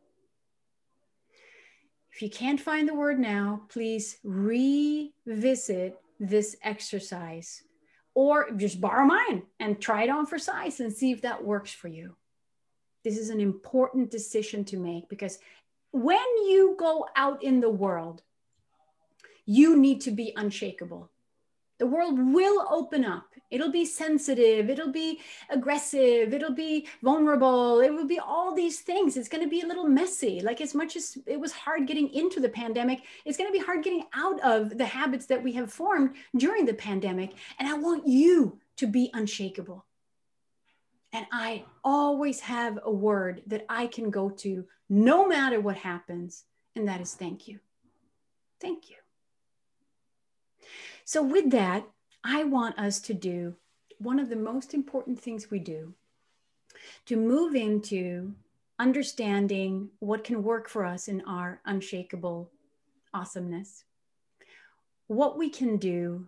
if 2.15 2.23
you 2.23 2.31
can't 2.31 2.61
find 2.61 2.89
the 2.89 2.95
word 2.95 3.19
now, 3.19 3.63
please 3.69 4.19
revisit 4.23 5.99
this 6.21 6.55
exercise 6.63 7.65
or 8.15 8.53
just 8.53 8.81
borrow 8.81 9.05
mine 9.05 9.43
and 9.59 9.81
try 9.81 10.05
it 10.05 10.11
on 10.11 10.25
for 10.25 10.39
size 10.39 10.79
and 10.79 10.93
see 10.93 11.11
if 11.11 11.23
that 11.23 11.45
works 11.45 11.73
for 11.73 11.89
you. 11.89 12.15
This 13.05 13.19
is 13.19 13.31
an 13.31 13.41
important 13.41 14.11
decision 14.11 14.65
to 14.67 14.79
make 14.79 15.09
because 15.09 15.39
when 15.93 16.17
you 16.47 16.75
go 16.79 17.07
out 17.15 17.43
in 17.45 17.61
the 17.61 17.71
world, 17.71 18.23
you 19.47 19.77
need 19.77 20.01
to 20.03 20.11
be 20.11 20.33
unshakable. 20.37 21.11
The 21.79 21.87
world 21.87 22.19
will 22.19 22.67
open 22.71 23.05
up. 23.05 23.27
It'll 23.51 23.71
be 23.71 23.85
sensitive. 23.85 24.71
It'll 24.71 24.93
be 24.93 25.21
aggressive. 25.51 26.33
It'll 26.33 26.55
be 26.55 26.89
vulnerable. 27.03 27.81
It 27.81 27.91
will 27.91 28.07
be 28.07 28.19
all 28.19 28.55
these 28.55 28.81
things. 28.81 29.17
It's 29.17 29.29
going 29.29 29.45
to 29.45 29.51
be 29.51 29.61
a 29.61 29.67
little 29.67 29.87
messy. 29.87 30.41
Like, 30.41 30.61
as 30.61 30.75
much 30.75 30.97
as 30.97 31.19
it 31.27 31.39
was 31.39 31.53
hard 31.53 31.87
getting 31.87 32.13
into 32.15 32.41
the 32.41 32.49
pandemic, 32.49 33.03
it's 33.25 33.37
going 33.37 33.53
to 33.53 33.59
be 33.59 33.65
hard 33.65 33.85
getting 33.85 34.05
out 34.15 34.41
of 34.41 34.79
the 34.79 34.87
habits 34.87 35.27
that 35.27 35.43
we 35.43 35.53
have 35.53 35.73
formed 35.73 36.15
during 36.37 36.65
the 36.65 36.75
pandemic. 36.75 37.35
And 37.59 37.69
I 37.69 37.75
want 37.75 38.07
you 38.07 38.59
to 38.77 38.87
be 38.87 39.11
unshakable. 39.13 39.85
And 41.15 41.27
I 41.31 41.65
always 41.85 42.41
have 42.41 42.81
a 42.83 42.91
word 42.91 43.43
that 43.47 43.65
I 43.69 43.87
can 43.87 44.11
go 44.11 44.29
to 44.31 44.67
no 44.91 45.29
matter 45.29 45.61
what 45.61 45.77
happens. 45.77 46.45
And 46.75 46.89
that 46.89 47.01
is 47.01 47.15
thank 47.15 47.47
you. 47.47 47.61
Thank 48.61 48.91
you. 48.91 48.97
So, 51.05 51.23
with 51.23 51.51
that, 51.51 51.85
I 52.25 52.43
want 52.43 52.79
us 52.79 53.01
to 53.03 53.15
do 53.15 53.55
one 53.99 54.19
of 54.19 54.29
the 54.29 54.37
most 54.37 54.75
important 54.75 55.21
things 55.21 55.51
we 55.51 55.61
do 55.61 55.95
to 57.07 57.17
move 57.17 57.55
into 57.55 58.35
understanding 58.81 59.91
what 60.01 60.25
can 60.25 60.43
work 60.43 60.69
for 60.69 60.85
us 60.85 61.07
in 61.07 61.21
our 61.29 61.61
unshakable 61.65 62.51
awesomeness, 63.13 63.85
what 65.07 65.39
we 65.39 65.49
can 65.49 65.77
do 65.77 66.27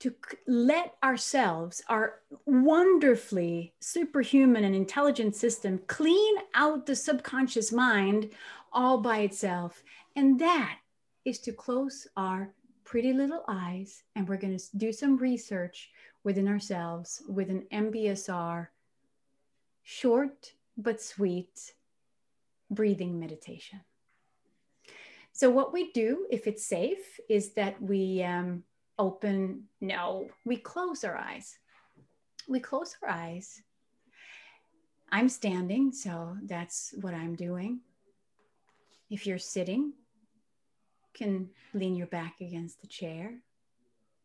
to 0.00 0.14
let 0.46 0.94
ourselves, 1.02 1.82
our 1.88 2.20
wonderfully 2.44 3.74
superhuman 3.80 4.64
and 4.64 4.74
intelligent 4.74 5.34
system, 5.34 5.80
clean 5.86 6.36
out 6.54 6.86
the 6.86 6.96
subconscious 6.96 7.72
mind 7.72 8.30
all 8.72 8.98
by 8.98 9.18
itself. 9.20 9.82
And 10.14 10.38
that 10.40 10.78
is 11.24 11.38
to 11.40 11.52
close 11.52 12.06
our 12.16 12.52
pretty 12.84 13.12
little 13.12 13.44
eyes 13.48 14.04
and 14.14 14.28
we're 14.28 14.36
going 14.36 14.56
to 14.56 14.76
do 14.76 14.92
some 14.92 15.16
research 15.16 15.90
within 16.24 16.46
ourselves 16.46 17.22
with 17.28 17.50
an 17.50 17.66
MBSR 17.72 18.68
short 19.82 20.52
but 20.76 21.00
sweet 21.00 21.72
breathing 22.70 23.18
meditation. 23.18 23.80
So, 25.32 25.50
what 25.50 25.72
we 25.72 25.92
do, 25.92 26.26
if 26.30 26.46
it's 26.46 26.64
safe, 26.64 27.20
is 27.28 27.52
that 27.54 27.80
we 27.80 28.22
um, 28.22 28.62
open, 28.98 29.64
no, 29.80 30.28
we 30.44 30.56
close 30.56 31.04
our 31.04 31.16
eyes. 31.16 31.58
We 32.48 32.60
close 32.60 32.96
our 33.02 33.08
eyes. 33.08 33.62
I'm 35.10 35.28
standing, 35.28 35.92
so 35.92 36.36
that's 36.44 36.94
what 37.00 37.14
I'm 37.14 37.34
doing. 37.34 37.80
If 39.10 39.26
you're 39.26 39.38
sitting, 39.38 39.92
can 41.14 41.48
lean 41.72 41.96
your 41.96 42.08
back 42.08 42.40
against 42.40 42.80
the 42.80 42.86
chair. 42.86 43.34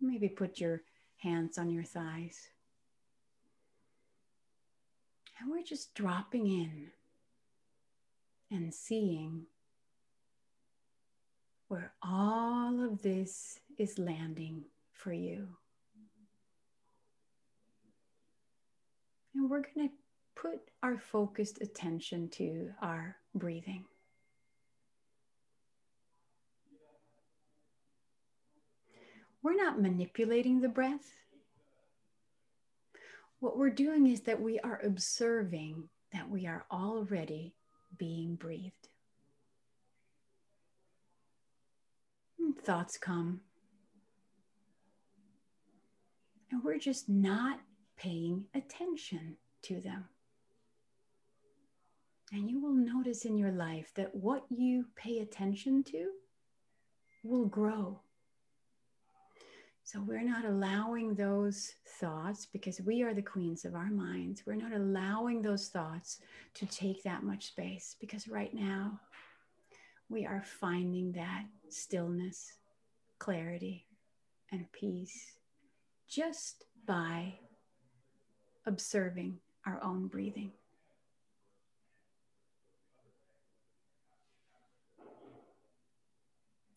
Maybe 0.01 0.28
put 0.28 0.59
your 0.59 0.82
hands 1.17 1.57
on 1.57 1.69
your 1.69 1.84
thighs. 1.84 2.49
And 5.39 5.49
we're 5.49 5.63
just 5.63 5.93
dropping 5.95 6.47
in 6.47 6.88
and 8.51 8.74
seeing 8.74 9.45
where 11.67 11.93
all 12.03 12.84
of 12.84 13.01
this 13.01 13.61
is 13.78 13.97
landing 13.97 14.63
for 14.93 15.13
you. 15.13 15.47
And 19.36 19.49
we're 19.49 19.61
going 19.61 19.89
to 19.89 19.95
put 20.36 20.59
our 20.84 20.97
focused 20.97 21.61
attention 21.61 22.30
to 22.30 22.72
our 22.82 23.15
breathing. 23.34 23.86
we're 29.43 29.55
not 29.55 29.82
manipulating 29.82 30.61
the 30.61 30.69
breath. 30.69 31.17
What 33.39 33.57
we're 33.57 33.72
doing 33.72 34.07
is 34.07 34.22
that 34.22 34.39
we 34.39 34.59
are 34.59 34.80
observing 34.84 35.89
that 36.13 36.30
we 36.30 36.45
are 36.45 36.65
already 36.72 37.55
being 37.97 38.36
breathed. 38.36 38.89
And 42.39 42.57
thoughts 42.57 42.97
come. 42.97 43.41
And 46.52 46.64
we're 46.64 46.80
just 46.80 47.08
not 47.08 47.60
paying 47.97 48.45
attention 48.54 49.38
to 49.64 49.80
them. 49.80 50.06
And 52.34 52.49
you 52.49 52.62
will 52.62 52.74
notice 52.74 53.26
in 53.26 53.38
your 53.38 53.52
life 53.52 53.91
that 53.95 54.16
what 54.16 54.45
you 54.49 54.86
pay 54.95 55.20
attention 55.20 55.84
to 55.86 56.10
will 57.24 57.45
grow 57.45 58.02
so 59.91 59.99
we're 60.02 60.24
not 60.24 60.45
allowing 60.45 61.16
those 61.16 61.74
thoughts 61.99 62.45
because 62.45 62.80
we 62.80 63.04
are 63.04 63.14
the 63.14 63.22
queens 63.22 63.66
of 63.66 63.76
our 63.76 63.89
minds. 63.89 64.43
We're 64.45 64.56
not 64.56 64.74
allowing 64.74 65.41
those 65.41 65.68
thoughts 65.68 66.20
to 66.54 66.66
take 66.68 67.04
that 67.04 67.24
much 67.24 67.47
space 67.47 67.97
because 67.99 68.30
right 68.30 68.54
now 68.54 69.02
we 70.08 70.26
are 70.26 70.45
finding 70.45 71.12
that 71.14 71.43
stillness, 71.68 72.54
clarity, 73.20 73.86
and 74.54 74.72
peace 74.72 75.34
just 76.12 76.66
by 76.86 77.36
observing 78.66 79.39
our 79.66 79.82
own 79.82 80.07
breathing. 80.07 80.51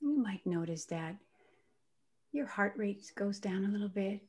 You 0.01 0.17
might 0.17 0.47
notice 0.47 0.85
that 0.87 1.17
your 2.31 2.47
heart 2.47 2.75
rate 2.77 3.11
goes 3.17 3.41
down 3.41 3.65
a 3.65 3.69
little 3.69 3.89
bit. 3.89 4.21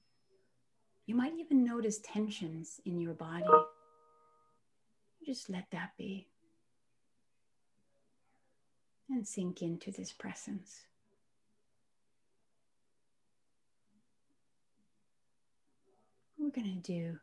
You 1.06 1.14
might 1.14 1.34
even 1.38 1.64
notice 1.64 2.00
tensions 2.00 2.82
in 2.86 3.00
your 3.00 3.14
body. 3.14 3.46
Just 5.24 5.52
let 5.52 5.66
that 5.72 5.92
be. 5.98 6.28
And 9.10 9.28
sink 9.28 9.62
into 9.62 9.92
this 9.92 10.12
presence. 10.12 10.86
Going 16.56 16.82
to 16.82 16.92
do 16.92 17.18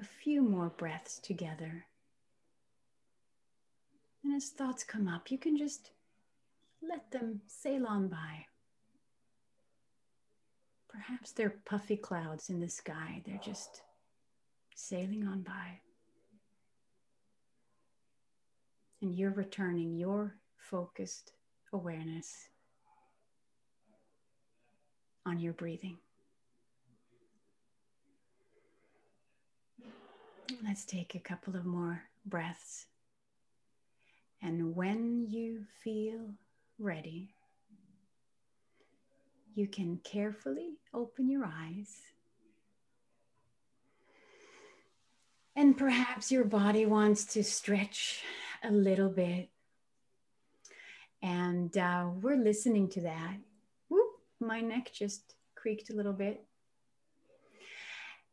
a 0.00 0.04
few 0.04 0.42
more 0.42 0.70
breaths 0.70 1.18
together. 1.18 1.84
And 4.24 4.34
as 4.34 4.48
thoughts 4.48 4.82
come 4.82 5.06
up, 5.06 5.30
you 5.30 5.36
can 5.36 5.56
just 5.56 5.90
let 6.82 7.10
them 7.10 7.42
sail 7.46 7.86
on 7.86 8.08
by. 8.08 8.46
Perhaps 10.88 11.32
they're 11.32 11.56
puffy 11.66 11.96
clouds 11.96 12.48
in 12.48 12.60
the 12.60 12.68
sky, 12.68 13.22
they're 13.26 13.40
just 13.44 13.82
sailing 14.74 15.26
on 15.26 15.42
by. 15.42 15.80
And 19.02 19.14
you're 19.14 19.32
returning 19.32 19.94
your 19.94 20.36
focused 20.56 21.32
awareness 21.72 22.48
on 25.26 25.38
your 25.38 25.52
breathing. 25.52 25.98
Let's 30.62 30.84
take 30.84 31.14
a 31.14 31.20
couple 31.20 31.56
of 31.56 31.64
more 31.64 32.02
breaths. 32.26 32.86
And 34.42 34.76
when 34.76 35.26
you 35.30 35.64
feel 35.82 36.20
ready, 36.78 37.34
you 39.54 39.66
can 39.66 40.00
carefully 40.04 40.74
open 40.92 41.30
your 41.30 41.46
eyes. 41.46 42.00
And 45.56 45.78
perhaps 45.78 46.30
your 46.30 46.44
body 46.44 46.84
wants 46.84 47.24
to 47.34 47.44
stretch 47.44 48.22
a 48.62 48.70
little 48.70 49.08
bit. 49.08 49.48
And 51.22 51.74
uh, 51.78 52.08
we're 52.20 52.36
listening 52.36 52.88
to 52.90 53.00
that. 53.02 53.36
Whoop, 53.88 54.10
my 54.40 54.60
neck 54.60 54.90
just 54.92 55.36
creaked 55.54 55.88
a 55.88 55.94
little 55.94 56.12
bit. 56.12 56.44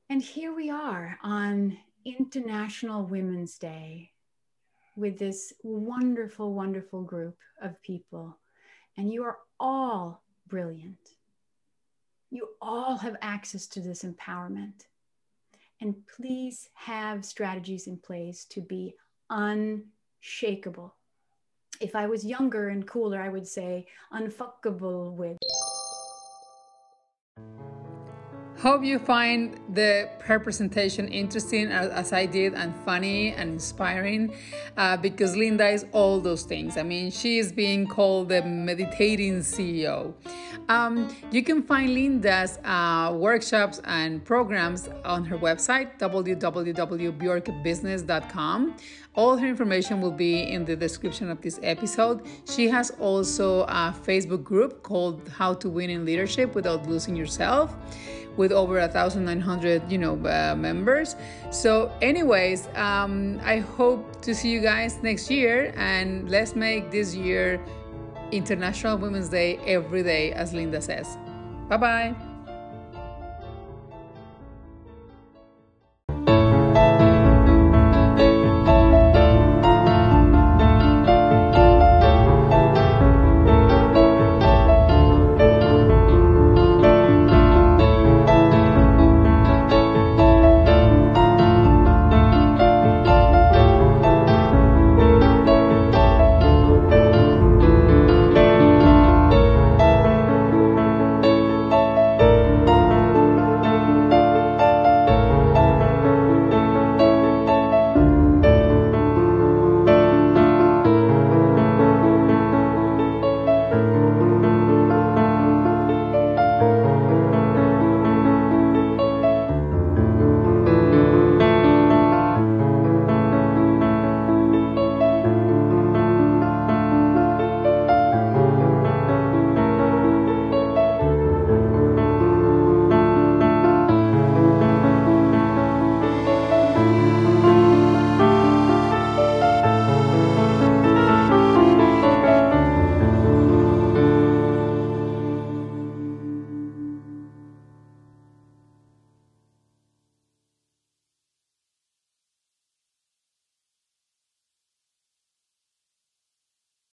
And 0.09 0.21
here 0.21 0.53
we 0.53 0.69
are 0.69 1.17
on 1.23 1.77
International 2.05 3.05
Women's 3.05 3.57
Day 3.57 4.11
with 4.95 5.17
this 5.17 5.53
wonderful, 5.63 6.53
wonderful 6.53 7.03
group 7.03 7.37
of 7.61 7.81
people. 7.81 8.37
And 8.97 9.11
you 9.11 9.23
are 9.23 9.37
all 9.59 10.23
brilliant. 10.47 11.15
You 12.29 12.49
all 12.61 12.97
have 12.97 13.15
access 13.21 13.67
to 13.67 13.81
this 13.81 14.03
empowerment. 14.03 14.85
And 15.79 15.95
please 16.15 16.69
have 16.73 17.25
strategies 17.25 17.87
in 17.87 17.97
place 17.97 18.45
to 18.45 18.61
be 18.61 18.93
unshakable. 19.29 20.93
If 21.79 21.95
I 21.95 22.05
was 22.05 22.25
younger 22.25 22.69
and 22.69 22.85
cooler, 22.85 23.19
I 23.19 23.29
would 23.29 23.47
say 23.47 23.87
unfuckable 24.13 25.13
with. 25.13 25.37
Hope 28.61 28.83
you 28.83 28.99
find 28.99 29.59
the 29.73 30.07
presentation 30.19 31.07
interesting 31.07 31.71
as, 31.71 31.89
as, 31.89 32.13
I 32.13 32.27
did 32.27 32.53
and 32.53 32.75
funny 32.85 33.33
and 33.33 33.53
inspiring 33.53 34.35
uh, 34.77 34.97
because 34.97 35.35
Linda 35.35 35.67
is 35.67 35.87
all 35.93 36.19
those 36.19 36.43
things. 36.43 36.77
I 36.77 36.83
mean, 36.83 37.09
she 37.09 37.39
is 37.39 37.51
being 37.51 37.87
called 37.87 38.29
the 38.29 38.43
meditating 38.43 39.39
CEO. 39.39 40.13
Um, 40.69 41.11
you 41.31 41.41
can 41.41 41.63
find 41.63 41.95
Linda's 41.95 42.59
uh, 42.63 43.11
workshops 43.15 43.81
and 43.85 44.23
programs 44.23 44.89
on 45.05 45.25
her 45.25 45.39
website, 45.39 45.97
www.bjorkbusiness.com. 45.97 48.75
All 49.15 49.37
her 49.37 49.47
information 49.47 50.01
will 50.01 50.11
be 50.11 50.43
in 50.43 50.65
the 50.65 50.75
description 50.75 51.31
of 51.31 51.41
this 51.41 51.59
episode. 51.63 52.27
She 52.47 52.69
has 52.69 52.91
also 52.91 53.63
a 53.63 53.95
Facebook 54.05 54.43
group 54.43 54.83
called 54.83 55.27
How 55.29 55.55
to 55.55 55.67
Win 55.67 55.89
in 55.89 56.05
Leadership 56.05 56.53
Without 56.53 56.87
Losing 56.87 57.15
Yourself 57.15 57.75
with 58.37 58.51
over 58.51 58.79
1900 58.79 59.91
you 59.91 59.97
know 59.97 60.13
uh, 60.25 60.55
members. 60.55 61.15
So 61.51 61.91
anyways 62.01 62.67
um, 62.75 63.39
i 63.43 63.59
hope 63.59 64.21
to 64.21 64.33
see 64.33 64.49
you 64.49 64.61
guys 64.61 65.01
next 65.03 65.29
year 65.29 65.73
and 65.77 66.29
let's 66.29 66.55
make 66.55 66.91
this 66.91 67.15
year 67.15 67.59
international 68.31 68.97
women's 68.97 69.29
day 69.29 69.57
every 69.65 70.03
day 70.03 70.31
as 70.33 70.53
linda 70.53 70.81
says. 70.81 71.17
Bye 71.69 71.77
bye 71.77 72.30